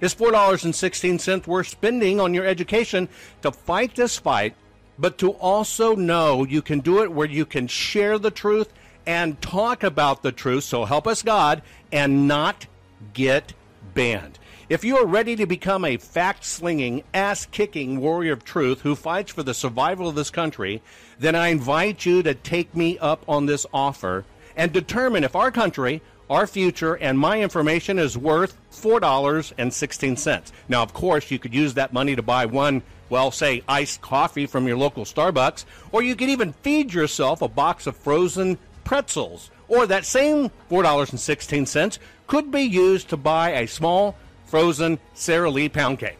Is 0.00 0.14
$4.16 0.14 1.46
worth 1.46 1.68
spending 1.68 2.20
on 2.20 2.34
your 2.34 2.44
education 2.44 3.08
to 3.42 3.52
fight 3.52 3.94
this 3.94 4.18
fight, 4.18 4.56
but 4.98 5.18
to 5.18 5.30
also 5.32 5.94
know 5.94 6.44
you 6.44 6.62
can 6.62 6.80
do 6.80 7.02
it 7.02 7.12
where 7.12 7.28
you 7.28 7.44
can 7.44 7.66
share 7.66 8.18
the 8.18 8.30
truth 8.30 8.72
and 9.06 9.40
talk 9.40 9.82
about 9.82 10.22
the 10.22 10.32
truth, 10.32 10.64
so 10.64 10.84
help 10.84 11.06
us 11.06 11.22
God, 11.22 11.62
and 11.92 12.26
not 12.26 12.66
get 13.12 13.52
banned? 13.94 14.38
If 14.68 14.82
you 14.82 14.96
are 14.96 15.06
ready 15.06 15.36
to 15.36 15.46
become 15.46 15.84
a 15.84 15.96
fact 15.96 16.44
slinging, 16.44 17.04
ass 17.14 17.46
kicking 17.46 18.00
warrior 18.00 18.32
of 18.32 18.44
truth 18.44 18.80
who 18.80 18.96
fights 18.96 19.32
for 19.32 19.44
the 19.44 19.54
survival 19.54 20.08
of 20.08 20.16
this 20.16 20.30
country, 20.30 20.82
then 21.20 21.36
I 21.36 21.48
invite 21.48 22.04
you 22.04 22.24
to 22.24 22.34
take 22.34 22.74
me 22.74 22.98
up 22.98 23.22
on 23.28 23.46
this 23.46 23.64
offer 23.72 24.24
and 24.56 24.72
determine 24.72 25.22
if 25.22 25.36
our 25.36 25.52
country, 25.52 26.02
our 26.28 26.48
future, 26.48 26.94
and 26.94 27.16
my 27.16 27.40
information 27.40 28.00
is 28.00 28.18
worth 28.18 28.58
$4.16. 28.72 30.52
Now, 30.68 30.82
of 30.82 30.92
course, 30.92 31.30
you 31.30 31.38
could 31.38 31.54
use 31.54 31.74
that 31.74 31.92
money 31.92 32.16
to 32.16 32.22
buy 32.22 32.46
one, 32.46 32.82
well, 33.08 33.30
say, 33.30 33.62
iced 33.68 34.00
coffee 34.00 34.46
from 34.46 34.66
your 34.66 34.76
local 34.76 35.04
Starbucks, 35.04 35.64
or 35.92 36.02
you 36.02 36.16
could 36.16 36.28
even 36.28 36.52
feed 36.62 36.92
yourself 36.92 37.42
a 37.42 37.48
box 37.48 37.86
of 37.86 37.96
frozen 37.96 38.58
pretzels. 38.84 39.50
Or 39.68 39.86
that 39.86 40.04
same 40.04 40.50
$4.16 40.70 41.98
could 42.26 42.50
be 42.50 42.62
used 42.62 43.08
to 43.08 43.16
buy 43.16 43.50
a 43.50 43.66
small 43.66 44.16
frozen 44.46 44.98
Sara 45.14 45.50
Lee 45.50 45.68
pound 45.68 45.98
cake. 45.98 46.18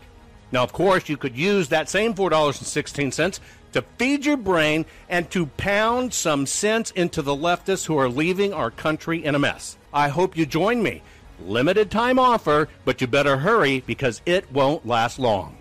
Now, 0.52 0.62
of 0.62 0.72
course, 0.72 1.08
you 1.08 1.16
could 1.16 1.36
use 1.36 1.68
that 1.68 1.88
same 1.88 2.14
$4.16 2.14 3.40
to 3.72 3.82
feed 3.98 4.24
your 4.24 4.36
brain 4.36 4.86
and 5.08 5.30
to 5.30 5.46
pound 5.46 6.14
some 6.14 6.46
sense 6.46 6.90
into 6.92 7.22
the 7.22 7.36
leftists 7.36 7.86
who 7.86 7.98
are 7.98 8.08
leaving 8.08 8.52
our 8.52 8.70
country 8.70 9.24
in 9.24 9.34
a 9.34 9.38
mess. 9.38 9.76
I 9.92 10.08
hope 10.08 10.36
you 10.36 10.46
join 10.46 10.82
me. 10.82 11.02
Limited 11.40 11.90
time 11.90 12.18
offer, 12.18 12.68
but 12.84 13.00
you 13.00 13.06
better 13.06 13.36
hurry 13.36 13.80
because 13.80 14.22
it 14.24 14.50
won't 14.50 14.86
last 14.86 15.18
long. 15.18 15.54